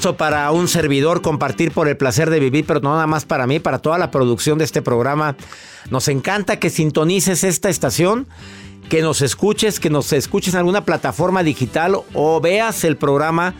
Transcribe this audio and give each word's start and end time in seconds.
Gusto 0.00 0.16
para 0.16 0.50
un 0.50 0.66
servidor 0.66 1.20
compartir 1.20 1.72
por 1.72 1.86
el 1.86 1.94
placer 1.94 2.30
de 2.30 2.40
vivir, 2.40 2.64
pero 2.66 2.80
no 2.80 2.94
nada 2.94 3.06
más 3.06 3.26
para 3.26 3.46
mí, 3.46 3.60
para 3.60 3.80
toda 3.80 3.98
la 3.98 4.10
producción 4.10 4.56
de 4.56 4.64
este 4.64 4.80
programa. 4.80 5.36
Nos 5.90 6.08
encanta 6.08 6.58
que 6.58 6.70
sintonices 6.70 7.44
esta 7.44 7.68
estación, 7.68 8.26
que 8.88 9.02
nos 9.02 9.20
escuches, 9.20 9.78
que 9.78 9.90
nos 9.90 10.14
escuches 10.14 10.54
en 10.54 10.60
alguna 10.60 10.86
plataforma 10.86 11.42
digital 11.42 11.98
o 12.14 12.40
veas 12.40 12.84
el 12.84 12.96
programa 12.96 13.52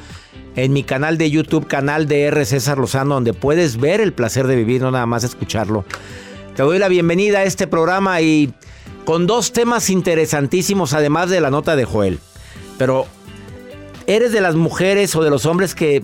en 0.57 0.73
mi 0.73 0.83
canal 0.83 1.19
de 1.19 1.31
YouTube, 1.31 1.67
canal 1.67 2.09
de 2.09 2.23
R. 2.23 2.47
César 2.47 2.79
Lozano, 2.79 3.17
donde 3.17 3.35
puedes 3.35 3.77
ver 3.77 4.01
el 4.01 4.15
placer 4.15 4.47
de 4.47 4.57
vivir, 4.57 4.81
no 4.81 4.91
nada 4.91 5.05
más 5.05 5.25
escucharlo. 5.25 5.85
Te 6.57 6.63
doy 6.63 6.79
la 6.79 6.89
bienvenida 6.89 7.41
a 7.41 7.45
este 7.45 7.67
programa 7.67 8.23
y 8.23 8.55
con 9.05 9.27
dos 9.27 9.53
temas 9.53 9.91
interesantísimos, 9.91 10.95
además 10.95 11.29
de 11.29 11.43
la 11.43 11.51
nota 11.51 11.77
de 11.77 11.85
Joel. 11.85 12.19
Pero 12.79 13.07
¿Eres 14.11 14.33
de 14.33 14.41
las 14.41 14.57
mujeres 14.57 15.15
o 15.15 15.23
de 15.23 15.31
los 15.31 15.47
hombres 15.47 15.77
que 15.77 16.03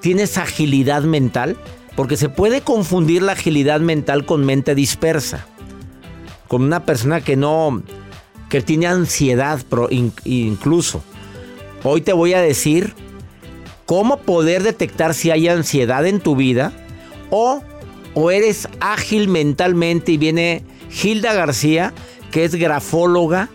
tienes 0.00 0.38
agilidad 0.38 1.02
mental? 1.02 1.56
Porque 1.96 2.16
se 2.16 2.28
puede 2.28 2.62
confundir 2.62 3.22
la 3.22 3.32
agilidad 3.32 3.80
mental 3.80 4.24
con 4.24 4.44
mente 4.44 4.74
dispersa. 4.74 5.46
Con 6.48 6.62
una 6.62 6.84
persona 6.84 7.20
que 7.20 7.36
no, 7.36 7.82
que 8.48 8.60
tiene 8.60 8.86
ansiedad 8.86 9.60
incluso. 10.24 11.02
Hoy 11.84 12.00
te 12.00 12.12
voy 12.12 12.34
a 12.34 12.40
decir 12.40 12.94
cómo 13.86 14.18
poder 14.18 14.62
detectar 14.62 15.14
si 15.14 15.30
hay 15.30 15.48
ansiedad 15.48 16.06
en 16.06 16.20
tu 16.20 16.36
vida 16.36 16.72
o, 17.30 17.62
o 18.14 18.30
eres 18.30 18.68
ágil 18.80 19.28
mentalmente 19.28 20.12
y 20.12 20.16
viene 20.16 20.64
Hilda 21.02 21.32
García, 21.32 21.94
que 22.30 22.44
es 22.44 22.54
grafóloga, 22.54 23.48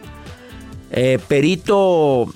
eh, 0.92 1.20
perito 1.28 2.28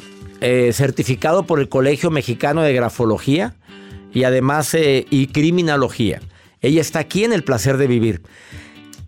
eh, 0.41 0.71
certificado 0.73 1.43
por 1.43 1.59
el 1.59 1.69
Colegio 1.69 2.11
Mexicano 2.11 2.61
de 2.61 2.73
Grafología 2.73 3.55
y 4.13 4.23
además 4.23 4.73
eh, 4.73 5.05
y 5.09 5.27
criminología. 5.27 6.21
Ella 6.61 6.81
está 6.81 6.99
aquí 6.99 7.23
en 7.23 7.33
el 7.33 7.43
placer 7.43 7.77
de 7.77 7.87
vivir 7.87 8.21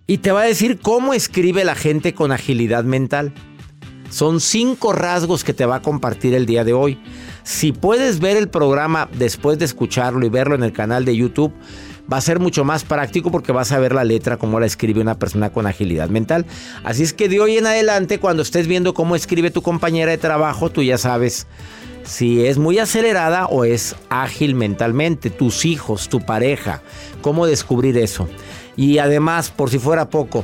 y 0.07 0.17
te 0.19 0.31
va 0.31 0.41
a 0.41 0.45
decir 0.45 0.79
cómo 0.81 1.13
escribe 1.13 1.63
la 1.63 1.75
gente 1.75 2.13
con 2.13 2.31
agilidad 2.31 2.83
mental. 2.83 3.33
Son 4.09 4.41
cinco 4.41 4.91
rasgos 4.91 5.43
que 5.43 5.53
te 5.53 5.65
va 5.65 5.75
a 5.75 5.81
compartir 5.81 6.33
el 6.33 6.45
día 6.45 6.65
de 6.65 6.73
hoy. 6.73 6.99
Si 7.43 7.71
puedes 7.71 8.19
ver 8.19 8.35
el 8.35 8.49
programa 8.49 9.09
después 9.17 9.57
de 9.57 9.65
escucharlo 9.65 10.25
y 10.25 10.29
verlo 10.29 10.55
en 10.55 10.63
el 10.63 10.73
canal 10.73 11.05
de 11.05 11.15
YouTube, 11.15 11.53
va 12.11 12.17
a 12.17 12.21
ser 12.21 12.39
mucho 12.39 12.65
más 12.65 12.83
práctico 12.83 13.31
porque 13.31 13.51
vas 13.51 13.71
a 13.71 13.79
ver 13.79 13.93
la 13.93 14.03
letra 14.03 14.37
como 14.37 14.59
la 14.59 14.65
escribe 14.65 14.99
una 15.01 15.17
persona 15.17 15.51
con 15.51 15.65
agilidad 15.65 16.09
mental. 16.09 16.45
Así 16.83 17.03
es 17.03 17.13
que 17.13 17.29
de 17.29 17.39
hoy 17.39 17.57
en 17.57 17.67
adelante, 17.67 18.19
cuando 18.19 18.43
estés 18.43 18.67
viendo 18.67 18.93
cómo 18.93 19.15
escribe 19.15 19.49
tu 19.49 19.61
compañera 19.61 20.11
de 20.11 20.17
trabajo, 20.17 20.69
tú 20.69 20.83
ya 20.83 20.97
sabes 20.97 21.47
si 22.11 22.45
es 22.45 22.57
muy 22.57 22.77
acelerada 22.77 23.45
o 23.45 23.63
es 23.63 23.95
ágil 24.09 24.53
mentalmente, 24.53 25.29
tus 25.29 25.63
hijos, 25.63 26.09
tu 26.09 26.19
pareja, 26.19 26.81
cómo 27.21 27.45
descubrir 27.45 27.97
eso. 27.97 28.27
Y 28.75 28.97
además, 28.97 29.49
por 29.49 29.69
si 29.69 29.79
fuera 29.79 30.09
poco, 30.09 30.43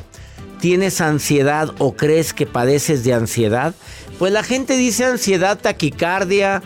¿tienes 0.61 1.01
ansiedad 1.01 1.69
o 1.77 1.93
crees 1.93 2.33
que 2.33 2.45
padeces 2.45 3.03
de 3.03 3.13
ansiedad? 3.13 3.75
Pues 4.17 4.31
la 4.31 4.43
gente 4.43 4.77
dice 4.77 5.03
ansiedad, 5.03 5.59
taquicardia, 5.59 6.63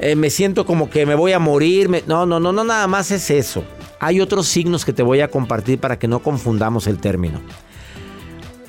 eh, 0.00 0.16
me 0.16 0.30
siento 0.30 0.64
como 0.64 0.88
que 0.88 1.04
me 1.04 1.14
voy 1.14 1.32
a 1.32 1.38
morir. 1.38 1.90
No, 2.06 2.24
no, 2.24 2.40
no, 2.40 2.50
no, 2.50 2.64
nada 2.64 2.86
más 2.86 3.10
es 3.10 3.30
eso. 3.30 3.64
Hay 4.00 4.18
otros 4.18 4.48
signos 4.48 4.86
que 4.86 4.94
te 4.94 5.02
voy 5.02 5.20
a 5.20 5.28
compartir 5.28 5.78
para 5.78 5.98
que 5.98 6.08
no 6.08 6.20
confundamos 6.20 6.86
el 6.86 6.98
término. 6.98 7.42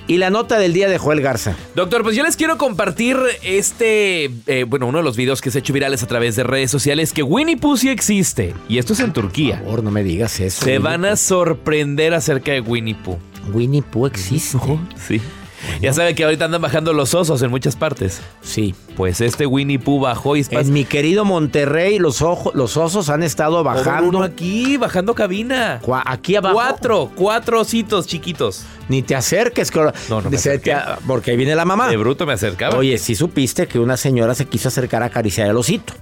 Y 0.10 0.18
la 0.18 0.32
nota 0.32 0.58
del 0.58 0.74
día 0.74 0.90
de 0.90 0.98
Joel 0.98 1.22
Garza. 1.22 1.56
Doctor, 1.76 2.02
pues 2.02 2.16
yo 2.16 2.24
les 2.24 2.36
quiero 2.36 2.58
compartir 2.58 3.16
este, 3.44 4.32
eh, 4.48 4.66
bueno, 4.68 4.88
uno 4.88 4.98
de 4.98 5.04
los 5.04 5.16
videos 5.16 5.40
que 5.40 5.52
se 5.52 5.60
ha 5.60 5.62
hecho 5.62 5.72
virales 5.72 6.02
a 6.02 6.08
través 6.08 6.36
de 6.36 6.42
redes 6.42 6.72
sociales, 6.72 7.14
que 7.14 7.22
Winnie 7.22 7.58
Pooh 7.58 7.78
sí 7.78 7.90
existe. 7.90 8.56
Y 8.68 8.80
esto 8.80 8.94
es 8.94 9.02
en 9.02 9.14
Turquía. 9.14 9.58
Por 9.58 9.66
favor, 9.66 9.84
no 9.84 9.92
me 9.92 10.04
digas 10.04 10.40
eso. 10.40 10.66
Se 10.66 10.80
van 10.80 11.06
a 11.06 11.16
sorprender 11.16 12.16
acerca 12.16 12.52
de 12.52 12.60
Winnie 12.62 12.96
Pooh. 12.96 13.20
Winnie 13.54 13.84
Pooh 13.84 14.08
existe. 14.08 14.58
sí. 15.08 15.22
Ya 15.82 15.94
sabe 15.94 16.16
que 16.16 16.24
ahorita 16.24 16.46
andan 16.46 16.62
bajando 16.62 16.94
los 16.94 17.14
osos 17.14 17.42
en 17.42 17.50
muchas 17.50 17.76
partes. 17.76 18.22
Sí. 18.42 18.76
Pues 18.96 19.22
este 19.22 19.46
Winnie 19.46 19.80
Pooh 19.80 20.00
bajó 20.00 20.36
y... 20.36 20.46
En 20.50 20.74
mi 20.74 20.86
querido 20.86 21.26
Monterrey 21.26 22.00
los, 22.00 22.24
los 22.54 22.78
osos 22.78 23.10
han 23.10 23.24
estado 23.24 23.64
bajando. 23.64 24.10
Uno 24.10 24.24
aquí, 24.24 24.78
bajando 24.78 25.16
cabina. 25.16 25.82
aquí 26.06 26.36
abajo. 26.36 26.56
Cuatro, 26.56 27.12
cuatro 27.16 27.62
ositos 27.62 28.08
chiquitos. 28.08 28.66
Ni 28.88 29.02
te 29.02 29.16
acerques. 29.16 29.72
Que... 29.72 29.80
No, 30.10 30.22
no 30.22 30.30
me 30.30 30.38
Porque 31.08 31.32
ahí 31.32 31.38
viene 31.38 31.56
la 31.56 31.66
mamá. 31.66 31.88
De 31.88 31.98
bruto 31.98 32.26
me 32.26 32.34
acercaba. 32.34 32.78
Oye, 32.78 32.98
sí 32.98 33.16
supiste 33.16 33.68
que 33.68 33.80
una 33.80 33.98
señora 33.98 34.36
se 34.36 34.46
quiso 34.46 34.68
acercar 34.68 35.04
a 35.04 35.08
acariciar 35.08 35.48
el 35.48 35.58
osito. 35.58 35.94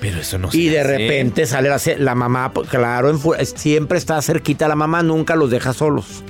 Pero 0.00 0.18
eso 0.18 0.38
no 0.38 0.48
Y 0.52 0.68
de 0.68 0.82
repente 0.82 1.46
sale 1.46 1.68
la, 1.68 1.78
la 1.98 2.14
mamá, 2.14 2.52
claro, 2.70 3.18
siempre 3.54 3.98
está 3.98 4.20
cerquita 4.22 4.66
la 4.66 4.74
mamá, 4.74 5.02
nunca 5.02 5.36
los 5.36 5.50
deja 5.50 5.74
solos. 5.74 6.24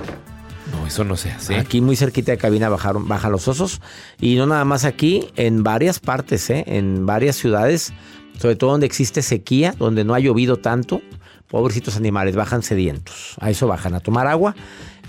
Eso 0.87 1.03
no 1.03 1.15
se 1.17 1.31
hace. 1.31 1.55
Aquí 1.55 1.81
muy 1.81 1.95
cerquita 1.95 2.31
de 2.31 2.37
cabina 2.37 2.69
bajaron, 2.69 3.07
bajan 3.07 3.31
los 3.31 3.47
osos. 3.47 3.81
Y 4.19 4.35
no 4.35 4.45
nada 4.45 4.65
más 4.65 4.83
aquí, 4.85 5.27
en 5.35 5.63
varias 5.63 5.99
partes, 5.99 6.49
¿eh? 6.49 6.63
en 6.67 7.05
varias 7.05 7.35
ciudades, 7.35 7.93
sobre 8.39 8.55
todo 8.55 8.71
donde 8.71 8.85
existe 8.87 9.21
sequía, 9.21 9.73
donde 9.77 10.03
no 10.03 10.13
ha 10.13 10.19
llovido 10.19 10.57
tanto, 10.57 11.01
pobrecitos 11.47 11.95
animales, 11.95 12.35
bajan 12.35 12.63
sedientos. 12.63 13.35
A 13.39 13.49
eso 13.49 13.67
bajan, 13.67 13.93
a 13.95 13.99
tomar 13.99 14.27
agua. 14.27 14.55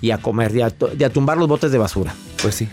y 0.00 0.10
a 0.10 0.18
comer 0.18 0.54
y 0.56 0.62
a, 0.62 0.70
to- 0.70 0.90
y 0.98 1.04
a 1.04 1.10
tumbar 1.10 1.38
los 1.38 1.46
botes 1.48 1.70
de 1.70 1.78
basura. 1.78 2.12
Pues 2.42 2.56
sí. 2.56 2.68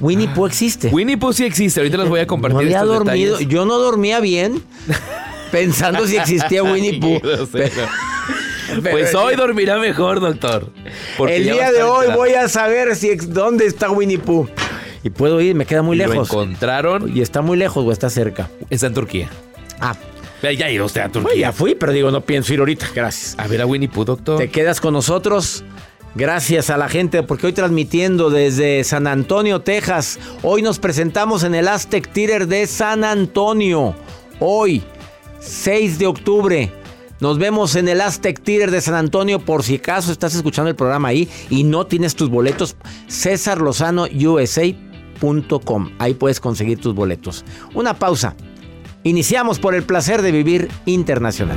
Winnie 0.00 0.28
Pooh 0.28 0.46
existe. 0.46 0.88
Winnie 0.88 1.16
Pooh 1.16 1.32
sí 1.32 1.44
existe. 1.44 1.80
Ahorita 1.80 1.96
les 1.98 2.08
voy 2.08 2.20
a 2.20 2.26
compartir 2.28 2.54
no 2.54 2.60
había 2.60 2.78
estos 2.78 2.88
dormido, 3.04 3.32
detalles. 3.32 3.48
yo 3.52 3.64
no 3.64 3.78
dormía 3.78 4.20
bien 4.20 4.62
pensando 5.52 6.06
si 6.06 6.16
existía 6.16 6.62
Winnie 6.62 7.00
Pooh. 7.00 7.20
Pues 8.90 9.14
hoy 9.14 9.36
dormirá 9.36 9.78
mejor, 9.78 10.20
doctor. 10.20 10.70
el 11.28 11.44
día 11.44 11.70
de 11.72 11.82
hoy 11.82 12.06
enterado. 12.06 12.16
voy 12.18 12.30
a 12.34 12.48
saber 12.48 12.96
si 12.96 13.14
dónde 13.16 13.66
está 13.66 13.90
Winnie 13.90 14.18
Pooh. 14.18 14.48
Y 15.02 15.10
puedo 15.10 15.40
ir, 15.40 15.54
me 15.54 15.66
queda 15.66 15.82
muy 15.82 15.96
Y 15.96 16.00
Lo 16.00 16.08
lejos. 16.08 16.28
encontraron. 16.30 17.14
Y 17.14 17.20
está 17.20 17.42
muy 17.42 17.58
lejos 17.58 17.84
o 17.84 17.92
está 17.92 18.08
cerca. 18.08 18.48
Está 18.70 18.86
en 18.86 18.94
Turquía. 18.94 19.28
Ah, 19.80 19.94
Ya 20.42 20.70
ido 20.70 20.86
usted 20.86 21.02
a 21.02 21.08
pues 21.10 21.24
Turquía. 21.24 21.40
ya 21.48 21.52
fui, 21.52 21.74
pero 21.74 21.92
digo, 21.92 22.10
no 22.10 22.22
pienso 22.22 22.52
ir 22.54 22.60
ahorita. 22.60 22.86
Gracias. 22.94 23.34
A 23.38 23.46
ver 23.46 23.60
a 23.60 23.66
Winnie 23.66 23.88
Pooh, 23.88 24.04
doctor. 24.04 24.38
Te 24.38 24.50
quedas 24.50 24.80
con 24.80 24.94
nosotros. 24.94 25.62
Gracias 26.14 26.70
a 26.70 26.76
la 26.76 26.88
gente 26.88 27.22
porque 27.24 27.48
hoy 27.48 27.52
transmitiendo 27.52 28.30
desde 28.30 28.84
San 28.84 29.06
Antonio, 29.06 29.60
Texas. 29.60 30.18
Hoy 30.42 30.62
nos 30.62 30.78
presentamos 30.78 31.42
en 31.42 31.54
el 31.54 31.66
Aztec 31.68 32.08
Theater 32.12 32.46
de 32.46 32.66
San 32.66 33.02
Antonio. 33.04 33.94
Hoy, 34.38 34.82
6 35.40 35.98
de 35.98 36.06
octubre. 36.06 36.70
Nos 37.24 37.38
vemos 37.38 37.74
en 37.74 37.88
el 37.88 38.02
Aztec 38.02 38.42
Theater 38.42 38.70
de 38.70 38.82
San 38.82 38.94
Antonio. 38.94 39.38
Por 39.38 39.62
si 39.62 39.76
acaso 39.76 40.12
estás 40.12 40.34
escuchando 40.34 40.68
el 40.68 40.76
programa 40.76 41.08
ahí 41.08 41.26
y 41.48 41.64
no 41.64 41.86
tienes 41.86 42.16
tus 42.16 42.28
boletos, 42.28 42.76
cesarlozanousa.com. 43.08 45.90
Ahí 45.98 46.12
puedes 46.12 46.38
conseguir 46.38 46.82
tus 46.82 46.94
boletos. 46.94 47.46
Una 47.72 47.94
pausa. 47.94 48.36
Iniciamos 49.04 49.58
por 49.58 49.74
el 49.74 49.84
placer 49.84 50.20
de 50.20 50.32
vivir 50.32 50.68
internacional. 50.84 51.56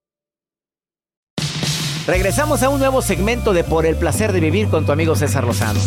Regresamos 2.07 2.63
a 2.63 2.69
un 2.69 2.79
nuevo 2.79 3.01
segmento 3.03 3.53
de 3.53 3.63
Por 3.63 3.85
el 3.85 3.95
placer 3.95 4.33
de 4.33 4.39
vivir 4.39 4.69
con 4.69 4.85
tu 4.85 4.91
amigo 4.91 5.15
César 5.15 5.43
Lozano. 5.43 5.79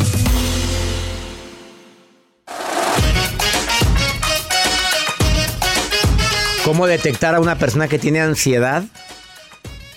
¿Cómo 6.64 6.86
detectar 6.86 7.34
a 7.34 7.40
una 7.40 7.58
persona 7.58 7.88
que 7.88 7.98
tiene 7.98 8.20
ansiedad? 8.20 8.84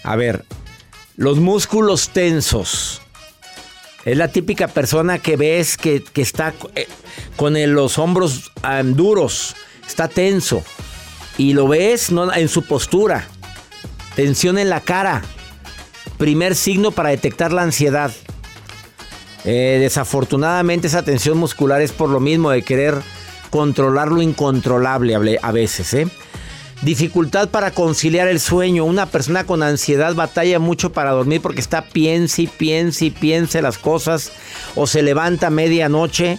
A 0.03 0.15
ver, 0.15 0.43
los 1.15 1.37
músculos 1.37 2.09
tensos. 2.09 3.01
Es 4.03 4.17
la 4.17 4.29
típica 4.29 4.67
persona 4.67 5.19
que 5.19 5.37
ves 5.37 5.77
que, 5.77 6.03
que 6.03 6.23
está 6.23 6.53
eh, 6.75 6.87
con 7.35 7.53
los 7.73 7.99
hombros 7.99 8.51
duros, 8.83 9.55
está 9.87 10.07
tenso. 10.07 10.63
Y 11.37 11.53
lo 11.53 11.67
ves 11.67 12.09
en 12.09 12.49
su 12.49 12.63
postura, 12.63 13.27
tensión 14.15 14.57
en 14.57 14.69
la 14.69 14.81
cara. 14.81 15.21
Primer 16.17 16.55
signo 16.55 16.91
para 16.91 17.09
detectar 17.09 17.53
la 17.53 17.63
ansiedad. 17.63 18.11
Eh, 19.45 19.77
desafortunadamente 19.79 20.87
esa 20.87 21.03
tensión 21.03 21.37
muscular 21.37 21.81
es 21.81 21.91
por 21.91 22.09
lo 22.09 22.19
mismo 22.19 22.49
de 22.49 22.63
querer 22.63 22.95
controlar 23.49 24.09
lo 24.09 24.21
incontrolable 24.21 25.39
a 25.41 25.51
veces. 25.51 25.93
¿eh? 25.93 26.07
Dificultad 26.81 27.49
para 27.49 27.71
conciliar 27.71 28.27
el 28.27 28.39
sueño. 28.39 28.85
Una 28.85 29.05
persona 29.05 29.45
con 29.45 29.63
ansiedad 29.63 30.13
batalla 30.15 30.59
mucho 30.59 30.91
para 30.91 31.11
dormir 31.11 31.41
porque 31.41 31.61
está 31.61 31.83
piense 31.83 32.43
y 32.43 32.47
piense 32.47 33.05
y 33.05 33.11
piense 33.11 33.61
las 33.61 33.77
cosas. 33.77 34.31
O 34.75 34.85
se 34.85 35.01
levanta 35.01 35.47
a 35.47 35.51
medianoche, 35.51 36.37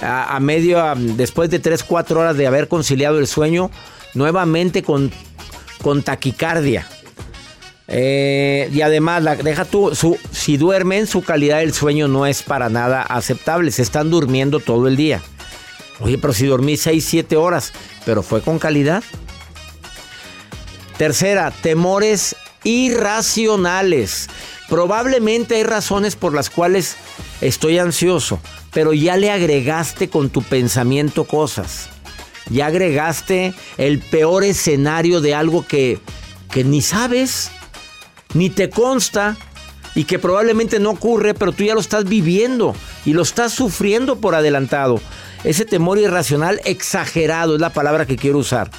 a, 0.00 0.38
medio, 0.40 0.82
después 0.96 1.50
de 1.50 1.58
3, 1.58 1.82
4 1.82 2.20
horas 2.20 2.36
de 2.36 2.46
haber 2.46 2.68
conciliado 2.68 3.18
el 3.18 3.26
sueño, 3.26 3.70
nuevamente 4.14 4.82
con, 4.82 5.10
con 5.82 6.02
taquicardia. 6.02 6.86
Eh, 7.86 8.70
y 8.72 8.80
además, 8.80 9.22
deja 9.42 9.64
tú, 9.64 9.92
si 10.32 10.56
duermen, 10.56 11.06
su 11.06 11.22
calidad 11.22 11.58
del 11.58 11.74
sueño 11.74 12.08
no 12.08 12.26
es 12.26 12.42
para 12.42 12.68
nada 12.68 13.02
aceptable. 13.02 13.70
Se 13.70 13.82
están 13.82 14.10
durmiendo 14.10 14.60
todo 14.60 14.88
el 14.88 14.96
día. 14.96 15.22
Oye, 16.00 16.18
pero 16.18 16.32
si 16.32 16.46
dormí 16.46 16.76
6, 16.76 17.04
7 17.04 17.36
horas, 17.36 17.72
pero 18.04 18.22
fue 18.22 18.40
con 18.40 18.58
calidad. 18.58 19.02
Tercera, 20.96 21.50
temores 21.50 22.36
irracionales. 22.64 24.28
Probablemente 24.68 25.56
hay 25.56 25.62
razones 25.62 26.16
por 26.16 26.32
las 26.32 26.50
cuales 26.50 26.96
estoy 27.40 27.78
ansioso, 27.78 28.40
pero 28.72 28.92
ya 28.92 29.16
le 29.16 29.30
agregaste 29.30 30.08
con 30.08 30.30
tu 30.30 30.42
pensamiento 30.42 31.24
cosas. 31.24 31.90
Ya 32.50 32.66
agregaste 32.66 33.54
el 33.78 33.98
peor 33.98 34.44
escenario 34.44 35.20
de 35.20 35.34
algo 35.34 35.66
que, 35.66 35.98
que 36.50 36.64
ni 36.64 36.82
sabes, 36.82 37.50
ni 38.34 38.50
te 38.50 38.68
consta 38.68 39.36
y 39.94 40.04
que 40.04 40.18
probablemente 40.18 40.80
no 40.80 40.90
ocurre, 40.90 41.34
pero 41.34 41.52
tú 41.52 41.64
ya 41.64 41.74
lo 41.74 41.80
estás 41.80 42.04
viviendo 42.04 42.74
y 43.04 43.12
lo 43.12 43.22
estás 43.22 43.52
sufriendo 43.52 44.16
por 44.16 44.34
adelantado. 44.34 45.00
Ese 45.44 45.64
temor 45.64 45.98
irracional 45.98 46.60
exagerado 46.64 47.54
es 47.54 47.60
la 47.60 47.70
palabra 47.70 48.06
que 48.06 48.16
quiero 48.16 48.38
usar. 48.38 48.70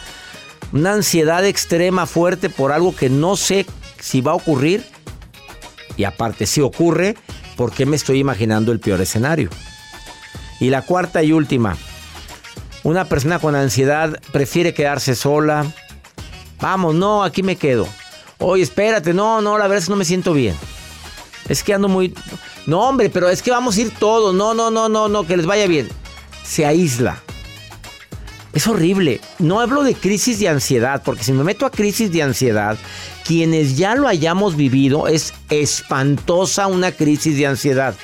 Una 0.74 0.93
ansiedad 0.93 1.45
extrema 1.45 2.05
fuerte 2.05 2.50
por 2.50 2.71
algo 2.71 2.95
que 2.95 3.09
no 3.09 3.38
sé 3.38 3.65
si 4.00 4.21
va 4.21 4.31
a 4.31 4.35
ocurrir. 4.35 4.83
Y 5.95 6.03
aparte, 6.03 6.45
si 6.45 6.62
ocurre, 6.62 7.15
¿por 7.55 7.71
qué 7.71 7.85
me 7.85 7.95
estoy 7.95 8.19
imaginando 8.19 8.71
el 8.71 8.79
peor 8.79 9.00
escenario? 9.00 9.50
Y 10.59 10.69
la 10.69 10.81
cuarta 10.81 11.24
y 11.24 11.31
última. 11.31 11.77
Una 12.83 13.05
persona 13.05 13.39
con 13.39 13.55
ansiedad 13.55 14.19
prefiere 14.33 14.74
quedarse 14.74 15.15
sola. 15.15 15.65
Vamos, 16.59 16.95
no, 16.95 17.24
aquí 17.24 17.41
me 17.41 17.55
quedo. 17.55 17.88
Oye, 18.39 18.63
espérate, 18.63 19.13
no, 19.13 19.42
no, 19.42 19.58
la 19.58 19.65
verdad 19.65 19.80
es 19.80 19.86
que 19.86 19.92
no 19.92 19.98
me 19.98 20.06
siento 20.06 20.34
bien. 20.34 20.56
Es 21.48 21.63
que 21.63 21.74
ando 21.74 21.88
muy... 21.88 22.13
No, 22.65 22.82
hombre, 22.82 23.10
pero 23.10 23.30
es 23.30 23.42
que 23.42 23.51
vamos 23.51 23.77
a 23.77 23.82
ir 23.82 23.92
todos. 23.92 24.34
No, 24.34 24.54
no, 24.54 24.72
no, 24.72 24.89
no, 24.89 25.08
no, 25.08 25.27
que 25.27 25.38
les 25.38 25.46
vaya 25.46 25.68
bien. 25.68 25.88
Se 26.44 26.65
aísla. 26.65 27.22
Es 28.54 28.68
horrible. 28.68 29.22
No 29.38 29.60
hablo 29.60 29.84
de 29.84 29.94
crisis 29.94 30.39
de 30.39 30.50
ansiedad, 30.50 31.01
porque 31.04 31.24
si 31.24 31.34
me 31.34 31.44
meto 31.44 31.65
a 31.65 31.72
crisis 31.72 32.12
de 32.12 32.24
ansiedad, 32.24 32.77
quienes 33.25 33.77
ya 33.77 33.96
lo 33.96 34.08
hayamos 34.08 34.56
vivido, 34.56 35.08
es 35.08 35.34
espantosa 35.50 36.68
una 36.68 36.92
crisis 36.92 37.38
de 37.38 37.48
ansiedad. 37.48 37.96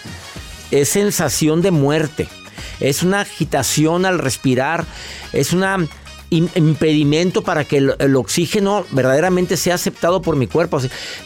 Es 0.69 0.89
sensación 0.89 1.61
de 1.61 1.71
muerte. 1.71 2.27
Es 2.79 3.01
una 3.01 3.21
agitación 3.21 4.05
al 4.05 4.19
respirar. 4.19 4.85
Es 5.33 5.53
un 5.53 5.63
impedimento 6.31 7.43
para 7.43 7.65
que 7.65 7.77
el, 7.77 8.15
oxígeno 8.15 8.85
verdaderamente 8.91 9.57
sea 9.57 9.75
aceptado 9.75 10.21
por 10.21 10.37
mi 10.37 10.47
cuerpo. 10.47 10.81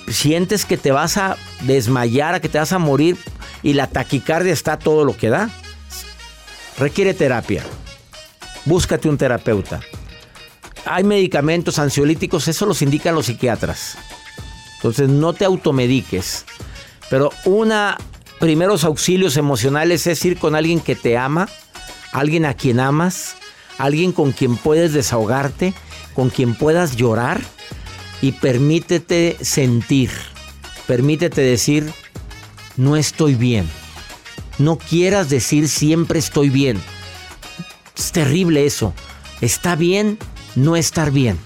Sientes 0.09 0.65
que 0.65 0.77
te 0.77 0.91
vas 0.91 1.17
a 1.17 1.37
desmayar, 1.61 2.41
que 2.41 2.49
te 2.49 2.57
vas 2.57 2.73
a 2.73 2.79
morir 2.79 3.17
y 3.61 3.73
la 3.73 3.87
taquicardia 3.87 4.51
está 4.51 4.73
a 4.73 4.79
todo 4.79 5.05
lo 5.05 5.15
que 5.15 5.29
da. 5.29 5.49
Requiere 6.79 7.13
terapia. 7.13 7.63
Búscate 8.65 9.07
un 9.07 9.17
terapeuta. 9.17 9.79
Hay 10.85 11.03
medicamentos 11.03 11.79
ansiolíticos, 11.79 12.47
eso 12.47 12.65
los 12.65 12.81
indican 12.81 13.15
los 13.15 13.27
psiquiatras. 13.27 13.97
Entonces 14.77 15.07
no 15.07 15.33
te 15.33 15.45
automediques. 15.45 16.45
Pero 17.09 17.31
una 17.45 17.97
primeros 18.39 18.83
auxilios 18.83 19.37
emocionales 19.37 20.07
es 20.07 20.25
ir 20.25 20.37
con 20.37 20.55
alguien 20.55 20.79
que 20.79 20.95
te 20.95 21.17
ama, 21.17 21.47
alguien 22.11 22.45
a 22.45 22.55
quien 22.55 22.79
amas, 22.79 23.35
alguien 23.77 24.11
con 24.11 24.31
quien 24.31 24.57
puedes 24.57 24.93
desahogarte, 24.93 25.73
con 26.13 26.29
quien 26.29 26.55
puedas 26.55 26.95
llorar 26.95 27.41
y 28.21 28.33
permítete 28.33 29.37
sentir. 29.41 30.09
permítete 30.87 31.41
decir, 31.41 31.91
no 32.77 32.95
estoy 32.95 33.35
bien. 33.35 33.67
No 34.57 34.77
quieras 34.77 35.29
decir 35.29 35.67
siempre 35.67 36.19
estoy 36.19 36.49
bien. 36.49 36.79
Es 37.97 38.11
terrible 38.11 38.65
eso. 38.65 38.93
Está 39.41 39.75
bien 39.75 40.17
no 40.55 40.75
estar 40.75 41.11
bien. 41.11 41.37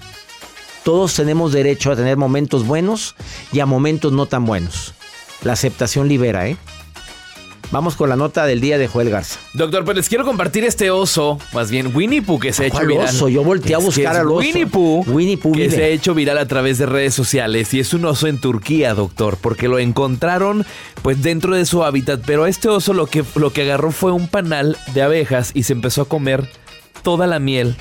Todos 0.84 1.14
tenemos 1.16 1.52
derecho 1.52 1.92
a 1.92 1.96
tener 1.96 2.18
momentos 2.18 2.66
buenos 2.66 3.16
y 3.52 3.60
a 3.60 3.66
momentos 3.66 4.12
no 4.12 4.26
tan 4.26 4.46
buenos. 4.46 4.94
La 5.44 5.54
aceptación 5.54 6.08
libera, 6.08 6.48
¿eh? 6.48 6.58
Vamos 7.72 7.96
con 7.96 8.10
la 8.10 8.16
nota 8.16 8.48
del 8.48 8.62
día 8.62 8.80
de 8.80 8.88
Joel 8.88 9.12
Garza. 9.12 9.40
Doctor, 9.54 9.86
pues 9.86 9.96
les 9.96 10.10
quiero 10.10 10.26
compartir 10.26 10.64
este 10.64 10.90
oso, 10.90 11.38
más 11.54 11.70
bien 11.70 11.96
Winnie 11.96 12.22
Pooh, 12.24 12.40
que 12.40 12.52
se 12.52 12.64
ha 12.64 12.66
hecho 12.66 12.78
¿Cuál 12.78 12.88
viral. 12.88 13.06
oso? 13.06 13.30
Yo 13.30 13.44
volteé 13.44 13.76
a 13.76 13.78
buscar 13.78 14.16
al 14.18 14.26
oso. 14.28 14.38
Winnie 14.40 14.66
Pooh, 14.66 15.04
Winnie 15.06 15.38
Pooh 15.38 15.52
que 15.52 15.62
vive. 15.68 15.76
se 15.76 15.84
ha 15.84 15.88
hecho 15.88 16.16
viral 16.16 16.40
a 16.40 16.48
través 16.48 16.80
de 16.80 16.88
redes 16.88 17.14
sociales 17.14 17.72
y 17.76 17.80
es 17.80 17.94
un 17.94 18.06
oso 18.06 18.26
en 18.26 18.40
Turquía, 18.40 18.96
doctor, 18.96 19.38
porque 19.40 19.68
lo 19.68 19.78
encontraron 19.78 20.66
pues 21.04 21.22
dentro 21.22 21.56
de 21.56 21.66
su 21.68 21.84
hábitat, 21.84 22.22
pero 22.26 22.48
este 22.48 22.70
oso 22.70 22.94
lo 22.94 23.06
que, 23.06 23.24
lo 23.36 23.54
que 23.54 23.62
agarró 23.62 23.92
fue 23.92 24.12
un 24.12 24.28
panal 24.28 24.76
de 24.96 25.04
abejas 25.04 25.52
y 25.54 25.62
se 25.64 25.74
empezó 25.74 26.02
a 26.02 26.06
comer 26.10 26.50
toda 27.04 27.28
la 27.28 27.38
miel. 27.38 27.76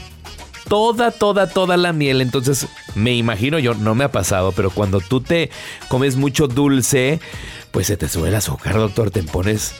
Toda, 0.68 1.10
toda, 1.10 1.48
toda 1.48 1.76
la 1.76 1.92
miel. 1.92 2.20
Entonces, 2.20 2.66
me 2.94 3.14
imagino 3.14 3.58
yo, 3.58 3.74
no 3.74 3.94
me 3.94 4.04
ha 4.04 4.12
pasado, 4.12 4.52
pero 4.52 4.70
cuando 4.70 5.00
tú 5.00 5.20
te 5.20 5.50
comes 5.88 6.16
mucho 6.16 6.46
dulce, 6.48 7.20
pues 7.70 7.86
se 7.86 7.96
te 7.96 8.08
sube 8.08 8.28
el 8.28 8.34
azúcar, 8.34 8.74
doctor. 8.74 9.10
Te 9.10 9.22
pones 9.22 9.72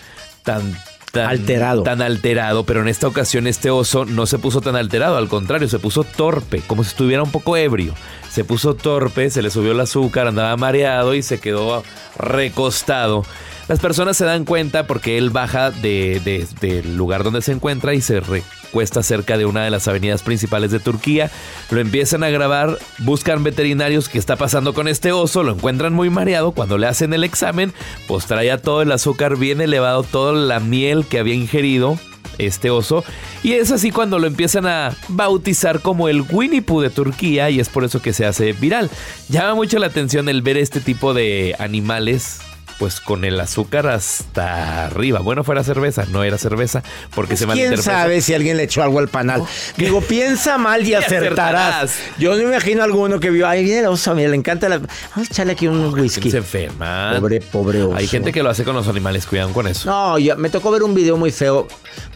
tan, 0.45 0.77
tan 1.13 1.29
Alterado. 1.29 1.83
Tan 1.83 2.01
alterado. 2.03 2.65
Pero 2.65 2.81
en 2.83 2.89
esta 2.89 3.07
ocasión, 3.07 3.47
este 3.47 3.71
oso 3.71 4.05
no 4.07 4.27
se 4.27 4.39
puso 4.39 4.61
tan 4.61 4.77
alterado. 4.77 5.17
Al 5.19 5.29
contrario, 5.29 5.69
se 5.69 5.79
puso 5.79 6.05
torpe, 6.05 6.63
como 6.67 6.85
si 6.85 6.91
estuviera 6.91 7.23
un 7.23 7.31
poco 7.31 7.57
ebrio. 7.57 7.95
Se 8.31 8.45
puso 8.45 8.75
torpe, 8.75 9.31
se 9.31 9.43
le 9.43 9.51
subió 9.51 9.73
el 9.73 9.81
azúcar, 9.81 10.27
andaba 10.27 10.57
mareado 10.57 11.15
y 11.15 11.23
se 11.23 11.41
quedó 11.41 11.83
recostado. 12.19 13.25
Las 13.69 13.81
personas 13.81 14.17
se 14.17 14.25
dan 14.25 14.45
cuenta 14.47 14.87
porque 14.87 15.19
él 15.19 15.29
baja 15.31 15.71
de- 15.71 16.21
de- 16.25 16.47
del 16.61 16.97
lugar 16.97 17.23
donde 17.25 17.43
se 17.43 17.53
encuentra 17.53 17.93
y 17.95 18.01
se 18.01 18.21
recuesta 18.69 19.03
cerca 19.03 19.39
de 19.39 19.47
una 19.47 19.65
de 19.65 19.71
las 19.71 19.89
avenidas 19.89 20.23
principales 20.23 20.71
de 20.71 20.79
Turquía. 20.79 21.31
Lo 21.71 21.81
empiezan 21.81 22.23
a 22.23 22.29
grabar, 22.29 22.79
buscan 22.99 23.43
veterinarios 23.43 24.09
qué 24.09 24.19
está 24.19 24.37
pasando 24.37 24.75
con 24.75 24.89
este 24.89 25.11
oso, 25.11 25.43
lo 25.43 25.53
encuentran 25.53 25.95
muy 25.95 26.11
mareado. 26.11 26.53
Cuando 26.53 26.77
le 26.77 26.87
hacen 26.87 27.15
el 27.15 27.25
examen, 27.25 27.73
pues 28.07 28.27
traía 28.27 28.59
todo 28.59 28.83
el 28.83 28.93
azúcar 28.93 29.37
bien 29.37 29.63
elevado, 29.63 30.03
toda 30.03 30.33
la 30.35 30.61
miel 30.61 31.07
que 31.07 31.19
había 31.19 31.35
ingerido 31.35 31.99
este 32.37 32.69
oso. 32.71 33.05
Y 33.43 33.55
es 33.55 33.71
así 33.71 33.91
cuando 33.91 34.19
lo 34.19 34.27
empiezan 34.27 34.67
a 34.67 34.95
bautizar 35.09 35.81
como 35.81 36.09
el 36.09 36.23
Winnie 36.31 36.63
Pooh 36.63 36.83
de 36.83 36.91
Turquía 36.91 37.49
y 37.49 37.61
es 37.61 37.71
por 37.71 37.85
eso 37.85 38.03
que 38.03 38.13
se 38.13 38.27
hace 38.27 38.53
viral. 38.53 38.91
Llama 39.31 39.55
mucho 39.55 39.79
la 39.79 39.87
atención 39.87 40.29
el 40.29 40.43
ver 40.43 40.59
este 40.59 40.81
tipo 40.81 41.15
de 41.15 41.57
animales. 41.59 42.41
Pues 42.79 43.01
con 43.01 43.25
el 43.25 43.41
azúcar 43.41 43.89
hasta 43.89 44.87
arriba. 44.87 45.21
Bueno, 45.21 45.43
fuera 45.43 45.65
cerveza, 45.65 46.05
no 46.11 46.23
era 46.23 46.39
cerveza, 46.39 46.83
porque 47.15 47.37
se 47.37 47.47
¿Quién 47.47 47.77
sabe 47.83 48.21
si 48.21 48.35
alguien 48.35 48.57
le 48.57 48.65
echó 48.65 48.83
algo 48.83 49.01
al 49.01 49.09
panal? 49.09 49.43
Digo, 49.77 50.01
piensa 50.01 50.59
mal 50.59 50.87
y 50.87 50.95
acertarás. 50.95 51.91
acertarás. 51.91 52.19
Yo 52.19 52.35
me 52.35 52.43
imagino 52.43 52.83
a 52.83 52.85
alguno 52.85 53.19
que 53.19 53.31
vio, 53.31 53.49
ay, 53.49 53.65
viene 53.65 53.81
el 53.81 53.87
oso, 53.87 54.15
mira, 54.15 54.29
le 54.29 54.37
encanta 54.37 54.69
la... 54.69 54.79
Vamos 54.79 54.91
a 55.17 55.23
echarle 55.23 55.55
aquí 55.55 55.67
unos 55.67 55.93
whisky. 55.95 56.31
Se 56.31 56.39
enferma. 56.39 57.15
Pobre, 57.19 57.41
pobre 57.41 57.83
oso. 57.83 57.97
Hay 57.97 58.07
gente 58.07 58.33
que 58.33 58.43
lo 58.43 58.51
hace 58.51 58.65
con 58.65 58.77
los 58.77 58.87
animales, 58.87 59.27
cuidan 59.27 59.53
con 59.53 59.67
eso. 59.67 59.89
No, 59.91 60.19
yo, 60.19 60.37
me 60.37 60.49
tocó 60.49 60.71
ver 60.71 60.83
un 60.83 60.95
video 60.95 61.17
muy 61.17 61.33
feo 61.33 61.67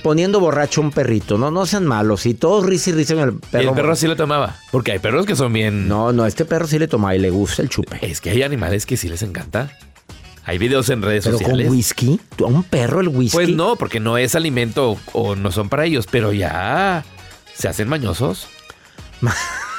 poniendo 0.03 0.41
borracho 0.41 0.81
a 0.81 0.85
un 0.85 0.91
perrito. 0.91 1.39
No, 1.39 1.51
no 1.51 1.67
sean 1.67 1.87
malos. 1.87 2.27
Y 2.27 2.35
todos 2.35 2.65
risa 2.65 2.91
y 2.91 2.93
risa 2.93 3.15
con 3.15 3.25
el 3.25 3.35
perro. 3.35 3.71
el 3.71 3.75
perro 3.75 3.97
sí 3.97 4.07
lo 4.07 4.17
tomaba. 4.17 4.57
Porque 4.71 4.93
hay 4.93 4.99
perros 4.99 5.27
que 5.27 5.37
son 5.37 5.53
bien. 5.53 5.89
No, 5.89 6.13
no, 6.13 6.27
este 6.27 6.45
perro 6.45 6.67
sí 6.67 6.79
le 6.79 6.89
toma 6.89 7.15
y 7.15 7.19
le 7.19 7.31
gusta 7.31 7.63
el 7.63 7.69
chupe. 7.69 7.99
Es 8.03 8.21
que 8.21 8.31
hay 8.31 8.43
animales 8.43 8.87
que 8.87 8.97
sí 8.97 9.09
les 9.09 9.23
encanta. 9.23 9.77
Hay 10.45 10.59
videos 10.59 10.89
en 10.91 11.03
redes 11.03 11.25
Pero 11.25 11.39
sociales. 11.39 11.67
con 11.69 11.77
whisky, 11.77 12.21
¿Tú, 12.37 12.45
a 12.47 12.49
un 12.49 12.65
perro 12.65 13.01
el 13.01 13.09
whisky. 13.09 13.37
Pues 13.37 13.49
no, 13.51 13.77
porque 13.77 14.01
no 14.01 14.19
es 14.19 14.35
alimento 14.35 14.99
o 15.13 15.37
no 15.37 15.53
son 15.53 15.69
para 15.69 15.85
ellos, 15.85 16.07
pero 16.11 16.33
ya 16.33 17.05
se 17.55 17.69
hacen 17.69 17.89
mañosos. 17.89 18.49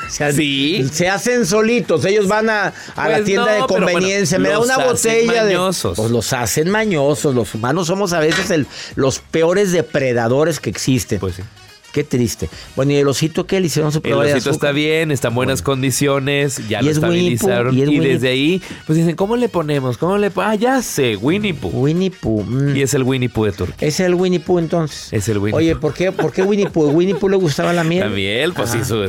Se, 0.09 0.33
Sí. 0.33 0.85
se 0.91 1.07
hacen 1.09 1.45
solitos, 1.45 2.03
ellos 2.03 2.27
van 2.27 2.49
a, 2.49 2.73
a 2.95 3.07
la 3.07 3.15
Pues 3.15 3.25
tienda 3.25 3.45
no, 3.45 3.51
de 3.53 3.63
pero 3.69 3.83
bueno, 3.83 3.85
conveniencia, 3.93 4.37
me 4.37 4.49
da 4.49 4.55
los 4.55 4.65
una 4.65 4.75
hacen 4.75 4.87
botella 4.87 5.43
mañosos. 5.45 5.95
de. 5.95 6.01
Pues 6.01 6.11
los 6.11 6.33
hacen 6.33 6.69
mañosos. 6.69 7.33
Los 7.33 7.55
humanos 7.55 7.87
somos 7.87 8.11
a 8.11 8.19
veces 8.19 8.49
el- 8.51 8.67
los 8.95 9.19
peores 9.19 9.71
depredadores 9.71 10.59
que 10.59 10.69
existen. 10.69 11.19
Pues 11.19 11.35
sí. 11.35 11.43
Qué 11.93 12.03
triste. 12.03 12.49
Bueno, 12.75 12.91
¿y 12.91 12.95
el 12.95 13.07
osito 13.07 13.45
qué 13.45 13.59
le 13.61 13.67
hicieron 13.67 13.91
su 13.91 13.99
El 13.99 14.01
prueba 14.01 14.25
de 14.25 14.33
osito 14.33 14.49
está 14.49 14.71
bien, 14.71 15.11
está 15.11 15.27
en 15.29 15.35
buenas 15.35 15.61
condiciones, 15.61 16.67
ya 16.67 16.81
Y 16.81 16.85
lo 16.85 16.91
es 16.91 16.97
Pooh, 16.99 17.05
estabilizaron. 17.05 17.77
y 17.77 17.83
es 17.83 18.01
desde 18.03 18.29
ahí, 18.29 18.61
pues 18.87 18.97
dicen, 18.97 19.15
¿cómo 19.15 19.35
le 19.37 19.47
ponemos? 19.47 19.97
¿Cómo 19.99 20.17
le? 20.17 20.31
Ah, 20.37 20.55
ya 20.55 20.81
sé, 20.81 21.15
Winnie 21.15 21.53
Pooh. 21.53 21.69
Winnie 21.71 22.09
Pooh. 22.11 22.43
mm. 22.43 22.75
Y 22.75 22.81
es 22.81 22.93
el 22.95 23.03
Winnie 23.03 23.29
Pooh 23.29 23.45
de 23.45 23.51
Turquía. 23.51 23.87
¿Es 23.87 23.99
el 23.99 24.15
Winnie 24.15 24.39
Pooh 24.39 24.57
entonces? 24.59 25.13
Es 25.13 25.29
el 25.29 25.37
Winnie 25.37 25.55
Oye, 25.57 25.73
Pooh. 25.75 25.81
¿por 25.81 25.93
qué, 25.93 26.11
¿por 26.11 26.31
qué 26.33 26.41
Winnie 26.41 26.67
Pooh? 26.69 26.89
¿Winnie 26.89 27.13
Pooh 27.15 27.29
le 27.29 27.37
gustaba 27.37 27.71
la 27.73 27.83
miel? 27.83 27.99
La 28.01 28.09
miel, 28.09 28.53
pues 28.53 28.71
Ah. 28.71 28.73
sí, 28.79 28.83
su- 28.85 29.07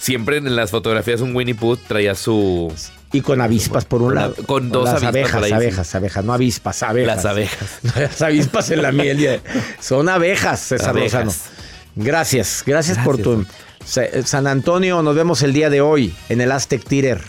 siempre 0.00 0.38
en 0.38 0.56
las 0.56 0.70
fotografías 0.72 1.20
un 1.20 1.34
Winnie 1.36 1.54
Pooh 1.54 1.76
traía 1.76 2.14
su... 2.16 2.72
Y 3.12 3.22
con 3.22 3.40
avispas 3.40 3.84
por 3.84 4.02
un 4.02 4.14
lado. 4.14 4.34
con 4.46 4.70
dos 4.70 4.84
Las 4.84 5.02
avispas 5.02 5.34
abejas, 5.34 5.52
abejas, 5.52 5.94
abejas, 5.96 6.24
no 6.24 6.32
avispas, 6.32 6.82
abejas. 6.84 7.16
Las 7.16 7.24
abejas. 7.26 7.78
Las 7.96 8.22
avispas 8.22 8.70
en 8.70 8.82
la 8.82 8.92
miel. 8.92 9.40
Son 9.80 10.08
abejas, 10.08 10.60
César 10.60 10.90
Abejas. 10.90 11.24
Lozano. 11.24 11.59
Gracias, 12.04 12.62
gracias, 12.66 12.98
por 12.98 13.18
tu... 13.18 13.44
Sa- 13.84 14.04
San 14.24 14.46
Antonio, 14.46 15.02
nos 15.02 15.14
vemos 15.14 15.42
el 15.42 15.52
día 15.52 15.70
de 15.70 15.80
hoy 15.80 16.14
en 16.28 16.40
el 16.40 16.52
Aztec 16.52 16.84
Theater 16.84 17.20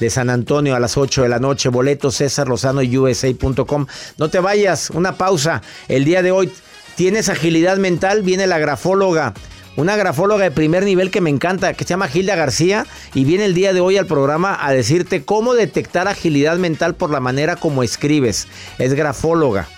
de 0.00 0.10
San 0.10 0.30
Antonio 0.30 0.74
a 0.74 0.80
las 0.80 0.96
8 0.96 1.22
de 1.22 1.28
la 1.28 1.38
noche. 1.38 1.68
Boletos 1.68 2.16
César 2.16 2.48
Lozano 2.48 2.80
USA.com. 2.80 3.86
No 4.18 4.28
te 4.30 4.40
vayas, 4.40 4.90
una 4.90 5.16
pausa. 5.16 5.62
El 5.88 6.04
día 6.04 6.22
de 6.22 6.32
hoy 6.32 6.52
tienes 6.96 7.28
agilidad 7.28 7.76
mental, 7.78 8.22
viene 8.22 8.46
la 8.46 8.58
grafóloga. 8.58 9.32
Una 9.76 9.96
grafóloga 9.96 10.44
de 10.44 10.50
primer 10.50 10.84
nivel 10.84 11.10
que 11.10 11.20
me 11.20 11.30
encanta, 11.30 11.72
que 11.72 11.84
se 11.84 11.90
llama 11.90 12.08
Gilda 12.08 12.36
García, 12.36 12.84
y 13.14 13.24
viene 13.24 13.46
el 13.46 13.54
día 13.54 13.72
de 13.72 13.80
hoy 13.80 13.96
al 13.96 14.06
programa 14.06 14.58
a 14.60 14.70
decirte 14.72 15.24
cómo 15.24 15.54
detectar 15.54 16.08
agilidad 16.08 16.58
mental 16.58 16.94
por 16.94 17.10
la 17.10 17.20
manera 17.20 17.56
como 17.56 17.82
escribes. 17.82 18.48
Es 18.78 18.92
grafóloga 18.94 19.68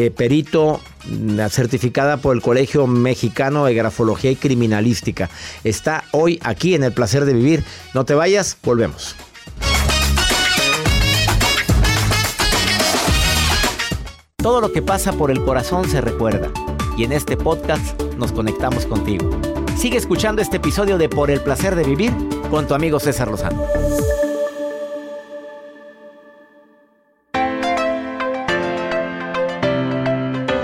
eh, 0.00 0.10
perito 0.10 0.80
mm, 1.06 1.46
certificada 1.50 2.16
por 2.16 2.34
el 2.34 2.42
Colegio 2.42 2.86
Mexicano 2.86 3.66
de 3.66 3.74
Grafología 3.74 4.30
y 4.30 4.36
Criminalística. 4.36 5.28
Está 5.64 6.04
hoy 6.12 6.40
aquí 6.42 6.74
en 6.74 6.84
el 6.84 6.92
placer 6.92 7.24
de 7.24 7.34
vivir. 7.34 7.64
No 7.94 8.04
te 8.04 8.14
vayas, 8.14 8.56
volvemos. 8.62 9.16
Todo 14.36 14.62
lo 14.62 14.72
que 14.72 14.80
pasa 14.80 15.12
por 15.12 15.30
el 15.30 15.44
corazón 15.44 15.88
se 15.88 16.00
recuerda 16.00 16.50
y 16.96 17.04
en 17.04 17.12
este 17.12 17.36
podcast 17.36 18.00
nos 18.16 18.32
conectamos 18.32 18.86
contigo. 18.86 19.30
Sigue 19.76 19.98
escuchando 19.98 20.40
este 20.40 20.56
episodio 20.56 20.96
de 20.96 21.08
Por 21.10 21.30
el 21.30 21.42
placer 21.42 21.74
de 21.74 21.84
vivir 21.84 22.12
con 22.50 22.66
tu 22.66 22.74
amigo 22.74 23.00
César 23.00 23.28
Lozano. 23.28 23.62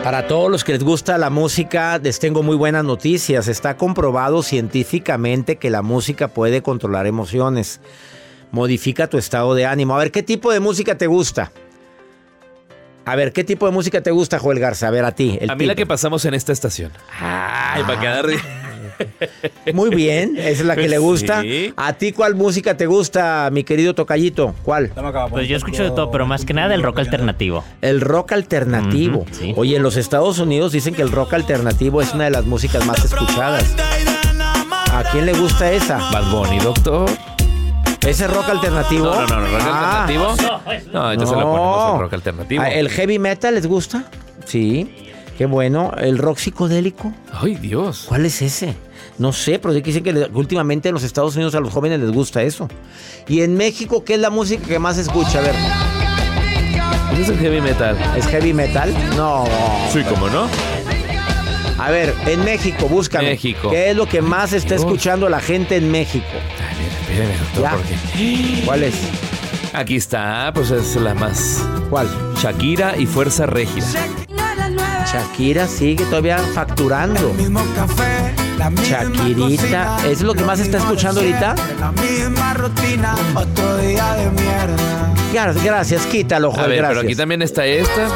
Para 0.06 0.28
todos 0.28 0.48
los 0.48 0.62
que 0.62 0.70
les 0.70 0.84
gusta 0.84 1.18
la 1.18 1.30
música, 1.30 1.98
les 1.98 2.20
tengo 2.20 2.44
muy 2.44 2.54
buenas 2.54 2.84
noticias. 2.84 3.48
Está 3.48 3.76
comprobado 3.76 4.44
científicamente 4.44 5.56
que 5.56 5.68
la 5.68 5.82
música 5.82 6.28
puede 6.28 6.62
controlar 6.62 7.08
emociones. 7.08 7.80
Modifica 8.52 9.08
tu 9.08 9.18
estado 9.18 9.52
de 9.56 9.66
ánimo. 9.66 9.96
A 9.96 9.98
ver, 9.98 10.12
¿qué 10.12 10.22
tipo 10.22 10.52
de 10.52 10.60
música 10.60 10.96
te 10.96 11.08
gusta? 11.08 11.50
A 13.04 13.16
ver, 13.16 13.32
¿qué 13.32 13.42
tipo 13.42 13.66
de 13.66 13.72
música 13.72 14.00
te 14.00 14.12
gusta, 14.12 14.38
Joel 14.38 14.60
Garza? 14.60 14.86
A 14.86 14.90
ver, 14.92 15.04
a 15.04 15.10
ti. 15.10 15.38
el 15.40 15.50
A 15.50 15.56
mí 15.56 15.66
la 15.66 15.74
que 15.74 15.86
pasamos 15.86 16.24
en 16.24 16.34
esta 16.34 16.52
estación. 16.52 16.92
Ay, 17.18 17.82
para 17.82 18.00
quedar... 18.00 18.26
Muy 19.72 19.90
bien, 19.90 20.36
esa 20.36 20.48
es 20.48 20.64
la 20.64 20.76
que 20.76 20.88
le 20.88 20.98
gusta. 20.98 21.42
Sí. 21.42 21.72
¿A 21.76 21.92
ti 21.94 22.12
cuál 22.12 22.34
música 22.34 22.76
te 22.76 22.86
gusta, 22.86 23.48
mi 23.52 23.64
querido 23.64 23.94
Tocayito? 23.94 24.54
¿Cuál? 24.62 24.92
Pues 25.30 25.48
yo 25.48 25.56
escucho 25.56 25.82
de 25.82 25.90
todo, 25.90 26.10
pero 26.10 26.26
más 26.26 26.44
que 26.44 26.54
nada 26.54 26.74
el 26.74 26.82
rock 26.82 27.00
alternativo. 27.00 27.64
El 27.82 28.00
rock 28.00 28.32
alternativo. 28.32 29.24
Sí. 29.32 29.52
Oye, 29.56 29.76
en 29.76 29.82
los 29.82 29.96
Estados 29.96 30.38
Unidos 30.38 30.72
dicen 30.72 30.94
que 30.94 31.02
el 31.02 31.10
rock 31.12 31.34
alternativo 31.34 32.00
es 32.02 32.14
una 32.14 32.24
de 32.24 32.30
las 32.30 32.44
músicas 32.44 32.84
más 32.86 33.04
escuchadas. 33.04 33.74
¿A 34.92 35.04
quién 35.12 35.26
le 35.26 35.32
gusta 35.34 35.70
esa? 35.72 35.98
Bad 36.10 36.30
Bunny, 36.30 36.58
doctor. 36.58 37.10
¿Ese 38.06 38.26
rock 38.28 38.48
alternativo? 38.50 39.06
No, 39.06 39.26
no, 39.26 39.40
no, 39.40 39.46
rock 39.48 39.62
Ah. 39.68 40.04
alternativo. 40.06 40.52
No, 40.92 41.12
entonces 41.12 41.36
le 41.36 41.42
ponemos 41.42 41.94
el 41.94 42.00
rock 42.00 42.12
alternativo. 42.14 42.62
Ah, 42.62 42.70
¿El 42.70 42.88
heavy 42.88 43.18
metal 43.18 43.54
les 43.54 43.66
gusta? 43.66 44.04
Sí. 44.44 44.88
Qué 45.36 45.44
bueno. 45.46 45.92
¿El 45.98 46.16
rock 46.18 46.38
psicodélico? 46.38 47.12
Ay, 47.32 47.56
Dios. 47.56 48.04
¿Cuál 48.08 48.24
es 48.26 48.40
ese? 48.42 48.74
No 49.18 49.32
sé, 49.32 49.58
pero 49.58 49.72
sí 49.72 49.80
que 49.82 49.92
dicen 49.92 50.04
que 50.04 50.28
últimamente 50.34 50.88
en 50.88 50.94
los 50.94 51.02
Estados 51.02 51.34
Unidos 51.36 51.54
a 51.54 51.60
los 51.60 51.72
jóvenes 51.72 52.00
les 52.00 52.10
gusta 52.12 52.42
eso. 52.42 52.68
Y 53.28 53.40
en 53.40 53.56
México, 53.56 54.04
¿qué 54.04 54.14
es 54.14 54.20
la 54.20 54.30
música 54.30 54.66
que 54.66 54.78
más 54.78 54.96
se 54.96 55.02
escucha? 55.02 55.38
A 55.38 55.42
ver, 55.42 55.54
¿Qué 57.14 57.22
es 57.22 57.28
el 57.30 57.38
heavy 57.38 57.60
metal? 57.62 57.96
¿es 58.16 58.26
heavy 58.26 58.52
metal? 58.52 58.92
No. 59.16 59.44
Sí, 59.92 60.02
¿cómo 60.08 60.28
no? 60.28 60.48
A 61.78 61.90
ver, 61.90 62.14
en 62.26 62.44
México, 62.44 62.88
búscame. 62.88 63.30
México. 63.30 63.70
¿Qué 63.70 63.90
es 63.90 63.96
lo 63.96 64.06
que 64.06 64.20
más 64.20 64.52
está 64.52 64.74
escuchando 64.74 65.28
la 65.28 65.40
gente 65.40 65.76
en 65.76 65.90
México? 65.90 66.26
Doctor, 67.54 67.62
Ya. 67.62 67.70
porque... 67.70 68.62
¿Cuál 68.66 68.82
es? 68.82 68.94
Aquí 69.72 69.96
está, 69.96 70.50
pues 70.54 70.70
es 70.70 70.96
la 70.96 71.14
más. 71.14 71.62
¿Cuál? 71.90 72.08
Shakira 72.42 72.96
y 72.98 73.06
Fuerza 73.06 73.46
Régida. 73.46 73.86
Shakira 75.10 75.66
sigue 75.68 76.04
todavía 76.06 76.38
facturando. 76.38 77.32
Mismo 77.34 77.62
café, 77.74 78.34
Shakirita. 78.58 79.98
¿es 80.08 80.22
lo 80.22 80.34
que 80.34 80.44
más 80.44 80.60
está 80.60 80.78
escuchando 80.78 81.20
ahorita? 81.20 81.54
La 81.78 81.92
misma 81.92 82.54
rutina, 82.54 83.14
otro 83.34 83.76
día 83.78 84.14
de 84.14 84.30
mierda. 84.30 85.12
Gracias, 85.62 86.06
quítalo, 86.06 86.50
A 86.50 86.54
Joel, 86.54 86.68
ver, 86.68 86.78
gracias. 86.78 86.96
pero 86.98 87.06
aquí 87.08 87.16
también 87.16 87.42
está 87.42 87.66
esta. 87.66 88.08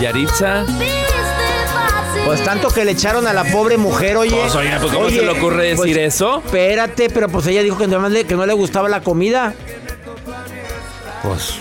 Yaritza. 0.00 0.64
Pues 2.26 2.44
tanto 2.44 2.68
que 2.68 2.84
le 2.84 2.92
echaron 2.92 3.26
a 3.26 3.32
la 3.32 3.44
pobre 3.44 3.76
mujer, 3.78 4.16
oye. 4.16 4.36
Pues, 4.36 4.52
pues, 4.52 4.92
¿cómo 4.92 5.08
se 5.08 5.22
le 5.22 5.30
ocurre 5.30 5.74
decir 5.74 5.98
eso? 5.98 6.42
Espérate, 6.44 7.08
pero 7.10 7.28
pues 7.28 7.46
ella 7.46 7.62
dijo 7.62 7.78
que 7.78 7.86
no, 7.86 8.08
le, 8.08 8.24
que 8.24 8.34
no 8.36 8.44
le 8.46 8.52
gustaba 8.52 8.88
la 8.88 9.00
comida. 9.00 9.54
Pues. 11.22 11.54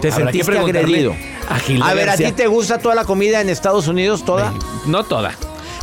Te 0.00 0.10
sentiste 0.12 0.58
agredido. 0.58 1.14
A, 1.48 1.88
A 1.90 1.94
ver, 1.94 2.10
¿a 2.10 2.16
ti 2.16 2.30
te 2.32 2.46
gusta 2.46 2.78
toda 2.78 2.94
la 2.94 3.04
comida 3.04 3.40
en 3.40 3.48
Estados 3.48 3.88
Unidos, 3.88 4.24
toda? 4.24 4.52
No 4.86 5.04
toda. 5.04 5.32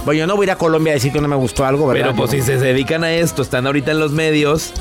Bueno, 0.05 0.19
yo 0.19 0.27
no 0.27 0.35
voy 0.35 0.45
a 0.45 0.47
ir 0.47 0.51
a 0.51 0.55
Colombia 0.55 0.91
a 0.91 0.95
decir 0.95 1.11
que 1.11 1.21
no 1.21 1.27
me 1.27 1.35
gustó 1.35 1.65
algo, 1.65 1.87
¿verdad? 1.87 2.07
Pero 2.07 2.15
pues 2.15 2.31
si 2.31 2.41
se 2.41 2.57
dedican 2.57 3.03
a 3.03 3.11
esto, 3.11 3.41
están 3.41 3.65
ahorita 3.67 3.91
en 3.91 3.99
los 3.99 4.11
medios. 4.11 4.73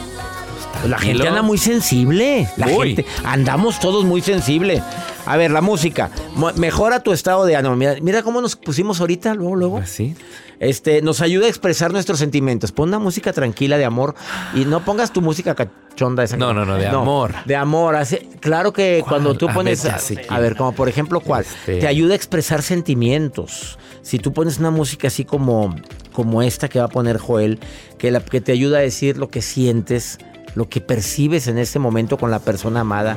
La 0.87 0.99
gente 0.99 1.26
anda 1.26 1.42
muy 1.42 1.58
sensible. 1.58 2.49
La 2.56 2.68
gente, 2.68 3.04
andamos 3.25 3.80
todos 3.80 4.04
muy 4.04 4.20
sensible. 4.23 4.82
A 5.26 5.37
ver, 5.37 5.50
la 5.50 5.61
música. 5.61 6.11
Mo- 6.35 6.52
Mejora 6.54 7.02
tu 7.02 7.12
estado 7.12 7.44
de 7.44 7.56
ánimo. 7.56 7.76
Mira, 7.76 7.97
mira 8.00 8.23
cómo 8.23 8.40
nos 8.40 8.56
pusimos 8.56 9.00
ahorita, 9.00 9.35
luego, 9.35 9.56
luego. 9.56 9.76
Pues 9.78 9.90
sí. 9.90 10.14
Este, 10.61 11.02
nos 11.02 11.20
ayuda 11.20 11.47
a 11.47 11.49
expresar 11.49 11.92
nuestros 11.92 12.18
sentimientos. 12.18 12.73
Pon 12.73 12.88
una 12.88 12.99
música 12.99 13.32
tranquila 13.32 13.76
de 13.76 13.85
amor 13.85 14.14
y 14.54 14.64
no 14.64 14.85
pongas 14.85 15.12
tu 15.12 15.20
música 15.20 15.54
cachonda 15.54 16.25
esa. 16.25 16.37
No, 16.37 16.54
no, 16.54 16.64
no, 16.64 16.76
de 16.76 16.87
amor. 16.87 17.35
De 17.44 17.54
amor. 17.56 17.94
Hace- 17.97 18.28
claro 18.40 18.73
que 18.73 19.00
¿Cuál? 19.00 19.08
cuando 19.11 19.35
tú 19.37 19.49
A 19.49 19.52
pones, 19.54 19.82
ver, 19.85 19.92
a, 19.92 19.97
ya 19.97 20.00
sé 20.02 20.16
quién. 20.16 20.32
a 20.32 20.38
ver, 20.40 20.56
como 20.56 20.73
por 20.73 20.88
ejemplo, 20.88 21.20
¿cuál? 21.20 21.42
Este- 21.44 21.78
Te 21.80 21.87
ayuda 21.87 22.14
a 22.14 22.16
expresar 22.16 22.62
sentimientos. 22.62 23.78
Si 24.02 24.18
tú 24.18 24.32
pones 24.32 24.58
una 24.58 24.70
música 24.70 25.08
así 25.08 25.25
como, 25.25 25.75
como 26.12 26.42
esta 26.42 26.68
que 26.68 26.78
va 26.78 26.87
a 26.87 26.88
poner 26.88 27.18
Joel, 27.18 27.61
que, 27.99 28.11
la, 28.11 28.20
que 28.20 28.40
te 28.40 28.52
ayuda 28.52 28.78
a 28.78 28.80
decir 28.80 29.16
lo 29.18 29.28
que 29.28 29.42
sientes, 29.42 30.18
lo 30.58 30.68
que 30.68 30.80
percibes 30.80 31.46
en 31.46 31.56
ese 31.56 31.78
momento 31.78 32.18
con 32.18 32.32
la 32.32 32.40
persona 32.40 32.80
amada. 32.80 33.16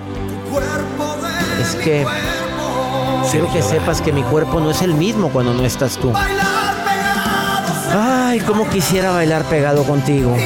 Es 1.60 1.74
que 1.74 2.05
quiero 3.31 3.51
que 3.51 3.63
sepas 3.63 4.00
que 4.00 4.13
mi 4.13 4.21
cuerpo 4.21 4.60
no 4.60 4.69
es 4.69 4.83
el 4.83 4.93
mismo 4.93 5.29
cuando 5.29 5.51
no 5.51 5.65
estás 5.65 5.98
tú. 5.98 6.13
Ay, 7.91 8.41
cómo 8.41 8.69
quisiera 8.69 9.10
bailar 9.10 9.43
pegado 9.45 9.83
contigo. 9.86 10.38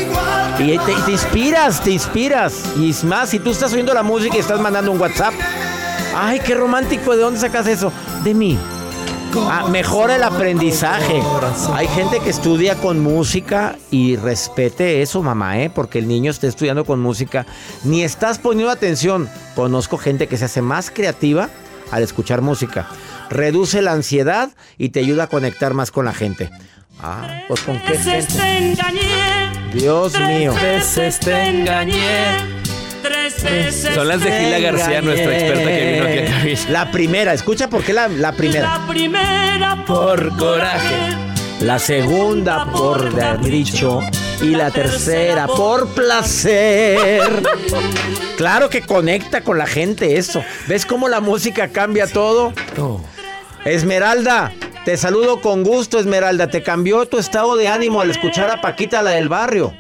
Y 0.58 0.78
te, 0.78 0.94
te 1.06 1.12
inspiras, 1.12 1.84
te 1.84 1.92
inspiras. 1.92 2.64
Y 2.80 2.92
es 2.92 3.04
más, 3.04 3.32
si 3.32 3.40
tú 3.40 3.52
estás 3.52 3.74
oyendo 3.74 3.94
la 3.94 4.02
música 4.02 4.38
y 4.38 4.40
estás 4.40 4.62
mandando 4.62 4.90
un 4.90 5.02
WhatsApp. 5.02 5.34
Ay, 6.16 6.40
qué 6.40 6.56
romántico, 6.56 7.14
¿de 7.14 7.24
dónde 7.24 7.42
sacas 7.42 7.68
eso? 7.68 7.92
De 8.24 8.34
mí. 8.34 8.58
Ah, 9.38 9.68
mejora 9.70 10.16
el 10.16 10.24
aprendizaje. 10.24 11.22
Hay 11.74 11.88
gente 11.90 12.20
que 12.20 12.30
estudia 12.30 12.76
con 12.76 13.02
música 13.02 13.78
y 13.92 14.16
respete 14.16 15.02
eso, 15.02 15.22
mamá, 15.22 15.60
¿eh? 15.60 15.70
Porque 15.70 16.00
el 16.00 16.08
niño 16.08 16.32
está 16.32 16.48
estudiando 16.48 16.86
con 16.86 17.02
música. 17.02 17.46
Ni 17.84 18.04
estás 18.04 18.40
poniendo 18.40 18.72
atención. 18.72 19.30
Conozco 19.56 19.98
gente 19.98 20.28
que 20.28 20.38
se 20.38 20.46
hace 20.46 20.62
más 20.62 20.90
creativa 20.90 21.50
al 21.92 22.04
escuchar 22.04 22.42
música. 22.42 22.88
Reduce 23.30 23.82
la 23.82 23.92
ansiedad 23.92 24.52
y 24.78 24.90
te 24.90 25.00
ayuda 25.00 25.24
a 25.24 25.28
conectar 25.28 25.74
más 25.74 25.92
con 25.92 26.06
la 26.06 26.14
gente. 26.14 26.50
Ah, 27.02 27.42
pues 27.48 27.62
con 27.62 27.80
qué 27.80 27.98
gente. 27.98 28.76
Dios 29.74 30.18
mío. 30.20 30.54
veces 30.54 31.20
te 31.20 31.50
engañé. 31.50 32.55
Son 33.94 34.08
las 34.08 34.22
de 34.22 34.32
Gila 34.32 34.60
García, 34.60 35.02
nuestra 35.02 35.38
experta 35.38 35.70
que 35.70 35.94
vino 35.94 36.06
aquí 36.06 36.20
a 36.20 36.26
cabina. 36.26 36.70
La 36.70 36.92
primera, 36.92 37.34
escucha 37.34 37.70
por 37.70 37.84
qué 37.84 37.94
la, 37.94 38.08
la 38.08 38.32
primera. 38.32 38.82
Por 39.86 40.36
coraje. 40.38 41.16
La 41.62 41.80
segunda 41.80 42.66
por 42.72 43.42
dicho 43.42 44.02
y 44.42 44.50
la 44.50 44.72
tercera 44.72 45.48
por 45.48 45.88
placer. 45.90 47.22
Claro 48.38 48.70
que 48.70 48.82
conecta 48.82 49.42
con 49.46 49.58
la 49.58 49.66
gente 49.66 50.18
eso. 50.18 50.44
¿Ves 50.68 50.86
cómo 50.86 51.08
la 51.08 51.22
música 51.22 51.70
cambia 51.70 52.06
todo? 52.06 52.52
Oh. 52.78 53.00
Esmeralda, 53.64 54.52
te 54.84 54.98
saludo 54.98 55.40
con 55.40 55.64
gusto, 55.64 56.00
Esmeralda. 56.00 56.50
¿Te 56.50 56.62
cambió 56.62 57.06
tu 57.06 57.18
estado 57.18 57.56
de 57.56 57.70
ánimo 57.70 58.02
al 58.02 58.12
escuchar 58.12 58.52
a 58.52 58.60
Paquita, 58.60 59.02
la 59.02 59.12
del 59.12 59.30
barrio? 59.30 59.74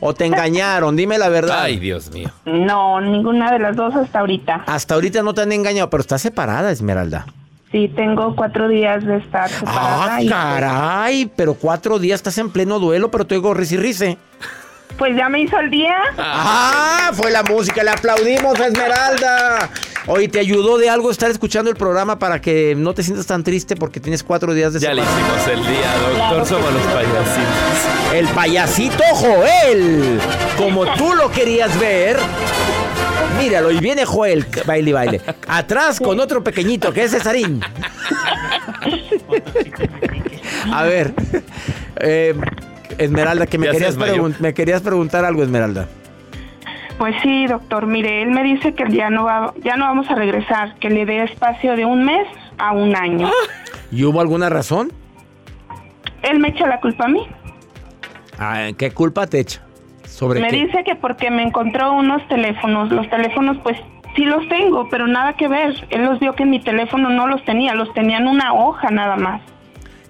¿O 0.00 0.14
te 0.14 0.24
engañaron? 0.24 0.96
Dime 0.96 1.18
la 1.18 1.28
verdad. 1.28 1.62
Ay, 1.62 1.78
Dios 1.78 2.10
mío. 2.10 2.30
No, 2.46 3.00
ninguna 3.00 3.52
de 3.52 3.58
las 3.58 3.76
dos 3.76 3.94
hasta 3.94 4.20
ahorita. 4.20 4.64
Hasta 4.66 4.94
ahorita 4.94 5.22
no 5.22 5.34
te 5.34 5.42
han 5.42 5.52
engañado, 5.52 5.90
pero 5.90 6.00
estás 6.00 6.22
separada, 6.22 6.70
Esmeralda. 6.70 7.26
Sí, 7.70 7.86
tengo 7.94 8.34
cuatro 8.34 8.68
días 8.68 9.04
de 9.04 9.18
estar 9.18 9.48
separada. 9.48 10.14
Ah, 10.16 10.22
y 10.22 10.28
caray, 10.28 11.30
pero 11.36 11.54
cuatro 11.54 11.98
días 11.98 12.16
estás 12.20 12.38
en 12.38 12.50
pleno 12.50 12.78
duelo, 12.78 13.10
pero 13.10 13.26
te 13.26 13.34
oigo 13.36 13.52
risi 13.54 13.76
rice. 13.76 14.18
pues 14.98 15.14
ya 15.16 15.28
me 15.28 15.40
hizo 15.42 15.58
el 15.58 15.70
día. 15.70 15.94
Ah, 16.18 17.10
fue 17.12 17.30
la 17.30 17.42
música, 17.44 17.84
le 17.84 17.90
aplaudimos 17.90 18.58
a 18.58 18.66
Esmeralda. 18.66 19.70
Oye, 20.06 20.28
¿te 20.28 20.40
ayudó 20.40 20.78
de 20.78 20.88
algo 20.90 21.10
estar 21.10 21.30
escuchando 21.30 21.70
el 21.70 21.76
programa 21.76 22.18
para 22.18 22.40
que 22.40 22.74
no 22.74 22.94
te 22.94 23.02
sientas 23.02 23.26
tan 23.26 23.44
triste 23.44 23.76
porque 23.76 24.00
tienes 24.00 24.24
cuatro 24.24 24.52
días 24.54 24.72
de 24.72 24.80
Ya 24.80 24.94
le 24.94 25.02
separación? 25.04 25.36
hicimos 25.36 25.66
el 25.68 25.72
día, 25.74 25.92
doctor. 25.98 26.14
Claro 26.16 26.46
Somos 26.46 26.72
los 26.72 26.82
payasitos. 26.82 27.99
El 28.20 28.28
payasito 28.28 29.02
Joel, 29.14 30.20
como 30.58 30.84
tú 30.92 31.14
lo 31.14 31.30
querías 31.30 31.80
ver. 31.80 32.18
Míralo, 33.38 33.70
y 33.70 33.78
viene 33.78 34.04
Joel, 34.04 34.44
baile 34.66 34.90
y 34.90 34.92
baile. 34.92 35.20
Atrás 35.48 35.98
con 35.98 36.20
otro 36.20 36.44
pequeñito 36.44 36.92
que 36.92 37.04
es 37.04 37.12
Cesarín. 37.12 37.62
A 40.70 40.82
ver, 40.82 41.14
eh, 41.96 42.34
Esmeralda, 42.98 43.46
que 43.46 43.56
me 43.56 43.68
Ya 43.68 43.72
querías, 43.72 43.96
me 44.38 44.52
querías 44.52 44.82
preguntar 44.82 45.24
algo, 45.24 45.42
Esmeralda. 45.42 45.88
Pues 46.98 47.14
sí, 47.22 47.46
doctor. 47.46 47.86
Mire, 47.86 48.20
él 48.20 48.32
me 48.32 48.42
dice 48.42 48.74
que 48.74 48.84
ya 48.90 49.08
no 49.08 49.24
va, 49.24 49.54
ya 49.64 49.76
no 49.76 49.86
vamos 49.86 50.10
a 50.10 50.14
regresar, 50.14 50.74
que 50.74 50.90
le 50.90 51.06
dé 51.06 51.22
espacio 51.22 51.74
de 51.74 51.86
un 51.86 52.04
mes 52.04 52.28
a 52.58 52.72
un 52.72 52.94
año. 52.94 53.30
¿Y 53.90 54.04
hubo 54.04 54.20
alguna 54.20 54.50
razón? 54.50 54.92
Él 56.20 56.38
me 56.38 56.48
echa 56.48 56.66
la 56.66 56.80
culpa 56.80 57.06
a 57.06 57.08
mí. 57.08 57.26
Ah, 58.40 58.70
¿Qué 58.76 58.90
culpa 58.90 59.26
te 59.26 59.38
echa? 59.40 59.60
¿Sobre 60.08 60.40
Me 60.40 60.48
qué? 60.48 60.64
dice 60.64 60.82
que 60.84 60.96
porque 60.96 61.30
me 61.30 61.42
encontró 61.42 61.92
unos 61.92 62.26
teléfonos. 62.28 62.90
Los 62.90 63.08
teléfonos, 63.10 63.58
pues 63.62 63.76
sí 64.16 64.24
los 64.24 64.48
tengo, 64.48 64.88
pero 64.88 65.06
nada 65.06 65.34
que 65.34 65.46
ver. 65.46 65.74
Él 65.90 66.04
los 66.04 66.18
vio 66.18 66.34
que 66.34 66.42
en 66.44 66.50
mi 66.50 66.60
teléfono 66.60 67.10
no 67.10 67.26
los 67.26 67.44
tenía, 67.44 67.74
los 67.74 67.92
tenía 67.94 68.18
en 68.18 68.26
una 68.26 68.52
hoja 68.54 68.90
nada 68.90 69.16
más. 69.16 69.42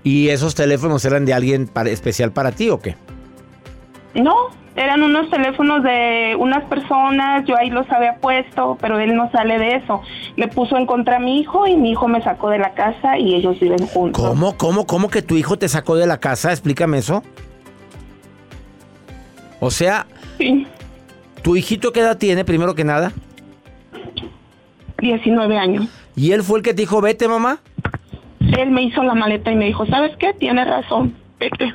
¿Y 0.04 0.28
esos 0.28 0.54
teléfonos 0.54 1.04
eran 1.04 1.24
de 1.26 1.34
alguien 1.34 1.66
para- 1.66 1.90
especial 1.90 2.32
para 2.32 2.52
ti 2.52 2.70
o 2.70 2.78
qué? 2.80 2.94
No, 4.14 4.34
eran 4.76 5.02
unos 5.02 5.28
teléfonos 5.28 5.82
de 5.82 6.34
unas 6.38 6.64
personas, 6.64 7.44
yo 7.46 7.56
ahí 7.56 7.68
los 7.68 7.90
había 7.90 8.14
puesto, 8.16 8.78
pero 8.80 8.98
él 8.98 9.14
no 9.14 9.30
sale 9.30 9.58
de 9.58 9.74
eso. 9.76 10.00
Le 10.36 10.48
puso 10.48 10.78
en 10.78 10.86
contra 10.86 11.16
a 11.16 11.20
mi 11.20 11.40
hijo 11.40 11.66
y 11.66 11.76
mi 11.76 11.90
hijo 11.90 12.08
me 12.08 12.22
sacó 12.22 12.48
de 12.48 12.58
la 12.58 12.72
casa 12.74 13.18
y 13.18 13.34
ellos 13.34 13.60
viven 13.60 13.86
juntos. 13.88 14.24
¿Cómo, 14.24 14.56
cómo, 14.56 14.86
cómo 14.86 15.10
que 15.10 15.20
tu 15.20 15.36
hijo 15.36 15.58
te 15.58 15.68
sacó 15.68 15.96
de 15.96 16.06
la 16.06 16.18
casa? 16.18 16.50
Explícame 16.52 16.98
eso. 16.98 17.22
O 19.60 19.70
sea, 19.70 20.06
Sí, 20.38 20.66
¿tu 21.42 21.54
hijito 21.56 21.92
qué 21.92 22.00
edad 22.00 22.18
tiene, 22.18 22.44
primero 22.44 22.74
que 22.74 22.84
nada? 22.84 23.12
19 24.98 25.56
años. 25.56 25.88
¿Y 26.16 26.32
él 26.32 26.42
fue 26.42 26.58
el 26.58 26.64
que 26.64 26.74
te 26.74 26.82
dijo, 26.82 27.00
vete, 27.00 27.28
mamá? 27.28 27.60
Él 28.40 28.70
me 28.70 28.82
hizo 28.82 29.02
la 29.02 29.14
maleta 29.14 29.52
y 29.52 29.56
me 29.56 29.66
dijo, 29.66 29.86
¿sabes 29.86 30.12
qué? 30.18 30.34
Tienes 30.34 30.66
razón, 30.66 31.14
vete. 31.38 31.74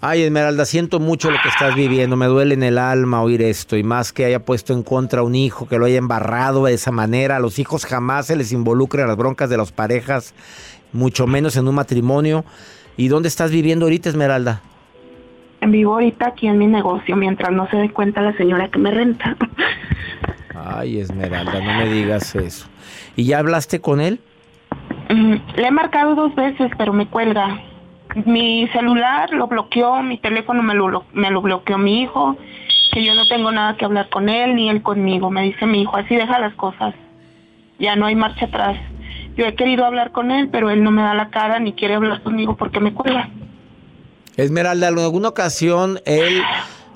Ay, 0.00 0.22
Esmeralda, 0.22 0.66
siento 0.66 1.00
mucho 1.00 1.30
lo 1.30 1.38
que 1.42 1.48
estás 1.48 1.74
viviendo. 1.74 2.14
Me 2.16 2.26
duele 2.26 2.52
en 2.54 2.62
el 2.62 2.76
alma 2.76 3.22
oír 3.22 3.40
esto. 3.40 3.74
Y 3.74 3.82
más 3.82 4.12
que 4.12 4.26
haya 4.26 4.44
puesto 4.44 4.74
en 4.74 4.82
contra 4.82 5.20
a 5.20 5.24
un 5.24 5.34
hijo, 5.34 5.66
que 5.66 5.78
lo 5.78 5.86
haya 5.86 5.96
embarrado 5.96 6.66
de 6.66 6.74
esa 6.74 6.90
manera. 6.90 7.36
A 7.36 7.40
los 7.40 7.58
hijos 7.58 7.86
jamás 7.86 8.26
se 8.26 8.36
les 8.36 8.52
involucra 8.52 9.02
en 9.02 9.08
las 9.08 9.16
broncas 9.16 9.48
de 9.48 9.56
las 9.56 9.72
parejas, 9.72 10.34
mucho 10.92 11.26
menos 11.26 11.56
en 11.56 11.66
un 11.68 11.76
matrimonio. 11.76 12.44
¿Y 12.98 13.08
dónde 13.08 13.28
estás 13.28 13.50
viviendo 13.50 13.86
ahorita, 13.86 14.10
Esmeralda? 14.10 14.60
En 15.64 15.70
vivo 15.70 15.94
ahorita 15.94 16.28
aquí 16.28 16.46
en 16.46 16.58
mi 16.58 16.66
negocio 16.66 17.16
mientras 17.16 17.50
no 17.50 17.66
se 17.70 17.78
dé 17.78 17.88
cuenta 17.88 18.20
la 18.20 18.36
señora 18.36 18.68
que 18.68 18.78
me 18.78 18.90
renta. 18.90 19.34
Ay, 20.54 20.98
Esmeralda, 20.98 21.58
no 21.58 21.78
me 21.78 21.88
digas 21.88 22.34
eso. 22.34 22.68
¿Y 23.16 23.24
ya 23.24 23.38
hablaste 23.38 23.80
con 23.80 24.02
él? 24.02 24.20
Mm, 25.08 25.36
Le 25.56 25.66
he 25.66 25.70
marcado 25.70 26.14
dos 26.14 26.34
veces, 26.34 26.70
pero 26.76 26.92
me 26.92 27.06
cuelga. 27.06 27.62
Mi 28.26 28.68
celular 28.74 29.30
lo 29.32 29.46
bloqueó, 29.46 30.02
mi 30.02 30.18
teléfono 30.18 30.62
me 30.62 30.74
lo, 30.74 31.06
me 31.14 31.30
lo 31.30 31.40
bloqueó 31.40 31.78
mi 31.78 32.02
hijo, 32.02 32.36
que 32.92 33.02
yo 33.02 33.14
no 33.14 33.26
tengo 33.26 33.50
nada 33.50 33.78
que 33.78 33.86
hablar 33.86 34.10
con 34.10 34.28
él 34.28 34.54
ni 34.56 34.68
él 34.68 34.82
conmigo. 34.82 35.30
Me 35.30 35.44
dice 35.44 35.64
mi 35.64 35.80
hijo, 35.80 35.96
así 35.96 36.14
deja 36.14 36.38
las 36.40 36.52
cosas. 36.56 36.94
Ya 37.78 37.96
no 37.96 38.04
hay 38.04 38.16
marcha 38.16 38.44
atrás. 38.44 38.76
Yo 39.34 39.46
he 39.46 39.54
querido 39.54 39.86
hablar 39.86 40.12
con 40.12 40.30
él, 40.30 40.50
pero 40.52 40.68
él 40.68 40.82
no 40.82 40.90
me 40.90 41.00
da 41.00 41.14
la 41.14 41.30
cara 41.30 41.58
ni 41.58 41.72
quiere 41.72 41.94
hablar 41.94 42.22
conmigo 42.22 42.54
porque 42.54 42.80
me 42.80 42.92
cuelga. 42.92 43.30
Esmeralda, 44.36 44.88
¿en 44.88 44.98
alguna 44.98 45.28
ocasión 45.28 46.00
él 46.04 46.42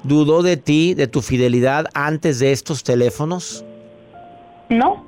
¿Dudó 0.02 0.42
de 0.42 0.56
ti, 0.56 0.94
de 0.94 1.08
tu 1.08 1.22
fidelidad 1.22 1.86
antes 1.92 2.38
de 2.38 2.52
estos 2.52 2.84
teléfonos? 2.84 3.64
No. 4.68 5.04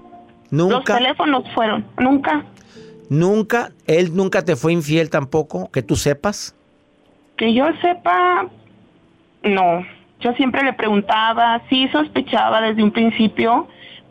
¿Nunca? 0.51 0.75
Los 0.75 0.85
teléfonos 0.85 1.45
fueron, 1.55 1.87
nunca. 1.99 2.45
¿Nunca? 3.09 3.71
¿Él 3.87 4.15
nunca 4.15 4.45
te 4.45 4.57
fue 4.57 4.73
infiel 4.73 5.09
tampoco? 5.09 5.71
Que 5.71 5.83
tú 5.83 5.95
sepas. 5.97 6.57
Que 7.37 7.55
yo 7.55 7.67
sepa, 7.81 8.49
no. 9.43 9.87
Yo 10.21 10.33
siempre 10.35 10.65
le 10.65 10.73
preguntaba, 10.73 11.63
sí 11.71 11.89
sospechaba 11.93 12.61
desde 12.61 12.83
un 12.83 12.91
principio, 12.91 13.69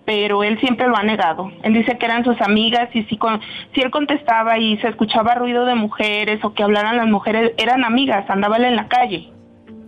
pero 0.09 0.43
él 0.43 0.59
siempre 0.59 0.87
lo 0.87 0.97
ha 0.97 1.03
negado. 1.03 1.51
Él 1.61 1.71
dice 1.75 1.99
que 1.99 2.05
eran 2.07 2.23
sus 2.23 2.41
amigas 2.41 2.89
y 2.95 3.03
si, 3.03 3.15
con, 3.15 3.39
si 3.75 3.81
él 3.81 3.91
contestaba 3.91 4.57
y 4.57 4.75
se 4.79 4.87
escuchaba 4.87 5.35
ruido 5.35 5.65
de 5.67 5.75
mujeres 5.75 6.43
o 6.43 6.51
que 6.55 6.63
hablaran 6.63 6.97
las 6.97 7.05
mujeres, 7.05 7.51
eran 7.57 7.83
amigas, 7.83 8.27
andaba 8.27 8.57
él 8.57 8.63
en 8.65 8.75
la 8.75 8.87
calle. 8.87 9.29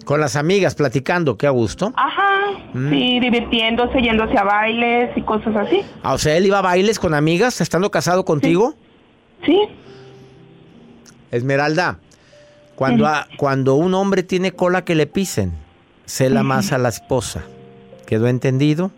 Con 0.05 0.19
las 0.19 0.35
amigas, 0.35 0.75
platicando, 0.75 1.37
qué 1.39 1.47
a 1.47 1.49
gusto. 1.49 1.91
Ajá, 1.95 2.51
Mm. 2.71 2.89
sí, 2.91 3.19
divirtiéndose, 3.19 3.99
yéndose 3.99 4.37
a 4.37 4.43
bailes 4.43 5.09
y 5.17 5.21
cosas 5.23 5.55
así. 5.55 5.81
Ah, 6.03 6.13
o 6.13 6.19
sea, 6.19 6.37
él 6.37 6.45
iba 6.45 6.59
a 6.59 6.61
bailes 6.61 6.99
con 6.99 7.15
amigas, 7.15 7.59
estando 7.59 7.89
casado 7.89 8.23
contigo. 8.23 8.75
Sí. 9.43 9.59
Esmeralda, 11.31 11.97
cuando, 12.75 13.07
a- 13.07 13.25
cuando 13.37 13.73
un 13.73 13.95
hombre 13.95 14.21
tiene 14.21 14.51
cola 14.51 14.83
que 14.85 14.93
le 14.93 15.07
pisen, 15.07 15.51
cela 16.05 16.43
más 16.43 16.71
a 16.73 16.77
la 16.77 16.89
esposa. 16.89 17.41
¿Quedó 18.05 18.27
entendido? 18.27 18.91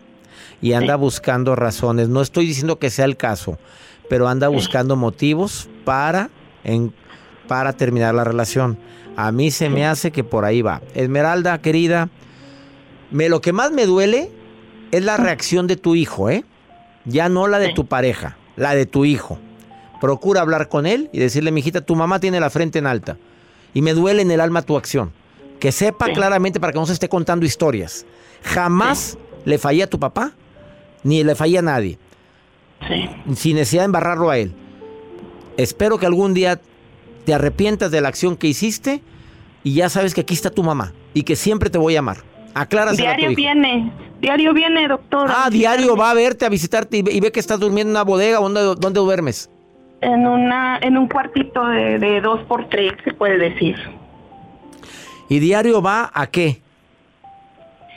Y 0.62 0.72
anda 0.72 0.96
buscando 0.96 1.54
razones. 1.56 2.08
No 2.08 2.20
estoy 2.22 2.46
diciendo 2.46 2.78
que 2.78 2.90
sea 2.90 3.04
el 3.04 3.16
caso, 3.16 3.58
pero 4.08 4.28
anda 4.28 4.48
buscando 4.48 4.96
motivos 4.96 5.68
para, 5.84 6.30
en- 6.64 6.92
para 7.48 7.72
terminar 7.72 8.14
la 8.14 8.24
relación. 8.24 8.78
A 9.16 9.30
mí 9.32 9.50
se 9.50 9.68
me 9.68 9.86
hace 9.86 10.10
que 10.10 10.24
por 10.24 10.44
ahí 10.44 10.62
va. 10.62 10.80
Esmeralda, 10.94 11.58
querida, 11.60 12.08
me, 13.10 13.28
lo 13.28 13.40
que 13.40 13.52
más 13.52 13.70
me 13.70 13.86
duele 13.86 14.30
es 14.90 15.04
la 15.04 15.16
reacción 15.16 15.66
de 15.66 15.76
tu 15.76 15.94
hijo, 15.94 16.30
¿eh? 16.30 16.44
Ya 17.04 17.28
no 17.28 17.46
la 17.46 17.58
de 17.58 17.72
tu 17.74 17.86
pareja, 17.86 18.36
la 18.56 18.74
de 18.74 18.86
tu 18.86 19.04
hijo. 19.04 19.38
Procura 20.00 20.40
hablar 20.40 20.68
con 20.68 20.86
él 20.86 21.10
y 21.12 21.18
decirle, 21.18 21.52
mijita, 21.52 21.80
tu 21.82 21.94
mamá 21.96 22.18
tiene 22.18 22.40
la 22.40 22.50
frente 22.50 22.78
en 22.78 22.86
alta. 22.86 23.16
Y 23.74 23.82
me 23.82 23.92
duele 23.94 24.22
en 24.22 24.30
el 24.30 24.40
alma 24.40 24.62
tu 24.62 24.76
acción. 24.76 25.12
Que 25.60 25.70
sepa 25.72 26.06
claramente 26.12 26.60
para 26.60 26.72
que 26.72 26.78
no 26.78 26.86
se 26.86 26.92
esté 26.92 27.08
contando 27.08 27.46
historias. 27.46 28.04
Jamás 28.42 29.16
le 29.44 29.58
fallé 29.58 29.82
a 29.82 29.90
tu 29.90 29.98
papá, 29.98 30.32
ni 31.02 31.22
le 31.22 31.34
fallé 31.34 31.58
a 31.58 31.62
nadie. 31.62 31.98
Sin 33.34 33.56
necesidad 33.56 33.82
de 33.82 33.86
embarrarlo 33.86 34.30
a 34.30 34.38
él. 34.38 34.52
Espero 35.56 35.98
que 35.98 36.06
algún 36.06 36.34
día 36.34 36.60
te 37.24 37.34
arrepientas 37.34 37.90
de 37.90 38.00
la 38.00 38.08
acción 38.08 38.36
que 38.36 38.46
hiciste 38.46 39.02
y 39.62 39.74
ya 39.74 39.88
sabes 39.88 40.14
que 40.14 40.22
aquí 40.22 40.34
está 40.34 40.50
tu 40.50 40.62
mamá 40.62 40.92
y 41.14 41.22
que 41.22 41.36
siempre 41.36 41.70
te 41.70 41.78
voy 41.78 41.96
a 41.96 42.00
amar. 42.00 42.18
Acláraselo 42.54 43.08
a 43.08 43.14
tu 43.14 43.20
Diario 43.20 43.36
viene, 43.36 43.92
diario 44.20 44.52
viene, 44.52 44.86
doctor. 44.86 45.28
Ah, 45.30 45.48
diario 45.50 45.96
va 45.96 46.10
a 46.10 46.14
verte, 46.14 46.44
a 46.44 46.48
visitarte 46.48 46.98
y 46.98 47.02
ve, 47.02 47.12
y 47.12 47.20
ve 47.20 47.32
que 47.32 47.40
estás 47.40 47.58
durmiendo 47.58 47.90
en 47.90 47.96
una 47.96 48.04
bodega. 48.04 48.38
¿Dónde, 48.38 48.60
dónde 48.78 49.00
duermes? 49.00 49.50
En, 50.00 50.26
una, 50.26 50.78
en 50.78 50.98
un 50.98 51.08
cuartito 51.08 51.66
de, 51.66 51.98
de 51.98 52.20
dos 52.20 52.40
por 52.42 52.68
tres, 52.68 52.92
se 53.04 53.12
puede 53.14 53.38
decir. 53.38 53.76
¿Y 55.28 55.38
diario 55.38 55.80
va 55.80 56.10
a 56.12 56.26
qué? 56.26 56.60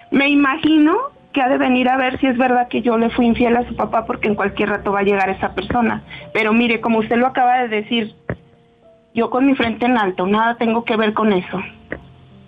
Me 0.10 0.30
imagino 0.30 0.98
que 1.34 1.42
ha 1.42 1.50
de 1.50 1.58
venir 1.58 1.90
a 1.90 1.98
ver 1.98 2.20
si 2.20 2.28
es 2.28 2.38
verdad 2.38 2.68
que 2.68 2.82
yo 2.82 2.98
le 2.98 3.10
fui 3.10 3.26
infiel 3.26 3.56
a 3.58 3.68
su 3.68 3.76
papá 3.76 4.06
porque 4.06 4.28
en 4.28 4.36
cualquier 4.36 4.70
rato 4.70 4.92
va 4.92 5.00
a 5.00 5.04
llegar 5.04 5.30
esa 5.30 5.54
persona. 5.54 6.04
Pero 6.34 6.54
mire, 6.54 6.82
como 6.82 7.00
usted 7.00 7.18
lo 7.18 7.28
acaba 7.28 7.60
de 7.60 7.68
decir, 7.68 8.16
yo 9.14 9.30
con 9.30 9.46
mi 9.46 9.56
frente 9.56 9.86
en 9.86 9.98
alto, 9.98 10.26
nada 10.26 10.56
tengo 10.56 10.84
que 10.84 10.96
ver 10.96 11.14
con 11.14 11.34
eso. 11.34 11.62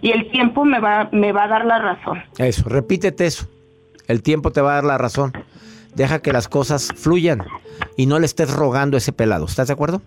Y 0.01 0.11
el 0.11 0.29
tiempo 0.31 0.65
me 0.65 0.79
va, 0.79 1.09
me 1.11 1.31
va 1.31 1.43
a 1.43 1.47
dar 1.47 1.65
la 1.65 1.79
razón. 1.79 2.23
Eso, 2.37 2.69
repítete 2.69 3.25
eso. 3.25 3.47
El 4.07 4.23
tiempo 4.23 4.51
te 4.51 4.61
va 4.61 4.71
a 4.71 4.75
dar 4.75 4.85
la 4.85 4.97
razón. 4.97 5.33
Deja 5.95 6.21
que 6.21 6.31
las 6.31 6.47
cosas 6.47 6.89
fluyan 6.95 7.43
y 7.97 8.05
no 8.05 8.19
le 8.19 8.25
estés 8.25 8.53
rogando 8.53 8.97
ese 8.97 9.11
pelado. 9.11 9.45
¿Estás 9.45 9.67
de 9.67 9.73
acuerdo? 9.73 10.01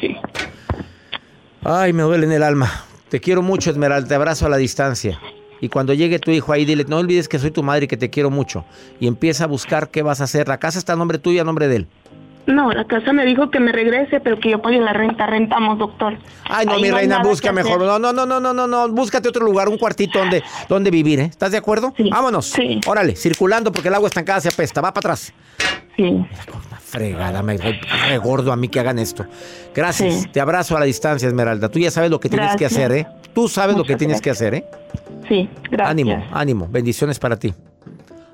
Sí. 0.00 0.16
Ay, 1.64 1.92
me 1.92 2.02
duele 2.02 2.26
en 2.26 2.32
el 2.32 2.42
alma. 2.42 2.70
Te 3.08 3.20
quiero 3.20 3.42
mucho, 3.42 3.70
Esmeralda. 3.70 4.08
Te 4.08 4.14
abrazo 4.14 4.46
a 4.46 4.48
la 4.48 4.56
distancia. 4.56 5.18
Y 5.60 5.68
cuando 5.68 5.94
llegue 5.94 6.18
tu 6.18 6.30
hijo 6.30 6.52
ahí, 6.52 6.64
dile, 6.64 6.84
no 6.88 6.98
olvides 6.98 7.28
que 7.28 7.38
soy 7.38 7.50
tu 7.50 7.62
madre 7.62 7.84
y 7.84 7.88
que 7.88 7.96
te 7.96 8.10
quiero 8.10 8.30
mucho. 8.30 8.64
Y 9.00 9.06
empieza 9.06 9.44
a 9.44 9.46
buscar 9.46 9.90
qué 9.90 10.02
vas 10.02 10.20
a 10.20 10.24
hacer. 10.24 10.48
La 10.48 10.58
casa 10.58 10.78
está 10.78 10.92
a 10.92 10.96
nombre 10.96 11.18
tuyo 11.18 11.36
y 11.36 11.40
a 11.40 11.44
nombre 11.44 11.68
de 11.68 11.76
él. 11.76 11.86
No, 12.46 12.70
la 12.70 12.84
casa 12.84 13.12
me 13.12 13.24
dijo 13.24 13.50
que 13.50 13.58
me 13.58 13.72
regrese, 13.72 14.20
pero 14.20 14.38
que 14.38 14.50
yo 14.50 14.62
pague 14.62 14.80
la 14.80 14.92
renta. 14.92 15.26
Rentamos, 15.26 15.78
doctor. 15.78 16.16
Ay, 16.44 16.64
no, 16.64 16.74
Ahí 16.74 16.82
mi 16.82 16.90
reina, 16.92 17.20
busca 17.20 17.52
mejor. 17.52 17.80
No, 17.80 17.98
no, 17.98 18.12
no, 18.12 18.24
no, 18.24 18.38
no, 18.38 18.54
no, 18.54 18.66
no. 18.66 18.88
Búscate 18.88 19.28
otro 19.28 19.44
lugar, 19.44 19.68
un 19.68 19.78
cuartito 19.78 20.20
donde, 20.20 20.44
donde 20.68 20.90
vivir, 20.90 21.18
¿eh? 21.18 21.24
¿Estás 21.24 21.50
de 21.50 21.58
acuerdo? 21.58 21.92
Vámonos. 22.10 22.54
Órale, 22.86 23.16
circulando 23.16 23.72
porque 23.72 23.88
el 23.88 23.94
agua 23.94 24.08
estancada 24.08 24.40
se 24.40 24.48
apesta. 24.48 24.80
Va 24.80 24.94
para 24.94 25.14
atrás. 25.14 25.32
Sí. 25.96 26.04
Una 26.04 26.78
fregada, 26.78 27.42
me 27.42 27.58
me 27.58 28.18
gordo 28.18 28.52
a 28.52 28.56
mí 28.56 28.68
que 28.68 28.78
hagan 28.78 28.98
esto. 28.98 29.26
Gracias. 29.74 30.30
Te 30.30 30.40
abrazo 30.40 30.76
a 30.76 30.80
la 30.80 30.86
distancia, 30.86 31.26
Esmeralda. 31.26 31.68
Tú 31.68 31.78
ya 31.80 31.90
sabes 31.90 32.10
lo 32.10 32.20
que 32.20 32.28
tienes 32.28 32.54
que 32.54 32.66
hacer, 32.66 32.92
¿eh? 32.92 33.06
Tú 33.34 33.48
sabes 33.48 33.76
lo 33.76 33.84
que 33.84 33.96
tienes 33.96 34.20
que 34.20 34.30
hacer, 34.30 34.54
¿eh? 34.54 34.64
Sí, 35.28 35.48
gracias. 35.70 35.90
Ánimo, 35.90 36.24
ánimo. 36.32 36.68
Bendiciones 36.70 37.18
para 37.18 37.38
ti. 37.38 37.52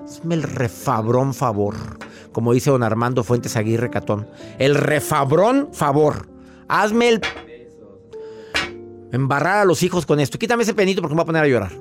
Hazme 0.03 0.35
el 0.35 0.43
refabrón 0.43 1.33
favor. 1.33 1.75
Como 2.31 2.53
dice 2.53 2.69
don 2.71 2.83
Armando 2.83 3.23
Fuentes 3.23 3.55
Aguirre 3.55 3.89
Catón. 3.89 4.27
El 4.59 4.75
refabrón 4.75 5.69
favor. 5.73 6.27
Hazme 6.67 7.09
el. 7.09 7.21
Embarrar 9.11 9.59
a 9.59 9.65
los 9.65 9.83
hijos 9.83 10.05
con 10.05 10.19
esto. 10.19 10.37
Quítame 10.37 10.63
ese 10.63 10.73
pianito 10.73 11.01
porque 11.01 11.13
me 11.13 11.19
voy 11.19 11.23
a 11.23 11.25
poner 11.25 11.43
a 11.43 11.47
llorar. 11.47 11.71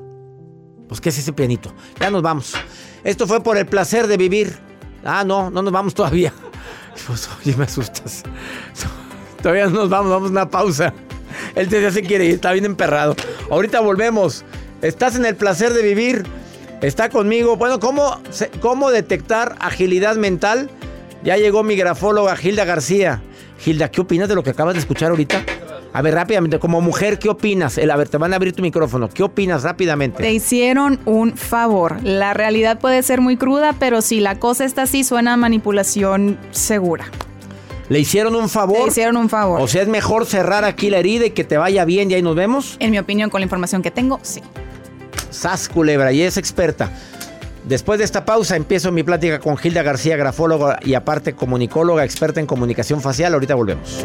Pues, 0.88 1.00
¿qué 1.00 1.08
es 1.08 1.18
ese 1.18 1.32
pianito? 1.32 1.72
Ya 1.98 2.10
nos 2.10 2.20
vamos. 2.20 2.54
Esto 3.02 3.26
fue 3.26 3.42
por 3.42 3.56
el 3.56 3.64
placer 3.64 4.06
de 4.06 4.18
vivir. 4.18 4.58
Ah, 5.02 5.24
no, 5.24 5.50
no 5.50 5.62
nos 5.62 5.72
vamos 5.72 5.94
todavía. 5.94 6.32
Pues, 7.06 7.26
oye, 7.40 7.56
me 7.56 7.64
asustas. 7.64 8.22
Todavía 9.42 9.64
no 9.64 9.70
nos 9.70 9.88
vamos, 9.88 10.10
vamos 10.10 10.28
a 10.28 10.32
una 10.32 10.50
pausa. 10.50 10.92
Él 11.54 11.70
ya 11.70 11.90
se 11.90 12.02
quiere 12.02 12.26
ir, 12.26 12.34
está 12.34 12.52
bien 12.52 12.66
emperrado. 12.66 13.16
Ahorita 13.50 13.80
volvemos. 13.80 14.44
Estás 14.82 15.16
en 15.16 15.24
el 15.24 15.36
placer 15.36 15.72
de 15.72 15.82
vivir. 15.82 16.24
Está 16.80 17.08
conmigo. 17.08 17.56
Bueno, 17.56 17.78
¿cómo, 17.78 18.20
cómo 18.60 18.90
detectar 18.90 19.54
agilidad 19.60 20.16
mental? 20.16 20.68
Ya 21.22 21.36
llegó 21.36 21.62
mi 21.62 21.76
grafóloga 21.76 22.34
Gilda 22.36 22.64
García. 22.64 23.22
Gilda, 23.58 23.90
¿qué 23.90 24.00
opinas 24.00 24.28
de 24.28 24.34
lo 24.34 24.42
que 24.42 24.50
acabas 24.50 24.74
de 24.74 24.80
escuchar 24.80 25.10
ahorita? 25.10 25.44
A 25.94 26.02
ver, 26.02 26.14
rápidamente, 26.14 26.58
como 26.58 26.80
mujer, 26.80 27.18
¿qué 27.18 27.28
opinas? 27.28 27.78
El- 27.78 27.90
a 27.90 27.96
ver, 27.96 28.08
te 28.08 28.16
van 28.16 28.32
a 28.32 28.36
abrir 28.36 28.54
tu 28.54 28.62
micrófono. 28.62 29.08
¿Qué 29.10 29.22
opinas 29.22 29.62
rápidamente? 29.62 30.22
Te 30.22 30.32
hicieron 30.32 30.98
un 31.04 31.36
favor. 31.36 32.02
La 32.02 32.34
realidad 32.34 32.80
puede 32.80 33.02
ser 33.04 33.20
muy 33.20 33.36
cruda, 33.36 33.74
pero 33.78 34.00
si 34.00 34.18
la 34.18 34.40
cosa 34.40 34.64
está 34.64 34.82
así, 34.82 35.04
suena 35.04 35.34
a 35.34 35.36
manipulación 35.36 36.38
segura. 36.50 37.04
¿Le 37.88 38.00
hicieron 38.00 38.34
un 38.34 38.48
favor? 38.48 38.80
Le 38.84 38.88
hicieron 38.88 39.16
un 39.18 39.28
favor. 39.28 39.60
O 39.60 39.68
sea, 39.68 39.82
es 39.82 39.88
mejor 39.88 40.24
cerrar 40.24 40.64
aquí 40.64 40.88
la 40.88 40.98
herida 40.98 41.26
y 41.26 41.30
que 41.30 41.44
te 41.44 41.58
vaya 41.58 41.84
bien 41.84 42.10
y 42.10 42.14
ahí 42.14 42.22
nos 42.22 42.34
vemos. 42.34 42.76
En 42.80 42.90
mi 42.90 42.98
opinión, 42.98 43.28
con 43.28 43.40
la 43.40 43.44
información 43.44 43.82
que 43.82 43.90
tengo, 43.90 44.18
sí. 44.22 44.40
Sas 45.32 45.68
Culebra 45.68 46.12
y 46.12 46.22
es 46.22 46.36
experta. 46.36 46.90
Después 47.64 47.98
de 47.98 48.04
esta 48.04 48.24
pausa 48.24 48.56
empiezo 48.56 48.90
mi 48.90 49.02
plática 49.02 49.38
con 49.38 49.56
Gilda 49.56 49.82
García, 49.82 50.16
grafóloga 50.16 50.78
y 50.82 50.94
aparte 50.94 51.34
comunicóloga, 51.34 52.04
experta 52.04 52.40
en 52.40 52.46
comunicación 52.46 53.00
facial. 53.00 53.34
Ahorita 53.34 53.54
volvemos. 53.54 54.04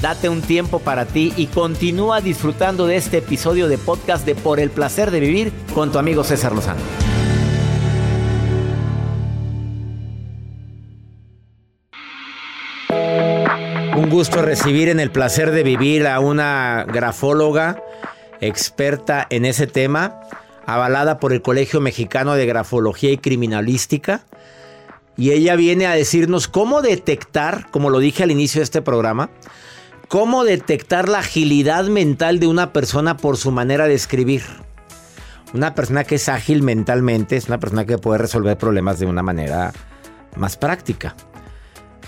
Date 0.00 0.30
un 0.30 0.40
tiempo 0.40 0.78
para 0.78 1.04
ti 1.04 1.34
y 1.36 1.46
continúa 1.46 2.22
disfrutando 2.22 2.86
de 2.86 2.96
este 2.96 3.18
episodio 3.18 3.68
de 3.68 3.76
podcast 3.76 4.24
de 4.24 4.34
Por 4.34 4.58
el 4.58 4.70
placer 4.70 5.10
de 5.10 5.20
vivir 5.20 5.52
con 5.74 5.92
tu 5.92 5.98
amigo 5.98 6.24
César 6.24 6.54
Lozano. 6.54 6.80
Un 13.94 14.08
gusto 14.08 14.40
recibir 14.40 14.88
en 14.88 15.00
el 15.00 15.10
placer 15.10 15.50
de 15.50 15.64
vivir 15.64 16.06
a 16.06 16.20
una 16.20 16.86
grafóloga 16.88 17.82
experta 18.40 19.26
en 19.28 19.44
ese 19.44 19.66
tema, 19.66 20.20
avalada 20.64 21.18
por 21.18 21.34
el 21.34 21.42
Colegio 21.42 21.80
Mexicano 21.80 22.36
de 22.36 22.46
Grafología 22.46 23.10
y 23.10 23.18
Criminalística. 23.18 24.24
Y 25.18 25.32
ella 25.32 25.56
viene 25.56 25.86
a 25.86 25.94
decirnos 25.94 26.48
cómo 26.48 26.80
detectar, 26.80 27.70
como 27.70 27.90
lo 27.90 27.98
dije 27.98 28.22
al 28.22 28.30
inicio 28.30 28.60
de 28.60 28.64
este 28.64 28.80
programa, 28.80 29.28
cómo 30.10 30.42
detectar 30.42 31.08
la 31.08 31.20
agilidad 31.20 31.84
mental 31.84 32.40
de 32.40 32.48
una 32.48 32.72
persona 32.72 33.16
por 33.16 33.36
su 33.36 33.52
manera 33.52 33.86
de 33.86 33.94
escribir. 33.94 34.42
Una 35.54 35.76
persona 35.76 36.02
que 36.02 36.16
es 36.16 36.28
ágil 36.28 36.64
mentalmente 36.64 37.36
es 37.36 37.46
una 37.46 37.60
persona 37.60 37.86
que 37.86 37.96
puede 37.96 38.18
resolver 38.18 38.58
problemas 38.58 38.98
de 38.98 39.06
una 39.06 39.22
manera 39.22 39.72
más 40.34 40.56
práctica. 40.56 41.14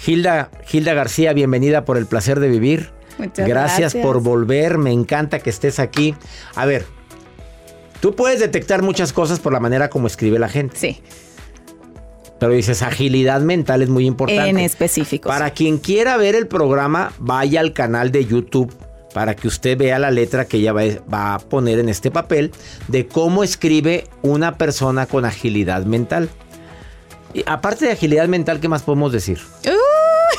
Hilda, 0.05 0.51
Hilda 0.71 0.95
García, 0.95 1.33
bienvenida 1.33 1.85
por 1.85 1.97
el 1.97 2.07
placer 2.07 2.41
de 2.41 2.49
vivir. 2.49 2.91
Muchas 3.19 3.47
gracias, 3.47 3.79
gracias. 3.79 4.03
por 4.05 4.21
volver, 4.21 4.79
me 4.79 4.91
encanta 4.91 5.38
que 5.38 5.51
estés 5.51 5.79
aquí. 5.79 6.17
A 6.57 6.67
ver, 6.67 6.85
tú 8.01 8.17
puedes 8.17 8.41
detectar 8.41 8.83
muchas 8.83 9.12
cosas 9.12 9.38
por 9.38 9.53
la 9.53 9.61
manera 9.61 9.91
como 9.91 10.09
escribe 10.09 10.41
la 10.41 10.49
gente. 10.49 10.77
Sí, 10.77 11.01
Pero 12.42 12.55
dices, 12.55 12.83
agilidad 12.83 13.40
mental 13.40 13.83
es 13.83 13.88
muy 13.88 14.05
importante. 14.05 14.48
en 14.48 14.59
específico. 14.59 15.28
Para 15.28 15.50
quien 15.50 15.78
quiera 15.78 16.16
ver 16.16 16.35
el 16.35 16.48
programa, 16.48 17.12
vaya 17.20 17.61
al 17.61 17.72
canal 17.72 18.11
de 18.11 18.24
YouTube 18.24 18.74
para 19.14 19.37
que 19.37 19.46
usted 19.46 19.78
vea 19.78 20.00
la 20.00 20.11
letra 20.11 20.46
que 20.46 20.57
ella 20.57 20.72
va, 20.72 20.83
va 21.09 21.35
a 21.35 21.38
poner 21.38 21.78
en 21.78 21.88
este 21.88 22.11
papel 22.11 22.50
de 22.88 23.07
cómo 23.07 23.44
escribe 23.44 24.09
una 24.22 24.59
persona 24.59 25.07
con 25.07 25.24
agilidad 25.24 25.85
mental. 25.85 26.31
Y 27.33 27.44
aparte 27.46 27.85
de 27.85 27.92
agilidad 27.92 28.26
mental, 28.26 28.59
¿qué 28.59 28.66
más 28.66 28.83
podemos 28.83 29.12
decir? 29.12 29.38
Uh, 29.64 29.91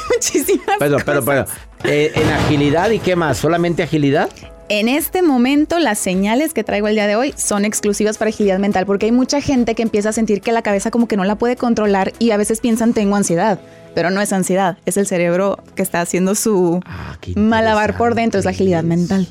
muchísimas 0.13 0.77
Pero, 0.79 0.97
pero, 1.05 1.23
pero, 1.23 1.45
eh, 1.83 2.11
en 2.15 2.29
agilidad 2.29 2.89
y 2.91 2.99
qué 2.99 3.15
más, 3.15 3.37
solamente 3.37 3.83
agilidad. 3.83 4.29
En 4.69 4.87
este 4.87 5.21
momento, 5.21 5.77
las 5.77 5.99
señales 5.99 6.53
que 6.53 6.63
traigo 6.63 6.87
el 6.87 6.95
día 6.95 7.05
de 7.05 7.15
hoy 7.15 7.33
son 7.37 7.65
exclusivas 7.65 8.17
para 8.17 8.29
agilidad 8.29 8.59
mental, 8.59 8.85
porque 8.85 9.07
hay 9.07 9.11
mucha 9.11 9.41
gente 9.41 9.75
que 9.75 9.83
empieza 9.83 10.09
a 10.09 10.13
sentir 10.13 10.41
que 10.41 10.51
la 10.51 10.61
cabeza 10.61 10.89
como 10.89 11.07
que 11.07 11.17
no 11.17 11.25
la 11.25 11.35
puede 11.35 11.57
controlar 11.57 12.13
y 12.17 12.31
a 12.31 12.37
veces 12.37 12.61
piensan 12.61 12.93
tengo 12.93 13.15
ansiedad, 13.15 13.59
pero 13.93 14.09
no 14.09 14.21
es 14.21 14.31
ansiedad, 14.31 14.77
es 14.85 14.95
el 14.97 15.05
cerebro 15.05 15.61
que 15.75 15.81
está 15.81 16.01
haciendo 16.01 16.33
su 16.33 16.79
Ah, 16.85 17.17
malabar 17.35 17.97
por 17.97 18.15
dentro, 18.15 18.39
es 18.39 18.45
la 18.45 18.51
agilidad 18.51 18.83
mental. 18.83 19.27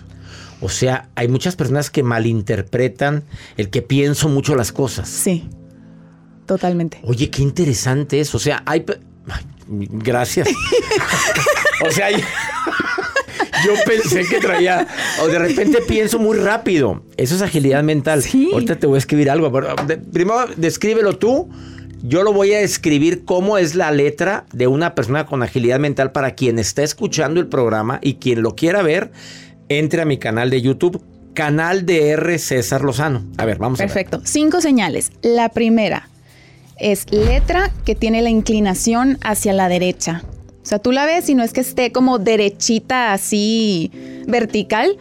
O 0.60 0.68
sea, 0.68 1.08
hay 1.16 1.26
muchas 1.26 1.56
personas 1.56 1.90
que 1.90 2.04
malinterpretan 2.04 3.24
el 3.56 3.68
que 3.68 3.82
pienso 3.82 4.28
mucho 4.28 4.54
las 4.54 4.70
cosas. 4.70 5.08
Sí, 5.08 5.48
totalmente. 6.46 7.00
Oye, 7.02 7.30
qué 7.30 7.42
interesante 7.42 8.20
eso. 8.20 8.36
O 8.36 8.40
sea, 8.40 8.62
hay... 8.64 8.84
Gracias. 9.68 10.48
o 11.86 11.90
sea, 11.90 12.10
yo 13.64 13.72
pensé 13.86 14.24
que 14.24 14.40
traía... 14.40 14.86
O 15.22 15.28
de 15.28 15.38
repente 15.38 15.78
pienso 15.86 16.18
muy 16.18 16.38
rápido. 16.38 17.02
Eso 17.16 17.34
es 17.34 17.42
agilidad 17.42 17.82
mental. 17.82 18.22
Sí. 18.22 18.50
Ahorita 18.52 18.76
te 18.76 18.86
voy 18.86 18.96
a 18.96 18.98
escribir 18.98 19.30
algo. 19.30 19.50
Primero, 20.12 20.46
descríbelo 20.56 21.18
tú. 21.18 21.48
Yo 22.02 22.24
lo 22.24 22.32
voy 22.32 22.52
a 22.52 22.60
escribir 22.60 23.24
cómo 23.24 23.58
es 23.58 23.76
la 23.76 23.92
letra 23.92 24.46
de 24.52 24.66
una 24.66 24.94
persona 24.94 25.24
con 25.24 25.42
agilidad 25.42 25.78
mental 25.78 26.10
para 26.10 26.34
quien 26.34 26.58
está 26.58 26.82
escuchando 26.82 27.38
el 27.38 27.46
programa 27.46 28.00
y 28.02 28.14
quien 28.14 28.42
lo 28.42 28.56
quiera 28.56 28.82
ver, 28.82 29.12
entre 29.68 30.02
a 30.02 30.04
mi 30.04 30.18
canal 30.18 30.50
de 30.50 30.60
YouTube, 30.62 31.00
canal 31.32 31.86
de 31.86 32.08
R 32.10 32.38
César 32.40 32.82
Lozano. 32.82 33.24
A 33.36 33.44
ver, 33.44 33.58
vamos 33.58 33.78
a 33.78 33.84
ver. 33.84 33.92
Perfecto. 33.92 34.20
Cinco 34.24 34.60
señales. 34.60 35.12
La 35.22 35.50
primera 35.50 36.08
es 36.82 37.10
letra 37.10 37.70
que 37.84 37.94
tiene 37.94 38.20
la 38.22 38.30
inclinación 38.30 39.18
hacia 39.22 39.52
la 39.52 39.68
derecha. 39.68 40.22
O 40.62 40.66
sea, 40.66 40.78
tú 40.78 40.92
la 40.92 41.06
ves 41.06 41.28
y 41.28 41.34
no 41.34 41.42
es 41.42 41.52
que 41.52 41.60
esté 41.60 41.90
como 41.90 42.18
derechita 42.18 43.12
así 43.12 43.90
vertical, 44.26 44.96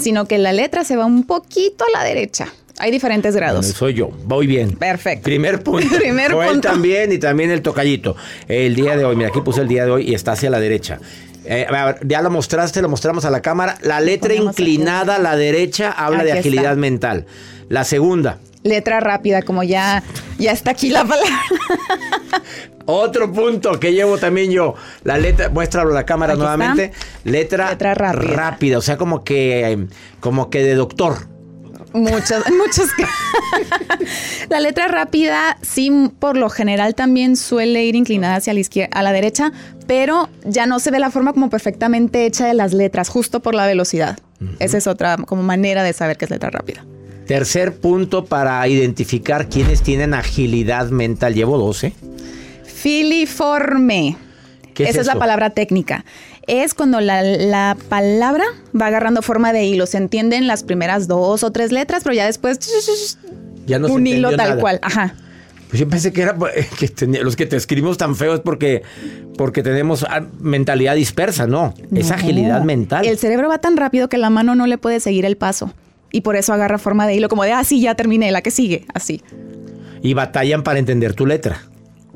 sino 0.00 0.26
que 0.26 0.38
la 0.38 0.52
letra 0.52 0.82
se 0.84 0.96
va 0.96 1.04
un 1.06 1.24
poquito 1.24 1.84
a 1.84 1.98
la 1.98 2.04
derecha. 2.04 2.48
Hay 2.78 2.90
diferentes 2.90 3.34
grados. 3.34 3.64
Bueno, 3.66 3.78
soy 3.78 3.94
yo. 3.94 4.10
Voy 4.24 4.46
bien. 4.46 4.72
Perfecto. 4.72 5.22
Primer 5.24 5.62
punto. 5.62 5.88
Primer 5.98 6.32
Joel 6.32 6.50
punto. 6.50 6.68
también 6.68 7.10
y 7.12 7.18
también 7.18 7.50
el 7.50 7.62
tocallito. 7.62 8.16
El 8.48 8.74
día 8.74 8.96
de 8.96 9.04
hoy, 9.04 9.16
mira, 9.16 9.28
aquí 9.28 9.40
puse 9.40 9.62
el 9.62 9.68
día 9.68 9.84
de 9.86 9.92
hoy 9.92 10.10
y 10.10 10.14
está 10.14 10.32
hacia 10.32 10.50
la 10.50 10.60
derecha. 10.60 10.98
Eh, 11.46 11.66
a 11.70 11.84
ver, 11.86 12.00
ya 12.06 12.20
lo 12.20 12.30
mostraste, 12.30 12.82
lo 12.82 12.88
mostramos 12.88 13.24
a 13.24 13.30
la 13.30 13.40
cámara. 13.40 13.78
La 13.82 14.00
letra 14.00 14.34
aquí. 14.34 14.42
inclinada 14.42 15.14
a 15.14 15.18
la 15.18 15.36
derecha 15.36 15.90
habla 15.92 16.22
de 16.24 16.30
está. 16.30 16.40
agilidad 16.40 16.76
mental. 16.76 17.26
La 17.68 17.84
segunda. 17.84 18.40
Letra 18.62 18.98
rápida, 19.00 19.42
como 19.42 19.62
ya, 19.62 20.02
ya 20.38 20.52
está 20.52 20.72
aquí 20.72 20.90
la 20.90 21.04
palabra. 21.04 21.40
Otro 22.86 23.32
punto 23.32 23.80
que 23.80 23.92
llevo 23.92 24.16
también 24.18 24.50
yo. 24.50 24.74
La 25.02 25.18
letra, 25.18 25.48
muéstralo 25.48 25.90
a 25.90 25.94
la 25.94 26.06
cámara 26.06 26.34
Aquí 26.34 26.42
está. 26.42 26.56
nuevamente. 26.56 26.92
Letra, 27.24 27.70
Letra 27.70 27.94
rápida. 27.94 28.78
o 28.78 28.80
sea, 28.80 28.96
como 28.96 29.24
que, 29.24 29.86
como 30.20 30.50
que 30.50 30.62
de 30.62 30.74
doctor. 30.74 31.28
Muchos, 31.92 32.44
muchos. 32.58 32.88
la 34.48 34.60
letra 34.60 34.86
rápida, 34.86 35.56
sí, 35.62 36.10
por 36.18 36.36
lo 36.36 36.50
general 36.50 36.94
también 36.94 37.36
suele 37.36 37.84
ir 37.84 37.96
inclinada 37.96 38.36
hacia 38.36 38.52
la 38.52 38.60
izquierda, 38.60 38.96
a 38.98 39.02
la 39.02 39.12
derecha, 39.12 39.50
pero 39.86 40.28
ya 40.44 40.66
no 40.66 40.78
se 40.78 40.90
ve 40.90 41.00
la 41.00 41.10
forma 41.10 41.32
como 41.32 41.48
perfectamente 41.50 42.26
hecha 42.26 42.46
de 42.46 42.54
las 42.54 42.72
letras, 42.72 43.08
justo 43.08 43.40
por 43.40 43.54
la 43.54 43.66
velocidad. 43.66 44.18
Esa 44.58 44.76
es 44.76 44.86
otra 44.86 45.16
como 45.16 45.42
manera 45.42 45.82
de 45.82 45.92
saber 45.94 46.18
que 46.18 46.26
es 46.26 46.30
letra 46.30 46.50
rápida. 46.50 46.84
Tercer 47.26 47.74
punto 47.76 48.24
para 48.24 48.66
identificar 48.68 49.48
quienes 49.48 49.82
tienen 49.82 50.14
agilidad 50.14 50.90
mental. 50.90 51.34
Llevo 51.34 51.58
12. 51.58 51.92
Filiforme. 52.64 54.16
¿Qué 54.74 54.84
es 54.84 54.90
Esa 54.90 55.00
es 55.00 55.06
la 55.06 55.16
palabra 55.16 55.50
técnica. 55.50 56.04
Es 56.46 56.74
cuando 56.74 57.00
la, 57.00 57.22
la 57.22 57.76
palabra 57.88 58.44
va 58.78 58.86
agarrando 58.86 59.22
forma 59.22 59.52
de 59.52 59.64
hilo. 59.64 59.86
Se 59.86 59.96
entienden 59.96 60.46
las 60.46 60.62
primeras 60.62 61.08
dos 61.08 61.42
o 61.42 61.50
tres 61.50 61.72
letras, 61.72 62.02
pero 62.04 62.14
ya 62.14 62.26
después 62.26 62.58
Ya 63.66 63.78
no 63.78 63.88
se 63.88 63.94
un 63.94 64.06
hilo 64.06 64.36
tal 64.36 64.50
nada. 64.50 64.60
cual. 64.60 64.78
Ajá. 64.82 65.14
Pues 65.68 65.80
yo 65.80 65.88
pensé 65.88 66.12
que 66.12 66.22
era 66.22 66.36
que 66.78 67.06
los 67.22 67.34
que 67.34 67.46
te 67.46 67.56
escribimos 67.56 67.96
tan 67.98 68.14
feos 68.14 68.40
porque, 68.40 68.82
porque 69.36 69.62
tenemos 69.64 70.06
mentalidad 70.38 70.94
dispersa, 70.94 71.46
no. 71.46 71.74
Es 71.94 72.08
No. 72.08 72.14
agilidad 72.14 72.62
mental. 72.62 73.04
El 73.06 73.18
cerebro 73.18 73.48
va 73.48 73.58
tan 73.58 73.76
rápido 73.76 74.08
que 74.08 74.18
la 74.18 74.30
mano 74.30 74.54
no 74.54 74.66
le 74.66 74.78
puede 74.78 75.00
seguir 75.00 75.24
el 75.24 75.36
paso. 75.36 75.72
Y 76.12 76.20
por 76.22 76.36
eso 76.36 76.52
agarra 76.52 76.78
forma 76.78 77.06
de 77.06 77.14
hilo, 77.14 77.28
como 77.28 77.44
de, 77.44 77.52
ah, 77.52 77.64
sí, 77.64 77.80
ya 77.80 77.94
terminé, 77.94 78.30
la 78.30 78.42
que 78.42 78.50
sigue, 78.50 78.86
así. 78.94 79.22
Y 80.02 80.14
batallan 80.14 80.62
para 80.62 80.78
entender 80.78 81.14
tu 81.14 81.26
letra. 81.26 81.62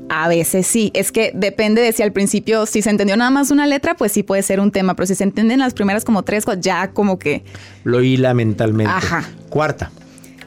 A 0.09 0.27
veces 0.27 0.67
sí, 0.67 0.91
es 0.93 1.11
que 1.11 1.31
depende 1.33 1.81
de 1.81 1.91
si 1.93 2.03
al 2.03 2.11
principio, 2.11 2.65
si 2.65 2.81
se 2.81 2.89
entendió 2.89 3.15
nada 3.15 3.31
más 3.31 3.49
una 3.51 3.65
letra, 3.67 3.95
pues 3.95 4.11
sí 4.11 4.23
puede 4.23 4.43
ser 4.43 4.59
un 4.59 4.71
tema, 4.71 4.95
pero 4.95 5.07
si 5.07 5.15
se 5.15 5.23
entienden 5.23 5.59
las 5.59 5.73
primeras 5.73 6.03
como 6.03 6.23
tres, 6.23 6.43
pues 6.45 6.59
ya 6.59 6.89
como 6.91 7.17
que... 7.17 7.43
Lo 7.83 8.01
hila 8.01 8.33
mentalmente. 8.33 8.91
Ajá. 8.91 9.23
Cuarta. 9.49 9.91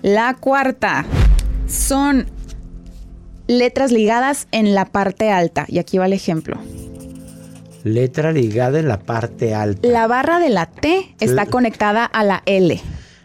La 0.02 0.34
cuarta 0.34 1.06
son 1.66 2.26
letras 3.46 3.90
ligadas 3.90 4.48
en 4.52 4.74
la 4.74 4.84
parte 4.84 5.30
alta. 5.30 5.64
Y 5.68 5.78
aquí 5.78 5.96
va 5.96 6.06
el 6.06 6.12
ejemplo. 6.12 6.58
Letra 7.84 8.32
ligada 8.32 8.78
en 8.80 8.88
la 8.88 8.98
parte 9.00 9.54
alta. 9.54 9.86
La 9.88 10.06
barra 10.06 10.38
de 10.40 10.50
la 10.50 10.66
T 10.66 11.14
está 11.20 11.42
L- 11.42 11.50
conectada 11.50 12.04
a 12.04 12.22
la 12.24 12.42
L. 12.46 12.80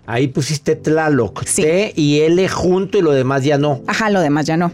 Ahí 0.10 0.28
pusiste 0.28 0.76
Tlaloc. 0.76 1.44
Sí. 1.46 1.62
T 1.62 1.94
y 1.96 2.22
L 2.22 2.50
junto 2.50 2.98
y 2.98 3.02
lo 3.04 3.12
demás 3.12 3.44
ya 3.44 3.60
no. 3.60 3.82
Ajá, 3.86 4.10
lo 4.10 4.22
demás 4.22 4.48
ya 4.48 4.58
no. 4.58 4.72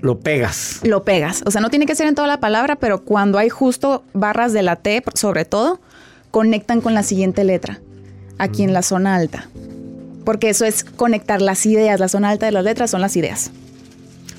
Lo 0.00 0.20
pegas. 0.20 0.78
lo 0.84 1.02
pegas. 1.02 1.42
O 1.46 1.50
sea, 1.50 1.60
no 1.60 1.68
tiene 1.68 1.84
que 1.84 1.96
ser 1.96 2.06
en 2.06 2.14
toda 2.14 2.28
la 2.28 2.38
palabra, 2.38 2.76
pero 2.76 3.02
cuando 3.02 3.38
hay 3.38 3.48
justo 3.48 4.04
barras 4.14 4.52
de 4.52 4.62
la 4.62 4.76
T, 4.76 5.02
sobre 5.14 5.44
todo, 5.44 5.80
conectan 6.30 6.80
con 6.80 6.94
la 6.94 7.02
siguiente 7.02 7.42
letra, 7.42 7.80
aquí 8.38 8.62
en 8.62 8.72
la 8.72 8.82
zona 8.82 9.16
alta. 9.16 9.48
Porque 10.24 10.48
eso 10.48 10.64
es 10.64 10.84
conectar 10.84 11.42
las 11.42 11.66
ideas. 11.66 11.98
La 11.98 12.06
zona 12.06 12.30
alta 12.30 12.46
de 12.46 12.52
las 12.52 12.62
letras 12.62 12.92
son 12.92 13.00
las 13.00 13.16
ideas. 13.16 13.50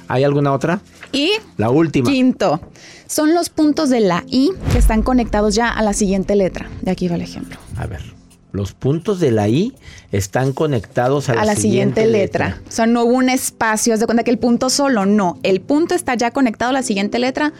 ¿Hay 0.08 0.23
alguna 0.23 0.54
otra? 0.54 0.80
Y 1.12 1.34
La 1.58 1.69
última. 1.69 2.10
quinto, 2.10 2.62
son 3.08 3.34
los 3.34 3.49
puntos 3.49 3.89
de 3.89 3.99
la 3.99 4.23
I 4.30 4.52
que 4.71 4.78
están 4.78 5.02
conectados 5.02 5.54
ya 5.54 5.69
a 5.69 5.84
la 5.84 5.91
siguiente 5.91 6.38
letra. 6.38 6.69
De 6.82 6.91
aquí 6.91 7.10
va 7.10 7.15
el 7.15 7.23
ejemplo. 7.23 7.58
A 7.75 7.88
ver. 7.88 8.18
Los 8.51 8.73
puntos 8.73 9.19
de 9.19 9.31
la 9.31 9.47
I 9.47 9.73
están 10.12 10.53
conectados 10.53 11.29
a 11.29 11.35
la, 11.35 11.41
a 11.41 11.45
la 11.45 11.55
siguiente, 11.55 12.07
letra. 12.07 12.59
O 12.67 12.71
sea, 12.71 12.85
no 12.88 13.03
hubo 13.03 13.13
un 13.13 13.29
espacio, 13.29 13.93
haz 13.93 13.99
de 13.99 14.05
cuenta 14.07 14.23
que 14.23 14.31
el 14.31 14.39
punto 14.39 14.69
solo, 14.69 15.05
no. 15.05 15.38
El 15.43 15.62
punto 15.62 15.93
está 15.93 16.15
ya 16.15 16.31
conectado 16.31 16.69
a 16.69 16.73
la 16.73 16.81
siguiente 16.83 17.19
letra. 17.19 17.53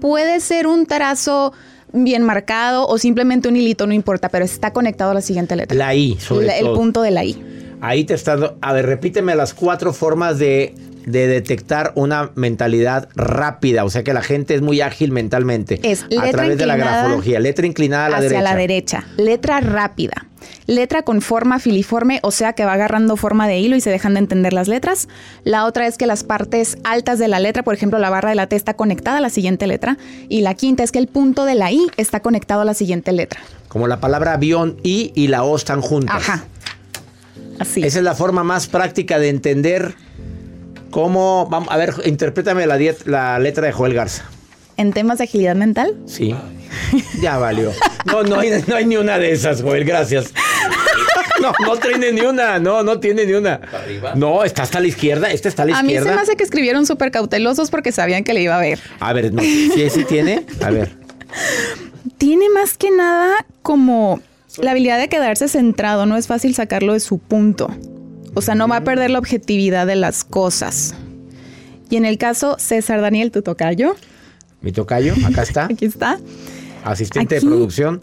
Puede 0.00 0.38
ser 0.40 0.66
un 0.66 0.86
trazo 0.86 1.52
bien 1.92 2.22
marcado 2.22 2.86
o 2.86 2.98
simplemente 2.98 3.48
un 3.48 3.56
hilito, 3.56 3.86
no 3.86 3.92
importa, 3.94 4.28
pero 4.28 4.44
está 4.44 4.72
conectado 4.72 5.10
a 5.10 5.14
la 5.14 5.20
siguiente 5.20 5.56
letra. 5.56 5.76
La 5.76 5.94
I, 5.94 6.16
sobre 6.20 6.46
La- 6.46 6.58
el 6.58 6.66
todo. 6.66 6.74
punto 6.76 7.02
de 7.02 7.10
la 7.10 7.24
I. 7.24 7.42
Ahí 7.80 8.04
te 8.04 8.14
está. 8.14 8.54
A 8.60 8.72
ver, 8.72 8.86
repíteme 8.86 9.34
las 9.34 9.52
cuatro 9.54 9.92
formas 9.92 10.38
de 10.38 10.74
de 11.06 11.28
detectar 11.28 11.92
una 11.94 12.32
mentalidad 12.34 13.08
rápida? 13.14 13.84
O 13.84 13.90
sea, 13.90 14.02
que 14.02 14.12
la 14.12 14.22
gente 14.22 14.56
es 14.56 14.60
muy 14.60 14.80
ágil 14.80 15.12
mentalmente. 15.12 15.78
Es 15.84 16.02
a 16.02 16.08
letra 16.08 16.30
través 16.32 16.58
de 16.58 16.66
la 16.66 16.76
grafología. 16.76 17.38
Letra 17.38 17.64
inclinada 17.64 18.06
a 18.06 18.10
la 18.10 18.16
hacia 18.16 18.28
derecha. 18.30 18.42
la 18.50 18.56
derecha. 18.56 19.04
Letra 19.16 19.60
rápida. 19.60 20.26
Letra 20.66 21.02
con 21.02 21.20
forma 21.22 21.58
filiforme, 21.58 22.20
o 22.22 22.30
sea 22.30 22.52
que 22.54 22.64
va 22.64 22.72
agarrando 22.72 23.16
forma 23.16 23.46
de 23.48 23.58
hilo 23.58 23.76
y 23.76 23.80
se 23.80 23.90
dejan 23.90 24.14
de 24.14 24.20
entender 24.20 24.52
las 24.52 24.68
letras. 24.68 25.08
La 25.44 25.64
otra 25.64 25.86
es 25.86 25.96
que 25.98 26.06
las 26.06 26.24
partes 26.24 26.78
altas 26.84 27.18
de 27.18 27.28
la 27.28 27.38
letra, 27.40 27.62
por 27.62 27.74
ejemplo, 27.74 27.98
la 27.98 28.10
barra 28.10 28.30
de 28.30 28.34
la 28.36 28.46
T 28.48 28.56
está 28.56 28.74
conectada 28.74 29.18
a 29.18 29.20
la 29.20 29.30
siguiente 29.30 29.66
letra. 29.66 29.96
Y 30.28 30.40
la 30.40 30.54
quinta 30.54 30.82
es 30.82 30.92
que 30.92 30.98
el 30.98 31.06
punto 31.08 31.44
de 31.44 31.54
la 31.54 31.70
I 31.72 31.86
está 31.96 32.20
conectado 32.20 32.62
a 32.62 32.64
la 32.64 32.74
siguiente 32.74 33.12
letra. 33.12 33.40
Como 33.68 33.86
la 33.88 34.00
palabra 34.00 34.32
avión, 34.34 34.76
I 34.82 35.12
y 35.14 35.28
la 35.28 35.44
O 35.44 35.54
están 35.56 35.80
juntas. 35.82 36.16
Ajá. 36.16 36.44
Así. 37.58 37.82
Esa 37.82 37.98
es 37.98 38.04
la 38.04 38.14
forma 38.14 38.44
más 38.44 38.66
práctica 38.66 39.18
de 39.18 39.28
entender 39.30 39.94
cómo. 40.90 41.48
Vamos, 41.50 41.68
a 41.70 41.76
ver, 41.76 41.94
interprétame 42.04 42.66
la, 42.66 42.78
diet- 42.78 43.04
la 43.06 43.38
letra 43.38 43.66
de 43.66 43.72
Joel 43.72 43.94
Garza. 43.94 44.24
En 44.76 44.92
temas 44.92 45.18
de 45.18 45.24
agilidad 45.24 45.56
mental, 45.56 45.94
Sí. 46.06 46.34
Ya 47.20 47.38
valió. 47.38 47.72
No, 48.06 48.22
no 48.22 48.38
hay, 48.38 48.62
no 48.66 48.76
hay 48.76 48.84
ni 48.86 48.96
una 48.96 49.18
de 49.18 49.32
esas, 49.32 49.62
Joel, 49.62 49.84
gracias. 49.84 50.32
No, 51.40 51.52
no 51.64 51.76
tiene 51.76 52.12
ni 52.12 52.20
una, 52.22 52.58
no, 52.58 52.82
no 52.82 52.98
tiene 52.98 53.26
ni 53.26 53.32
una. 53.34 53.60
No, 54.14 54.44
está 54.44 54.62
hasta 54.62 54.80
la 54.80 54.86
izquierda, 54.86 55.30
esta 55.30 55.48
está 55.48 55.62
a 55.62 55.66
la 55.66 55.78
a 55.78 55.82
mí 55.82 55.88
se 55.88 55.94
izquierda. 55.96 56.16
me 56.16 56.22
hace 56.22 56.36
que 56.36 56.44
escribieron 56.44 56.86
súper 56.86 57.10
cautelosos 57.10 57.70
porque 57.70 57.92
sabían 57.92 58.24
que 58.24 58.32
le 58.32 58.42
iba 58.42 58.56
a 58.56 58.60
ver. 58.60 58.78
A 59.00 59.12
ver, 59.12 59.32
no, 59.32 59.42
¿sí, 59.42 59.90
sí 59.90 60.04
tiene? 60.04 60.46
A 60.62 60.70
ver. 60.70 60.96
Tiene 62.18 62.48
más 62.48 62.78
que 62.78 62.90
nada 62.90 63.44
como 63.62 64.20
la 64.58 64.70
habilidad 64.70 64.98
de 64.98 65.08
quedarse 65.08 65.48
centrado, 65.48 66.06
no 66.06 66.16
es 66.16 66.26
fácil 66.26 66.54
sacarlo 66.54 66.94
de 66.94 67.00
su 67.00 67.18
punto. 67.18 67.68
O 68.34 68.40
sea, 68.42 68.54
no 68.54 68.68
va 68.68 68.76
a 68.76 68.84
perder 68.84 69.10
la 69.10 69.18
objetividad 69.18 69.86
de 69.86 69.96
las 69.96 70.24
cosas. 70.24 70.94
Y 71.90 71.96
en 71.96 72.04
el 72.04 72.18
caso 72.18 72.56
César 72.58 73.00
Daniel, 73.00 73.30
tu 73.30 73.42
tocayo, 73.42 73.94
Mi 74.62 74.72
tocayo, 74.72 75.14
acá 75.26 75.42
está, 75.42 75.64
aquí 75.70 75.84
está. 75.84 76.18
Asistente 76.90 77.36
Aquí. 77.36 77.44
de 77.46 77.50
producción. 77.50 78.00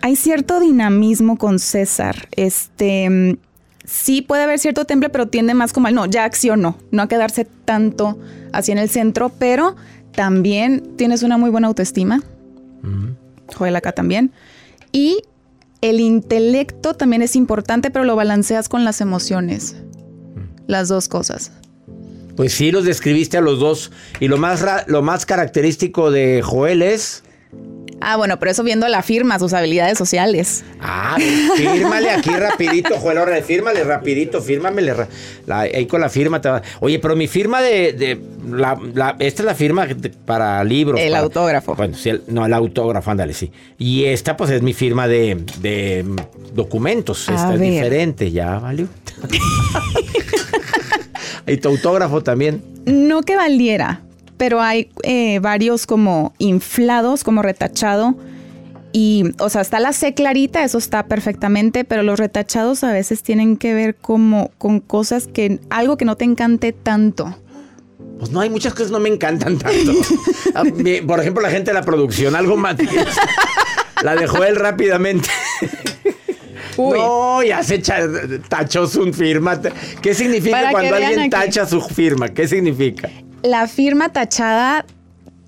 Hay 0.00 0.16
cierto 0.16 0.58
dinamismo 0.60 1.36
con 1.38 1.58
César. 1.58 2.28
Este 2.32 3.08
mm, 3.08 3.36
sí 3.84 4.22
puede 4.22 4.42
haber 4.42 4.58
cierto 4.58 4.84
temple, 4.84 5.08
pero 5.10 5.28
tiende 5.28 5.54
más 5.54 5.72
como 5.72 5.86
al 5.86 5.94
no, 5.94 6.06
ya 6.06 6.24
accionó, 6.24 6.76
no 6.90 7.02
a 7.02 7.08
quedarse 7.08 7.46
tanto 7.64 8.18
así 8.52 8.72
en 8.72 8.78
el 8.78 8.88
centro, 8.88 9.30
pero 9.38 9.76
también 10.14 10.96
tienes 10.96 11.22
una 11.22 11.38
muy 11.38 11.50
buena 11.50 11.68
autoestima. 11.68 12.22
Joel 13.54 13.76
acá 13.76 13.92
también. 13.92 14.32
Y 14.90 15.22
el 15.80 16.00
intelecto 16.00 16.94
también 16.94 17.22
es 17.22 17.36
importante, 17.36 17.90
pero 17.90 18.04
lo 18.04 18.16
balanceas 18.16 18.68
con 18.68 18.84
las 18.84 19.00
emociones. 19.00 19.76
Las 20.66 20.88
dos 20.88 21.08
cosas. 21.08 21.52
Pues 22.36 22.52
sí, 22.54 22.70
los 22.72 22.84
describiste 22.84 23.36
a 23.36 23.40
los 23.40 23.58
dos. 23.60 23.92
Y 24.20 24.28
lo 24.28 24.36
más, 24.38 24.62
ra- 24.62 24.84
lo 24.88 25.02
más 25.02 25.26
característico 25.26 26.10
de 26.10 26.40
Joel 26.42 26.82
es. 26.82 27.22
Ah, 28.04 28.16
bueno, 28.16 28.38
pero 28.38 28.50
eso 28.50 28.64
viendo 28.64 28.88
la 28.88 29.02
firma, 29.02 29.38
sus 29.38 29.52
habilidades 29.52 29.96
sociales. 29.96 30.64
Ah, 30.80 31.16
fírmale 31.56 32.10
aquí 32.10 32.30
rapidito, 32.30 32.98
Joel, 32.98 33.18
ahora 33.18 33.40
fírmale 33.42 33.84
rapidito, 33.84 34.42
fírmamele. 34.42 34.92
la- 35.46 35.60
ahí 35.60 35.86
con 35.86 36.00
la 36.00 36.08
firma 36.08 36.40
te 36.40 36.48
va. 36.48 36.62
Oye, 36.80 36.98
pero 36.98 37.14
mi 37.16 37.28
firma 37.28 37.62
de... 37.62 37.92
de- 37.92 38.20
la, 38.50 38.76
la- 38.94 39.16
esta 39.20 39.42
es 39.42 39.46
la 39.46 39.54
firma 39.54 39.86
de- 39.86 40.10
para 40.10 40.62
libros. 40.64 41.00
El 41.00 41.12
para- 41.12 41.22
autógrafo. 41.22 41.74
Bueno, 41.76 41.96
sí, 41.96 42.08
el- 42.10 42.22
no, 42.26 42.44
el 42.44 42.52
autógrafo, 42.52 43.10
ándale, 43.10 43.34
sí. 43.34 43.52
Y 43.78 44.04
esta 44.06 44.36
pues 44.36 44.50
es 44.50 44.62
mi 44.62 44.72
firma 44.74 45.06
de, 45.06 45.44
de, 45.60 46.04
documentos. 46.54 47.28
A 47.28 47.34
esta 47.34 47.54
es 47.54 47.60
diferente, 47.60 48.30
ya 48.32 48.58
valió. 48.58 48.88
y 51.46 51.56
tu 51.56 51.68
autógrafo 51.68 52.22
también. 52.22 52.62
No 52.86 53.22
que 53.22 53.36
valiera, 53.36 54.00
pero 54.42 54.60
hay 54.60 54.90
eh, 55.04 55.38
varios 55.38 55.86
como 55.86 56.34
inflados, 56.38 57.22
como 57.22 57.42
retachado. 57.42 58.16
Y, 58.90 59.26
o 59.38 59.48
sea, 59.48 59.60
está 59.60 59.78
la 59.78 59.92
C 59.92 60.14
clarita, 60.14 60.64
eso 60.64 60.78
está 60.78 61.06
perfectamente, 61.06 61.84
pero 61.84 62.02
los 62.02 62.18
retachados 62.18 62.82
a 62.82 62.90
veces 62.90 63.22
tienen 63.22 63.56
que 63.56 63.72
ver 63.72 63.94
como 63.94 64.50
con 64.58 64.80
cosas 64.80 65.28
que, 65.28 65.60
algo 65.70 65.96
que 65.96 66.04
no 66.04 66.16
te 66.16 66.24
encante 66.24 66.72
tanto. 66.72 67.36
Pues 68.18 68.32
no, 68.32 68.40
hay 68.40 68.50
muchas 68.50 68.72
cosas 68.72 68.88
que 68.88 68.94
no 68.94 68.98
me 68.98 69.10
encantan 69.10 69.58
tanto. 69.58 69.92
Por 71.06 71.20
ejemplo, 71.20 71.40
la 71.40 71.50
gente 71.50 71.70
de 71.70 71.74
la 71.74 71.84
producción, 71.84 72.34
algo 72.34 72.56
más. 72.56 72.74
La 74.02 74.16
de 74.16 74.26
Joel 74.26 74.56
rápidamente. 74.56 75.28
Uy. 76.76 76.98
No, 76.98 77.44
ya 77.44 77.62
se 77.62 77.76
echa, 77.76 78.00
tachó 78.48 78.88
su 78.88 79.12
firma. 79.12 79.60
¿Qué 80.02 80.14
significa 80.14 80.56
Para 80.56 80.70
cuando 80.72 80.96
alguien 80.96 81.20
aquí. 81.20 81.30
tacha 81.30 81.64
su 81.64 81.80
firma? 81.80 82.30
¿Qué 82.30 82.48
significa? 82.48 83.08
La 83.42 83.66
firma 83.68 84.10
tachada, 84.10 84.84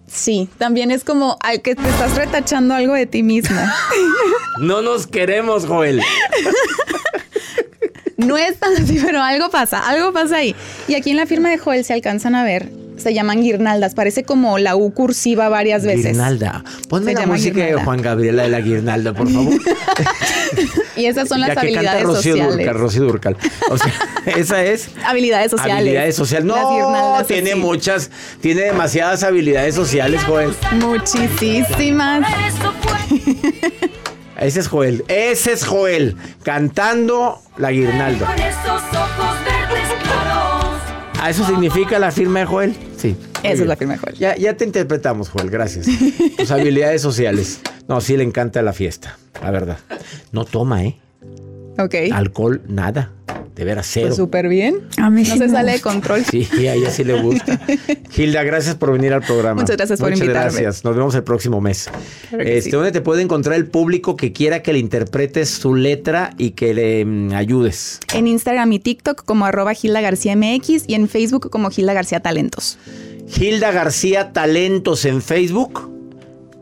sí, 0.07 0.49
también 0.59 0.91
es 0.91 1.05
como 1.05 1.39
ay, 1.41 1.61
que 1.61 1.75
te 1.75 1.89
estás 1.89 2.17
retachando 2.17 2.75
algo 2.75 2.95
de 2.95 3.07
ti 3.07 3.23
mismo. 3.23 3.61
No 4.61 4.83
nos 4.83 5.09
queremos, 5.09 5.67
Joel. 5.67 6.01
No 8.17 8.39
es 8.39 8.59
tan 8.59 8.73
así, 8.75 9.01
pero 9.05 9.21
algo 9.21 9.51
pasa, 9.51 9.89
algo 9.89 10.13
pasa 10.13 10.37
ahí. 10.37 10.55
Y 10.87 10.95
aquí 10.95 11.11
en 11.11 11.17
la 11.17 11.27
firma 11.27 11.51
de 11.51 11.59
Joel 11.59 11.85
se 11.85 11.93
alcanzan 11.93 12.35
a 12.37 12.45
ver, 12.45 12.71
se 12.97 13.13
llaman 13.15 13.43
guirnaldas, 13.43 13.95
parece 13.95 14.25
como 14.25 14.59
la 14.59 14.77
U 14.77 14.93
cursiva 14.93 15.49
varias 15.49 15.85
veces. 15.85 16.13
Guirnalda. 16.13 16.65
Ponme 16.89 17.15
Se 17.15 17.21
la 17.21 17.27
música 17.27 17.61
de. 17.65 17.75
Juan 17.75 18.01
Gabriela 18.03 18.45
de 18.45 18.49
la 18.51 18.61
Guirnalda, 18.61 19.13
por 19.13 19.31
favor. 19.31 19.55
Y 20.97 21.07
esas 21.07 21.29
son 21.29 21.41
las 21.41 21.49
Ya 21.49 21.55
que 21.57 21.73
canta 21.73 21.91
habilidades 21.91 22.03
Rocío 22.05 22.33
sociales. 22.35 22.57
Durcal, 22.57 22.75
Rocío 22.79 23.03
Durcal. 23.03 23.37
O 23.71 23.79
sea, 23.79 23.93
esa 24.37 24.63
es 24.63 24.91
Habilidades 25.05 25.51
sociales. 25.51 25.77
habilidades 25.79 26.15
sociales. 26.15 26.47
No, 26.47 27.25
tiene 27.27 27.53
así. 27.53 27.61
muchas, 27.61 28.11
tiene 28.41 28.63
demasiadas 28.63 29.25
habilidades 29.25 29.75
sociales, 29.75 30.23
Joel. 30.25 30.55
Muchísimas. 30.73 32.25
Ese 34.41 34.61
es 34.61 34.69
Joel. 34.69 35.05
Ese 35.09 35.53
es 35.53 35.65
Joel. 35.65 36.17
Cantando 36.43 37.41
la 37.57 37.71
guirnalda. 37.71 38.35
¿A 41.21 41.31
eso 41.31 41.47
significa 41.47 41.99
la 41.99 42.11
firma 42.11 42.41
de 42.41 42.47
Joel? 42.47 42.77
Esa 43.45 43.63
es 43.63 43.69
la 43.69 43.77
firma 43.77 43.95
de 43.95 43.99
Joel. 44.01 44.15
Ya, 44.17 44.37
ya 44.37 44.57
te 44.57 44.65
interpretamos, 44.65 45.29
Joel. 45.29 45.51
Gracias. 45.51 45.87
Tus 46.37 46.51
habilidades 46.51 47.03
sociales. 47.03 47.61
No, 47.89 48.01
sí 48.01 48.17
le 48.17 48.25
encanta 48.25 48.63
la 48.63 48.73
fiesta. 48.73 49.19
La 49.43 49.51
verdad. 49.51 49.79
No 50.33 50.45
toma, 50.45 50.85
¿eh? 50.85 50.97
Ok. 51.79 51.95
Alcohol, 52.13 52.63
nada. 52.69 53.11
De 53.55 53.65
veras, 53.65 53.87
cero. 53.89 54.09
Pues 54.09 54.17
súper 54.17 54.49
bien. 54.49 54.81
A 54.97 55.11
mí 55.11 55.23
No 55.23 55.33
sí 55.35 55.39
se 55.39 55.49
sale 55.49 55.73
de 55.73 55.81
control. 55.81 56.25
Sí, 56.25 56.49
a 56.67 56.75
ella 56.75 56.91
sí 56.91 57.05
le 57.05 57.21
gusta. 57.23 57.61
Hilda, 58.17 58.43
gracias 58.43 58.75
por 58.75 58.91
venir 58.91 59.13
al 59.13 59.23
programa. 59.23 59.61
Muchas 59.61 59.77
gracias 59.77 60.01
por 60.01 60.11
Muchas 60.11 60.25
invitarme. 60.25 60.51
gracias. 60.51 60.85
Nos 60.85 60.97
vemos 60.97 61.15
el 61.15 61.23
próximo 61.23 61.61
mes. 61.61 61.89
Claro 62.31 62.43
este, 62.43 62.63
sí. 62.63 62.71
¿Dónde 62.71 62.91
te 62.91 63.01
puede 63.01 63.23
encontrar 63.23 63.55
el 63.55 63.67
público 63.67 64.17
que 64.17 64.33
quiera 64.33 64.61
que 64.63 64.73
le 64.73 64.81
interpretes 64.81 65.51
su 65.51 65.77
letra 65.77 66.31
y 66.37 66.51
que 66.51 66.75
le 66.75 67.05
mm, 67.05 67.33
ayudes? 67.35 68.01
En 68.13 68.27
Instagram 68.27 68.73
y 68.73 68.81
TikTok 68.81 69.25
como 69.25 69.47
arroba 69.47 69.73
Gilda 69.75 70.01
García 70.01 70.35
MX 70.35 70.85
y 70.89 70.95
en 70.95 71.09
Facebook 71.09 71.49
como 71.51 71.71
Gilda 71.71 71.93
García 71.93 72.19
Talentos. 72.19 72.77
Hilda 73.29 73.73
García 73.73 74.33
Talentos 74.33 75.05
en 75.05 75.23
Facebook. 75.23 75.91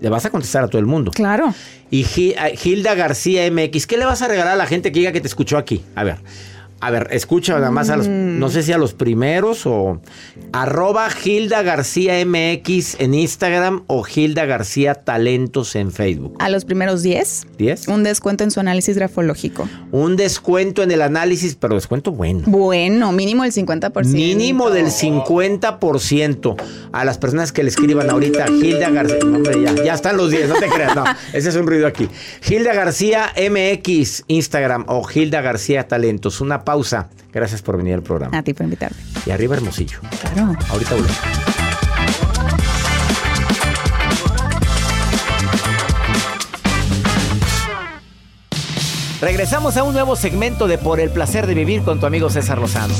Le 0.01 0.09
vas 0.09 0.25
a 0.25 0.31
contestar 0.31 0.65
a 0.65 0.69
todo 0.69 0.79
el 0.79 0.87
mundo. 0.87 1.11
Claro. 1.13 1.55
Y 1.91 2.05
Gi- 2.05 2.35
a 2.37 2.51
Hilda 2.51 2.95
García 2.95 3.49
MX. 3.51 3.87
¿Qué 3.87 3.97
le 3.99 4.05
vas 4.05 4.23
a 4.23 4.29
regalar 4.29 4.55
a 4.55 4.57
la 4.57 4.67
gente 4.67 4.91
que 4.91 4.99
diga 5.01 5.13
que 5.13 5.21
te 5.21 5.29
escuchó 5.29 5.59
aquí? 5.59 5.83
A 5.95 6.03
ver. 6.05 6.17
A 6.83 6.91
ver, 6.91 7.07
escucha 7.13 7.55
nada 7.55 7.71
más 7.71 7.89
a 7.91 7.97
los, 7.97 8.09
Mm. 8.09 8.39
no 8.41 8.49
sé 8.51 8.63
si 8.65 8.73
a 8.73 8.77
los 8.79 8.93
primeros 8.93 9.67
o 9.67 10.01
arroba 10.53 11.09
Hilda 11.25 11.63
García 11.63 12.19
MX 12.27 12.97
en 13.01 13.15
Instagram 13.15 13.85
o 13.87 14.05
Hilda 14.07 14.45
García 14.47 14.95
Talentos 14.95 15.77
en 15.77 15.93
Facebook. 15.93 16.35
A 16.41 16.49
los 16.51 16.65
primeros 16.65 17.03
10, 17.03 17.47
¿10? 17.57 17.87
un 17.89 18.03
descuento 18.03 18.43
en 18.43 18.51
su 18.51 18.59
análisis 18.61 18.97
grafológico. 18.97 19.69
Un 19.93 20.17
descuento 20.17 20.83
en 20.83 20.91
el 20.91 21.03
análisis, 21.03 21.55
pero 21.55 21.77
descuento 21.77 22.11
bueno. 22.11 22.43
Bueno, 22.47 23.13
mínimo 23.13 23.45
el 23.45 23.53
50%. 23.53 24.09
Mínimo 24.13 24.71
del 24.71 24.91
50% 24.91 26.57
a 26.93 27.05
las 27.05 27.19
personas 27.19 27.53
que 27.53 27.63
le 27.63 27.69
escriban 27.71 28.11
ahorita 28.11 28.47
Hilda 28.49 28.91
García. 28.91 29.19
no, 29.25 29.37
hombre, 29.37 29.63
ya, 29.63 29.85
ya 29.85 29.95
están 29.95 30.17
los 30.17 30.31
10, 30.31 30.49
no 30.49 30.55
te 30.57 30.67
creas, 30.69 30.97
no. 30.97 31.05
Ese 31.33 31.49
es 31.51 31.57
un 31.57 31.67
ruido 31.67 31.87
aquí. 31.87 32.09
Hilda 32.49 32.75
García 32.75 33.33
MX, 33.37 34.25
Instagram 34.27 34.85
o 34.89 35.07
Hilda 35.09 35.41
García 35.41 35.87
Talentos. 35.89 36.41
Una 36.41 36.65
pausa. 36.73 37.11
Gracias 37.31 37.61
por 37.61 37.77
venir 37.77 37.93
al 37.93 38.03
programa. 38.03 38.39
A 38.39 38.43
ti 38.43 38.55
por 38.55 38.65
invitarme. 38.65 38.97
Y 39.27 39.31
arriba 39.31 39.57
Hermosillo. 39.57 39.99
Claro. 40.23 40.57
Ahorita 40.71 40.95
volvemos. 40.95 41.19
Regresamos 49.21 49.77
a 49.77 49.85
un 49.85 49.93
nuevo 49.93 50.17
segmento 50.17 50.67
de 50.67 50.79
Por 50.79 50.99
el 50.99 51.11
placer 51.11 51.47
de 51.47 51.55
vivir 51.55 51.83
con 51.83 52.01
tu 52.01 52.07
amigo 52.07 52.31
César 52.31 52.59
Lozano. 52.59 52.95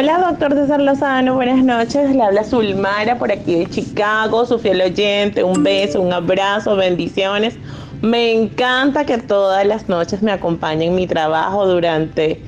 Hola, 0.00 0.18
doctor 0.18 0.54
César 0.54 0.80
Lozano, 0.80 1.34
buenas 1.34 1.64
noches. 1.64 2.14
Le 2.14 2.22
habla 2.22 2.44
Zulmara 2.44 3.18
por 3.18 3.32
aquí 3.32 3.56
de 3.56 3.66
Chicago, 3.66 4.46
su 4.46 4.56
fiel 4.56 4.80
oyente. 4.80 5.42
Un 5.42 5.64
beso, 5.64 6.00
un 6.00 6.12
abrazo, 6.12 6.76
bendiciones. 6.76 7.56
Me 8.00 8.32
encanta 8.32 9.04
que 9.04 9.18
todas 9.18 9.66
las 9.66 9.88
noches 9.88 10.22
me 10.22 10.30
acompañen 10.30 10.90
en 10.90 10.94
mi 10.94 11.08
trabajo 11.08 11.66
durante 11.66 12.40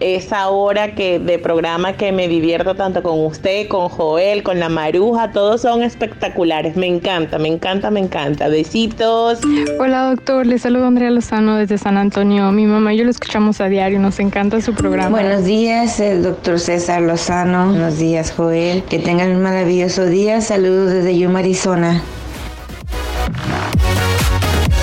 esa 0.00 0.48
hora 0.48 0.94
que 0.94 1.18
de 1.18 1.38
programa 1.38 1.94
que 1.94 2.12
me 2.12 2.28
divierto 2.28 2.74
tanto 2.74 3.02
con 3.02 3.24
usted, 3.24 3.68
con 3.68 3.88
Joel, 3.88 4.42
con 4.42 4.60
la 4.60 4.68
Maruja, 4.68 5.32
todos 5.32 5.62
son 5.62 5.82
espectaculares. 5.82 6.76
Me 6.76 6.86
encanta, 6.86 7.38
me 7.38 7.48
encanta, 7.48 7.90
me 7.90 8.00
encanta. 8.00 8.48
Besitos. 8.48 9.40
Hola 9.78 10.10
doctor, 10.10 10.46
le 10.46 10.58
saludo 10.58 10.86
Andrea 10.86 11.10
Lozano 11.10 11.56
desde 11.56 11.78
San 11.78 11.96
Antonio. 11.96 12.50
Mi 12.52 12.66
mamá 12.66 12.94
y 12.94 12.98
yo 12.98 13.04
lo 13.04 13.10
escuchamos 13.10 13.60
a 13.60 13.68
diario, 13.68 13.98
nos 13.98 14.20
encanta 14.20 14.60
su 14.60 14.74
programa. 14.74 15.20
Buenos 15.20 15.44
días, 15.44 16.00
el 16.00 16.22
doctor 16.22 16.58
César 16.58 17.02
Lozano. 17.02 17.66
Buenos 17.70 17.98
días, 17.98 18.32
Joel. 18.36 18.82
Que 18.84 18.98
tengan 18.98 19.30
un 19.30 19.42
maravilloso 19.42 20.06
día. 20.06 20.40
Saludos 20.40 20.92
desde 20.92 21.18
Yuma, 21.18 21.40
Arizona. 21.40 22.02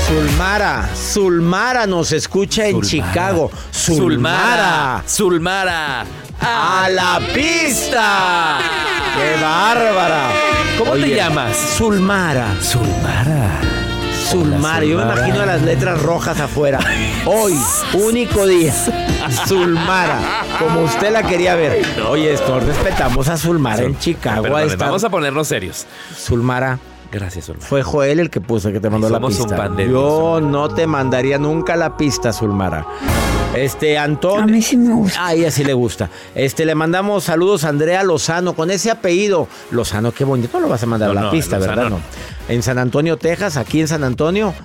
Zulmara, 0.08 0.90
Zulmara 0.96 1.88
nos 1.88 2.12
escucha 2.12 2.68
en 2.68 2.82
Chicago. 2.82 3.50
Zulmara. 3.74 5.04
Zulmara. 5.08 6.06
¡A 6.42 6.90
la 6.90 7.22
pista! 7.34 8.58
¡Qué 9.16 9.42
bárbara! 9.42 10.30
¿Cómo 10.78 10.94
te 10.94 11.16
llamas? 11.16 11.56
Zulmara. 11.78 12.48
Zulmara. 12.62 13.62
Zulmara. 14.30 14.84
Yo 14.86 14.98
me 14.98 15.04
imagino 15.04 15.46
las 15.46 15.62
letras 15.62 16.02
rojas 16.02 16.40
afuera. 16.40 16.80
Hoy, 17.26 17.58
único 17.94 18.46
día. 18.46 18.74
Zulmara. 19.48 20.20
Como 20.60 20.82
usted 20.82 21.12
la 21.14 21.24
quería 21.24 21.56
ver. 21.56 21.82
Oye, 22.08 22.34
esto, 22.34 22.60
respetamos 22.60 23.30
a 23.30 23.38
Zulmara 23.38 23.84
en 23.84 23.98
Chicago. 23.98 24.44
Perdone, 24.44 24.64
Ahí 24.64 24.68
está. 24.70 24.86
vamos 24.86 25.04
a 25.04 25.10
ponernos 25.10 25.48
serios. 25.48 25.86
Zulmara. 26.18 26.78
Gracias, 27.14 27.46
Zulmara. 27.46 27.68
Fue 27.68 27.84
Joel 27.84 28.20
el 28.20 28.30
que 28.32 28.42
puso 28.42 28.72
que 28.72 28.80
te 28.80 28.90
mandó 28.90 29.08
la 29.08 29.18
Somos 29.18 29.36
un 29.40 29.44
pista. 29.46 29.56
pan 29.56 29.76
de 29.76 29.88
Yo 29.88 30.42
no 30.42 30.68
te 30.70 30.88
mandaría 30.88 31.38
nunca 31.38 31.76
la 31.76 31.96
pista, 31.96 32.34
Zulmara. 32.34 32.86
Este, 33.56 34.00
Antonio. 34.00 34.42
A 34.42 34.48
mí 34.48 34.64
sí 34.64 34.76
me 34.76 34.92
gusta. 34.96 35.28
A 35.28 35.34
ella 35.36 35.52
sí 35.52 35.64
le 35.64 35.74
gusta. 35.74 36.10
Este, 36.34 36.66
le 36.66 36.74
mandamos 36.74 37.26
saludos 37.26 37.64
a 37.66 37.70
Andrea 37.70 38.04
Lozano 38.04 38.54
con 38.54 38.72
ese 38.72 38.90
apellido. 38.90 39.48
Lozano, 39.70 40.12
qué 40.12 40.24
bonito. 40.24 40.58
No 40.58 40.62
lo 40.62 40.70
vas 40.70 40.82
a 40.82 40.88
mandar 40.88 41.10
No, 41.10 41.12
a 41.12 41.16
la 41.16 41.22
no, 41.28 41.32
pista, 41.32 41.60
Lozano 41.60 41.76
¿verdad? 41.84 41.90
No. 41.92 42.00
En 42.50 42.64
San 42.64 42.80
Antonio, 42.80 43.16
Texas, 43.18 43.58
aquí 43.58 43.80
en 43.80 43.88
San 43.88 44.04
Antonio. 44.04 44.56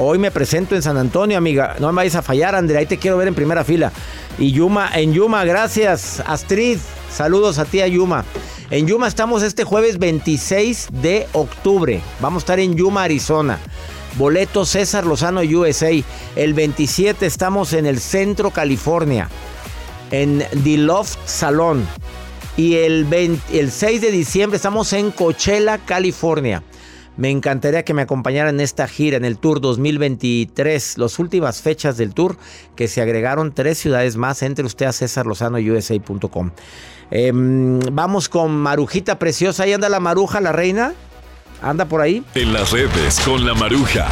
Hoy 0.00 0.18
me 0.18 0.30
presento 0.30 0.76
en 0.76 0.82
San 0.82 0.96
Antonio, 0.96 1.36
amiga. 1.36 1.74
No 1.80 1.88
me 1.88 1.96
vayas 1.96 2.14
a 2.14 2.22
fallar, 2.22 2.54
Andrea. 2.54 2.78
Ahí 2.78 2.86
te 2.86 2.98
quiero 2.98 3.16
ver 3.16 3.26
en 3.26 3.34
primera 3.34 3.64
fila. 3.64 3.90
Y 4.38 4.52
Yuma, 4.52 4.90
en 4.94 5.12
Yuma, 5.12 5.44
gracias. 5.44 6.22
Astrid, 6.24 6.78
saludos 7.10 7.58
a 7.58 7.64
ti, 7.64 7.80
a 7.80 7.88
Yuma. 7.88 8.24
En 8.70 8.86
Yuma 8.86 9.08
estamos 9.08 9.42
este 9.42 9.64
jueves 9.64 9.98
26 9.98 10.90
de 11.02 11.26
octubre. 11.32 12.00
Vamos 12.20 12.42
a 12.42 12.44
estar 12.44 12.60
en 12.60 12.76
Yuma, 12.76 13.02
Arizona. 13.02 13.58
Boleto 14.16 14.64
César 14.64 15.04
Lozano 15.04 15.40
USA. 15.40 15.90
El 16.36 16.54
27 16.54 17.26
estamos 17.26 17.72
en 17.72 17.84
el 17.84 17.98
centro 17.98 18.52
California. 18.52 19.28
En 20.12 20.44
The 20.62 20.78
Loft 20.78 21.18
Salón. 21.24 21.84
Y 22.56 22.76
el, 22.76 23.04
20 23.04 23.58
el 23.58 23.72
6 23.72 24.00
de 24.00 24.12
diciembre 24.12 24.58
estamos 24.58 24.92
en 24.92 25.10
Coachella, 25.10 25.78
California. 25.78 26.62
Me 27.18 27.30
encantaría 27.30 27.84
que 27.84 27.94
me 27.94 28.02
acompañaran 28.02 28.54
en 28.54 28.60
esta 28.60 28.86
gira, 28.86 29.16
en 29.16 29.24
el 29.24 29.38
Tour 29.38 29.60
2023, 29.60 30.98
las 30.98 31.18
últimas 31.18 31.60
fechas 31.60 31.96
del 31.96 32.14
Tour, 32.14 32.38
que 32.76 32.86
se 32.86 33.02
agregaron 33.02 33.52
tres 33.52 33.78
ciudades 33.78 34.16
más. 34.16 34.42
Entre 34.42 34.64
usted 34.64 34.86
a 34.86 34.92
César 34.92 35.26
Lozano 35.26 35.58
USA.com. 35.58 36.52
Em, 37.10 37.80
vamos 37.92 38.28
con 38.28 38.52
Marujita 38.52 39.18
Preciosa. 39.18 39.64
Ahí 39.64 39.72
anda 39.72 39.88
la 39.88 39.98
Maruja, 39.98 40.40
la 40.40 40.52
reina. 40.52 40.94
Anda 41.60 41.86
por 41.86 42.00
ahí. 42.02 42.22
En 42.36 42.52
las 42.52 42.70
redes 42.70 43.18
con 43.20 43.44
la 43.44 43.52
maruja. 43.54 44.06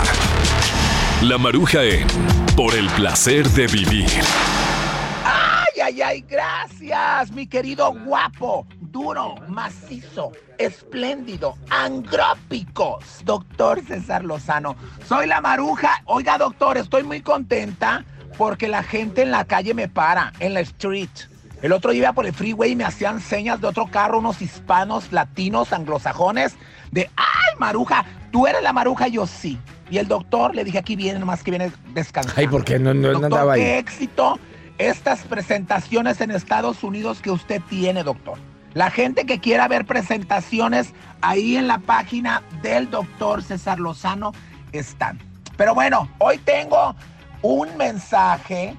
La 1.22 1.38
maruja 1.38 1.84
en 1.84 2.08
Por 2.56 2.74
el 2.74 2.88
placer 2.88 3.48
de 3.50 3.68
vivir. 3.68 4.10
Ay, 5.24 5.80
ay, 5.80 6.02
ay, 6.02 6.24
gracias, 6.28 7.30
mi 7.30 7.46
querido 7.46 7.92
guapo, 8.04 8.66
duro, 8.96 9.34
macizo, 9.48 10.32
espléndido, 10.56 11.58
angrópico, 11.68 12.98
doctor 13.26 13.82
César 13.86 14.24
Lozano. 14.24 14.74
Soy 15.06 15.26
la 15.26 15.42
maruja. 15.42 16.02
Oiga, 16.06 16.38
doctor, 16.38 16.78
estoy 16.78 17.02
muy 17.02 17.20
contenta 17.20 18.06
porque 18.38 18.68
la 18.68 18.82
gente 18.82 19.20
en 19.20 19.32
la 19.32 19.44
calle 19.44 19.74
me 19.74 19.86
para, 19.86 20.32
en 20.40 20.54
la 20.54 20.60
street. 20.60 21.10
El 21.60 21.72
otro 21.72 21.90
día 21.90 22.04
iba 22.04 22.12
por 22.14 22.24
el 22.24 22.32
freeway 22.32 22.70
y 22.72 22.76
me 22.76 22.84
hacían 22.84 23.20
señas 23.20 23.60
de 23.60 23.66
otro 23.66 23.86
carro, 23.90 24.18
unos 24.20 24.40
hispanos, 24.40 25.12
latinos, 25.12 25.74
anglosajones, 25.74 26.54
de, 26.90 27.10
ay, 27.16 27.58
maruja, 27.58 28.02
tú 28.32 28.46
eres 28.46 28.62
la 28.62 28.72
maruja, 28.72 29.08
yo 29.08 29.26
sí. 29.26 29.58
Y 29.90 29.98
el 29.98 30.08
doctor 30.08 30.54
le 30.54 30.64
dije, 30.64 30.78
aquí 30.78 30.96
viene, 30.96 31.18
nomás 31.18 31.42
que 31.42 31.50
viene 31.50 31.70
descansando. 31.92 32.40
Ay, 32.40 32.48
¿por 32.48 32.64
qué 32.64 32.78
no, 32.78 32.94
no, 32.94 33.00
no 33.00 33.08
Doctor, 33.08 33.24
andaba 33.24 33.54
qué 33.56 33.74
ahí? 33.74 33.78
éxito 33.78 34.38
estas 34.78 35.20
presentaciones 35.24 36.22
en 36.22 36.30
Estados 36.30 36.82
Unidos 36.82 37.20
que 37.20 37.30
usted 37.30 37.60
tiene, 37.68 38.02
doctor. 38.02 38.38
La 38.76 38.90
gente 38.90 39.24
que 39.24 39.40
quiera 39.40 39.68
ver 39.68 39.86
presentaciones 39.86 40.92
ahí 41.22 41.56
en 41.56 41.66
la 41.66 41.78
página 41.78 42.42
del 42.60 42.90
doctor 42.90 43.42
César 43.42 43.80
Lozano 43.80 44.32
están. 44.70 45.18
Pero 45.56 45.74
bueno, 45.74 46.10
hoy 46.18 46.36
tengo 46.36 46.94
un 47.40 47.74
mensaje 47.78 48.76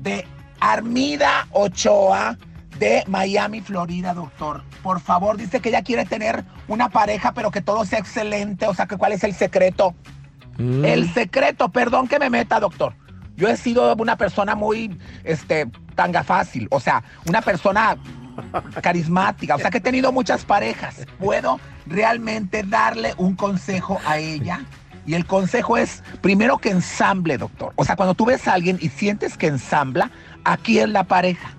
de 0.00 0.26
Armida 0.58 1.46
Ochoa 1.52 2.36
de 2.80 3.04
Miami, 3.06 3.60
Florida, 3.60 4.14
doctor. 4.14 4.64
Por 4.82 4.98
favor, 4.98 5.36
dice 5.36 5.60
que 5.60 5.68
ella 5.68 5.82
quiere 5.82 6.04
tener 6.06 6.44
una 6.66 6.88
pareja, 6.88 7.30
pero 7.30 7.52
que 7.52 7.62
todo 7.62 7.84
sea 7.84 8.00
excelente. 8.00 8.66
O 8.66 8.74
sea, 8.74 8.86
que 8.86 8.96
cuál 8.96 9.12
es 9.12 9.22
el 9.22 9.32
secreto. 9.32 9.94
Mm. 10.58 10.84
El 10.84 11.14
secreto, 11.14 11.68
perdón 11.68 12.08
que 12.08 12.18
me 12.18 12.30
meta, 12.30 12.58
doctor. 12.58 12.96
Yo 13.36 13.46
he 13.46 13.56
sido 13.56 13.94
una 13.94 14.16
persona 14.16 14.56
muy, 14.56 14.98
este, 15.22 15.70
tanga 15.94 16.24
fácil. 16.24 16.66
O 16.72 16.80
sea, 16.80 17.04
una 17.26 17.42
persona 17.42 17.96
carismática. 18.80 19.54
O 19.56 19.58
sea, 19.58 19.70
que 19.70 19.78
he 19.78 19.80
tenido 19.80 20.12
muchas 20.12 20.44
parejas. 20.44 20.96
Puedo 21.18 21.60
realmente 21.86 22.62
darle 22.62 23.14
un 23.16 23.34
consejo 23.34 24.00
a 24.06 24.18
ella. 24.18 24.64
Y 25.06 25.14
el 25.14 25.26
consejo 25.26 25.76
es, 25.76 26.02
primero 26.22 26.56
que 26.58 26.70
ensamble, 26.70 27.36
doctor. 27.36 27.72
O 27.76 27.84
sea, 27.84 27.94
cuando 27.94 28.14
tú 28.14 28.24
ves 28.24 28.48
a 28.48 28.54
alguien 28.54 28.78
y 28.80 28.88
sientes 28.88 29.36
que 29.36 29.48
ensambla, 29.48 30.10
aquí 30.44 30.78
es 30.78 30.88
la 30.88 31.04
pareja. 31.04 31.50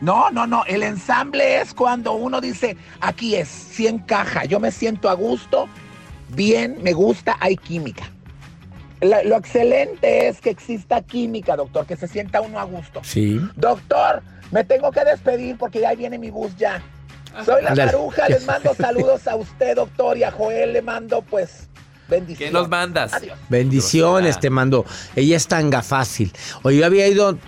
No, 0.00 0.30
no, 0.30 0.46
no. 0.46 0.64
El 0.64 0.82
ensamble 0.84 1.60
es 1.60 1.74
cuando 1.74 2.12
uno 2.12 2.40
dice, 2.40 2.76
aquí 3.00 3.34
es, 3.34 3.48
si 3.48 3.86
encaja, 3.88 4.44
yo 4.44 4.60
me 4.60 4.70
siento 4.70 5.10
a 5.10 5.14
gusto, 5.14 5.68
bien, 6.30 6.78
me 6.82 6.92
gusta, 6.92 7.36
hay 7.40 7.56
química. 7.56 8.04
La- 9.00 9.22
lo 9.24 9.36
excelente 9.36 10.28
es 10.28 10.40
que 10.40 10.50
exista 10.50 11.02
química, 11.02 11.56
doctor, 11.56 11.84
que 11.84 11.96
se 11.96 12.08
sienta 12.08 12.40
uno 12.40 12.58
a 12.58 12.64
gusto. 12.64 13.00
Sí. 13.04 13.40
Doctor, 13.56 14.22
me 14.50 14.64
tengo 14.64 14.90
que 14.90 15.04
despedir 15.04 15.56
porque 15.56 15.80
ya 15.80 15.94
viene 15.94 16.18
mi 16.18 16.30
bus 16.30 16.56
ya. 16.56 16.82
Soy 17.44 17.62
la 17.62 17.74
maruja, 17.74 18.28
les 18.28 18.44
mando 18.46 18.74
saludos 18.78 19.26
a 19.26 19.36
usted, 19.36 19.76
doctor, 19.76 20.16
y 20.16 20.24
a 20.24 20.30
Joel 20.30 20.72
le 20.72 20.82
mando, 20.82 21.22
pues, 21.22 21.68
bendiciones. 22.08 22.52
¿Qué 22.52 22.58
nos 22.58 22.68
mandas? 22.68 23.12
Bendiciones 23.48 24.40
te 24.40 24.50
mando. 24.50 24.84
Ella 25.14 25.36
es 25.36 25.46
tanga 25.46 25.82
fácil. 25.82 26.32
Oye, 26.62 26.78
yo 26.78 26.86
había 26.86 27.06
ido 27.06 27.38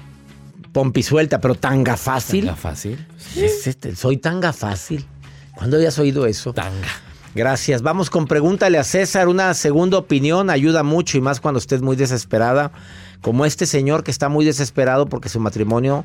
pompisuelta, 0.73 1.41
pero 1.41 1.55
tanga 1.55 1.97
fácil. 1.97 2.47
¿Tanga 2.47 2.57
fácil? 2.57 3.07
Es 3.37 3.67
este, 3.67 3.97
soy 3.97 4.19
tanga 4.19 4.53
fácil. 4.53 5.07
¿Cuándo 5.55 5.77
habías 5.77 5.99
oído 5.99 6.27
eso? 6.27 6.53
Tanga. 6.53 6.89
Gracias. 7.35 7.83
Vamos 7.83 8.11
con 8.11 8.27
pregúntale 8.27 8.79
a 8.79 8.85
César. 8.85 9.29
Una 9.29 9.55
segunda 9.55 9.99
opinión 9.99 10.51
ayuda 10.51 10.83
mucho 10.83 11.17
y 11.17 11.21
más 11.21 11.41
cuando 11.41 11.59
estés 11.59 11.81
muy 11.81 11.97
desesperada. 11.97 12.73
Como 13.21 13.45
este 13.45 13.67
señor 13.67 14.03
que 14.03 14.11
está 14.11 14.29
muy 14.29 14.45
desesperado 14.45 15.07
porque 15.07 15.29
su 15.29 15.39
matrimonio, 15.39 16.05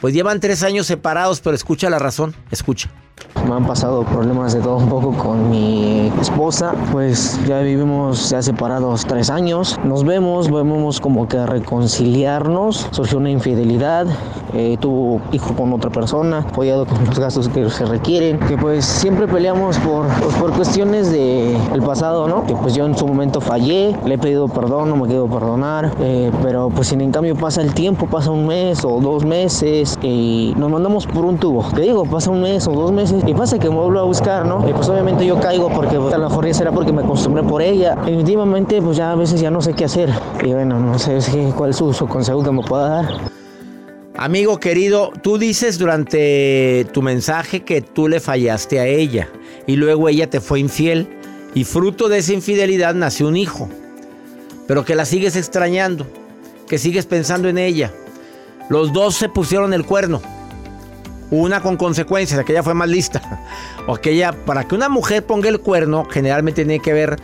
pues 0.00 0.14
llevan 0.14 0.40
tres 0.40 0.62
años 0.62 0.86
separados, 0.86 1.40
pero 1.40 1.54
escucha 1.54 1.90
la 1.90 1.98
razón. 1.98 2.34
Escucha. 2.50 2.90
Me 3.46 3.54
han 3.54 3.66
pasado 3.66 4.04
problemas 4.04 4.52
de 4.52 4.60
todo 4.60 4.76
un 4.76 4.88
poco 4.88 5.12
con 5.12 5.50
mi 5.50 6.12
esposa, 6.20 6.74
pues 6.92 7.40
ya 7.46 7.60
vivimos 7.60 8.30
ya 8.30 8.42
separados 8.42 9.06
tres 9.06 9.30
años. 9.30 9.78
Nos 9.82 10.04
vemos, 10.04 10.50
vemos 10.50 11.00
como 11.00 11.26
que 11.26 11.38
a 11.38 11.46
reconciliarnos. 11.46 12.86
Surgió 12.90 13.18
una 13.18 13.30
infidelidad, 13.30 14.06
eh, 14.52 14.76
tuvo 14.78 15.20
hijo 15.32 15.54
con 15.54 15.72
otra 15.72 15.90
persona, 15.90 16.40
apoyado 16.40 16.86
con 16.86 17.04
los 17.06 17.18
gastos 17.18 17.48
que 17.48 17.68
se 17.70 17.86
requieren. 17.86 18.38
Que 18.40 18.58
pues 18.58 18.84
siempre 18.84 19.26
peleamos 19.26 19.78
por, 19.78 20.06
pues, 20.22 20.34
por 20.36 20.52
cuestiones 20.52 21.10
de 21.10 21.56
el 21.72 21.82
pasado, 21.82 22.28
¿no? 22.28 22.44
Que 22.46 22.54
pues 22.54 22.74
yo 22.74 22.84
en 22.84 22.96
su 22.96 23.06
momento 23.06 23.40
fallé, 23.40 23.96
le 24.04 24.14
he 24.14 24.18
pedido 24.18 24.48
perdón, 24.48 24.90
no 24.90 24.96
me 24.96 25.06
quiero 25.06 25.26
perdonar, 25.26 25.92
eh, 26.00 26.30
pero 26.42 26.68
pues 26.68 26.88
sin 26.88 27.00
en 27.00 27.10
cambio 27.10 27.34
pasa 27.34 27.62
el 27.62 27.72
tiempo, 27.72 28.06
pasa 28.06 28.30
un 28.30 28.46
mes 28.46 28.84
o 28.84 29.00
dos 29.00 29.24
meses 29.24 29.98
y 30.02 30.54
nos 30.56 30.70
mandamos 30.70 31.06
por 31.06 31.24
un 31.24 31.38
tubo. 31.38 31.64
Te 31.74 31.82
digo, 31.82 32.04
pasa 32.04 32.30
un 32.30 32.42
mes 32.42 32.68
o 32.68 32.72
dos 32.72 32.92
meses 32.92 33.09
y 33.26 33.34
pasa 33.34 33.58
que 33.58 33.68
me 33.68 33.76
vuelvo 33.76 33.98
a 34.00 34.04
buscar, 34.04 34.46
¿no? 34.46 34.68
Y 34.68 34.72
pues 34.72 34.88
obviamente 34.88 35.26
yo 35.26 35.40
caigo 35.40 35.68
porque 35.68 35.96
pues, 35.98 36.14
a 36.14 36.18
lo 36.18 36.28
mejor 36.28 36.46
ya 36.46 36.54
será 36.54 36.72
porque 36.72 36.92
me 36.92 37.02
acostumbré 37.02 37.42
por 37.42 37.62
ella. 37.62 37.96
Y 38.06 38.12
últimamente 38.12 38.80
pues 38.80 38.96
ya 38.96 39.12
a 39.12 39.14
veces 39.14 39.40
ya 39.40 39.50
no 39.50 39.60
sé 39.60 39.74
qué 39.74 39.84
hacer. 39.84 40.10
Y 40.44 40.52
bueno, 40.52 40.78
no 40.78 40.98
sé 40.98 41.18
cuál 41.56 41.70
es 41.70 41.76
su, 41.76 41.92
su 41.92 42.06
consejo 42.06 42.42
que 42.42 42.50
me 42.50 42.62
pueda 42.62 42.88
dar. 42.88 43.08
Amigo 44.16 44.58
querido, 44.58 45.12
tú 45.22 45.38
dices 45.38 45.78
durante 45.78 46.86
tu 46.92 47.00
mensaje 47.00 47.62
que 47.64 47.80
tú 47.80 48.06
le 48.06 48.20
fallaste 48.20 48.78
a 48.78 48.86
ella 48.86 49.28
y 49.66 49.76
luego 49.76 50.08
ella 50.08 50.28
te 50.28 50.40
fue 50.40 50.60
infiel 50.60 51.08
y 51.54 51.64
fruto 51.64 52.08
de 52.08 52.18
esa 52.18 52.32
infidelidad 52.32 52.94
nació 52.94 53.28
un 53.28 53.36
hijo. 53.36 53.68
pero 54.66 54.84
que 54.84 54.94
la 54.94 55.04
sigues 55.04 55.34
extrañando, 55.34 56.06
que 56.68 56.78
sigues 56.78 57.04
pensando 57.06 57.48
en 57.48 57.58
ella. 57.58 57.92
Los 58.68 58.92
dos 58.92 59.16
se 59.16 59.28
pusieron 59.28 59.72
el 59.72 59.84
cuerno. 59.84 60.20
Una 61.30 61.60
con 61.60 61.76
consecuencias, 61.76 62.40
aquella 62.40 62.62
fue 62.62 62.74
más 62.74 62.88
lista. 62.88 63.20
O 63.86 63.94
aquella, 63.94 64.32
para 64.32 64.68
que 64.68 64.74
una 64.74 64.88
mujer 64.88 65.24
ponga 65.24 65.48
el 65.48 65.58
cuerno, 65.60 66.04
generalmente 66.04 66.64
tiene 66.64 66.80
que 66.80 66.92
ver 66.92 67.16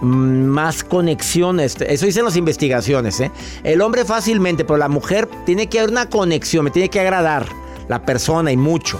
mm, 0.00 0.06
más 0.06 0.82
conexiones. 0.82 1.76
Eso 1.80 2.04
dicen 2.04 2.24
las 2.24 2.36
investigaciones. 2.36 3.20
¿eh? 3.20 3.30
El 3.62 3.80
hombre 3.80 4.04
fácilmente, 4.04 4.64
pero 4.64 4.76
la 4.76 4.88
mujer 4.88 5.28
tiene 5.46 5.68
que 5.68 5.78
haber 5.78 5.90
una 5.90 6.08
conexión, 6.08 6.64
me 6.64 6.70
tiene 6.70 6.88
que 6.88 7.00
agradar 7.00 7.46
la 7.88 8.04
persona 8.04 8.50
y 8.50 8.56
mucho. 8.56 8.98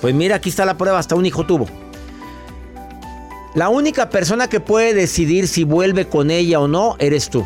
Pues 0.00 0.14
mira, 0.14 0.36
aquí 0.36 0.50
está 0.50 0.64
la 0.64 0.78
prueba, 0.78 0.98
hasta 0.98 1.14
un 1.14 1.26
hijo 1.26 1.44
tuvo. 1.44 1.66
La 3.54 3.68
única 3.68 4.10
persona 4.10 4.48
que 4.48 4.60
puede 4.60 4.94
decidir 4.94 5.46
si 5.46 5.64
vuelve 5.64 6.08
con 6.08 6.30
ella 6.30 6.60
o 6.60 6.68
no, 6.68 6.96
eres 6.98 7.30
tú. 7.30 7.44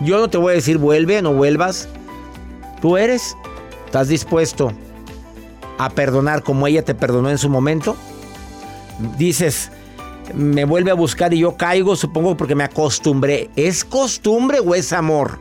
Yo 0.00 0.18
no 0.18 0.28
te 0.28 0.38
voy 0.38 0.52
a 0.52 0.54
decir 0.54 0.78
vuelve, 0.78 1.22
no 1.22 1.32
vuelvas. 1.32 1.88
Tú 2.80 2.96
eres. 2.96 3.36
¿Estás 3.88 4.08
dispuesto 4.08 4.70
a 5.78 5.88
perdonar 5.88 6.42
como 6.42 6.66
ella 6.66 6.84
te 6.84 6.94
perdonó 6.94 7.30
en 7.30 7.38
su 7.38 7.48
momento? 7.48 7.96
Dices, 9.16 9.70
me 10.34 10.66
vuelve 10.66 10.90
a 10.90 10.94
buscar 10.94 11.32
y 11.32 11.38
yo 11.38 11.56
caigo, 11.56 11.96
supongo 11.96 12.36
porque 12.36 12.54
me 12.54 12.64
acostumbré. 12.64 13.48
¿Es 13.56 13.86
costumbre 13.86 14.60
o 14.60 14.74
es 14.74 14.92
amor? 14.92 15.38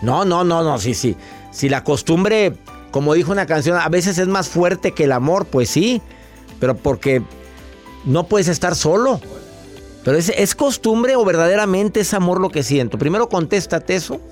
No, 0.00 0.24
no, 0.24 0.44
no, 0.44 0.62
no, 0.62 0.78
sí, 0.78 0.94
sí. 0.94 1.14
Si 1.50 1.68
la 1.68 1.84
costumbre, 1.84 2.54
como 2.90 3.12
dijo 3.12 3.32
una 3.32 3.44
canción, 3.44 3.76
a 3.76 3.90
veces 3.90 4.16
es 4.16 4.28
más 4.28 4.48
fuerte 4.48 4.92
que 4.92 5.04
el 5.04 5.12
amor, 5.12 5.44
pues 5.44 5.68
sí. 5.68 6.00
Pero 6.60 6.78
porque 6.78 7.22
no 8.06 8.28
puedes 8.28 8.48
estar 8.48 8.74
solo. 8.76 9.20
Pero 10.04 10.16
¿es, 10.16 10.30
¿es 10.30 10.54
costumbre 10.54 11.16
o 11.16 11.24
verdaderamente 11.26 12.00
es 12.00 12.14
amor 12.14 12.40
lo 12.40 12.48
que 12.48 12.62
siento? 12.62 12.96
Primero 12.96 13.28
contéstate 13.28 13.94
eso 13.94 14.22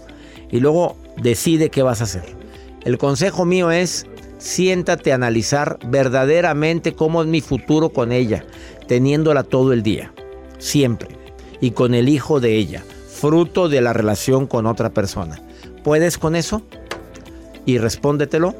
y 0.50 0.58
luego 0.58 0.96
decide 1.18 1.68
qué 1.68 1.82
vas 1.82 2.00
a 2.00 2.04
hacer. 2.04 2.40
El 2.84 2.98
consejo 2.98 3.44
mío 3.44 3.70
es 3.70 4.06
siéntate 4.38 5.12
a 5.12 5.14
analizar 5.14 5.78
verdaderamente 5.86 6.94
cómo 6.94 7.22
es 7.22 7.28
mi 7.28 7.40
futuro 7.40 7.90
con 7.90 8.10
ella, 8.10 8.44
teniéndola 8.88 9.44
todo 9.44 9.72
el 9.72 9.82
día, 9.82 10.12
siempre, 10.58 11.08
y 11.60 11.70
con 11.70 11.94
el 11.94 12.08
hijo 12.08 12.40
de 12.40 12.56
ella, 12.56 12.82
fruto 13.08 13.68
de 13.68 13.80
la 13.80 13.92
relación 13.92 14.46
con 14.46 14.66
otra 14.66 14.90
persona. 14.90 15.40
¿Puedes 15.84 16.18
con 16.18 16.34
eso? 16.34 16.62
Y 17.66 17.78
respóndetelo 17.78 18.56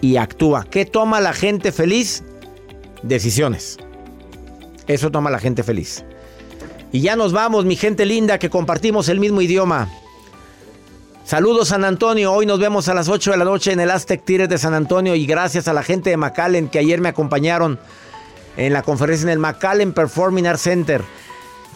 y 0.00 0.16
actúa. 0.16 0.64
¿Qué 0.70 0.84
toma 0.84 1.20
la 1.20 1.32
gente 1.32 1.72
feliz? 1.72 2.22
Decisiones. 3.02 3.78
Eso 4.86 5.10
toma 5.10 5.30
la 5.30 5.38
gente 5.38 5.62
feliz. 5.62 6.04
Y 6.92 7.00
ya 7.00 7.16
nos 7.16 7.32
vamos, 7.32 7.64
mi 7.64 7.74
gente 7.74 8.06
linda, 8.06 8.38
que 8.38 8.50
compartimos 8.50 9.08
el 9.08 9.18
mismo 9.18 9.40
idioma. 9.40 9.90
Saludos 11.24 11.68
San 11.68 11.86
Antonio, 11.86 12.34
hoy 12.34 12.44
nos 12.44 12.60
vemos 12.60 12.88
a 12.88 12.94
las 12.94 13.08
8 13.08 13.30
de 13.30 13.36
la 13.38 13.46
noche 13.46 13.72
en 13.72 13.80
el 13.80 13.90
Aztec 13.90 14.22
Tires 14.26 14.46
de 14.46 14.58
San 14.58 14.74
Antonio 14.74 15.14
y 15.14 15.24
gracias 15.24 15.68
a 15.68 15.72
la 15.72 15.82
gente 15.82 16.10
de 16.10 16.18
McAllen 16.18 16.68
que 16.68 16.78
ayer 16.78 17.00
me 17.00 17.08
acompañaron 17.08 17.80
en 18.58 18.74
la 18.74 18.82
conferencia 18.82 19.24
en 19.24 19.30
el 19.30 19.38
McAllen 19.38 19.94
Performing 19.94 20.46
Arts 20.46 20.60
Center. 20.60 21.02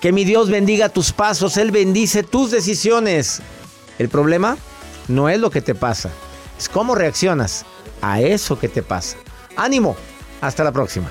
Que 0.02 0.12
mi 0.12 0.26
Dios 0.26 0.50
bendiga 0.50 0.90
tus 0.90 1.12
pasos, 1.12 1.56
Él 1.56 1.70
bendice 1.70 2.22
tus 2.22 2.50
decisiones. 2.50 3.40
El 3.98 4.10
problema 4.10 4.58
no 5.08 5.30
es 5.30 5.40
lo 5.40 5.50
que 5.50 5.62
te 5.62 5.74
pasa, 5.74 6.10
es 6.58 6.68
cómo 6.68 6.94
reaccionas 6.94 7.64
a 8.02 8.20
eso 8.20 8.58
que 8.58 8.68
te 8.68 8.82
pasa. 8.82 9.16
Ánimo, 9.56 9.96
hasta 10.42 10.62
la 10.62 10.72
próxima. 10.72 11.10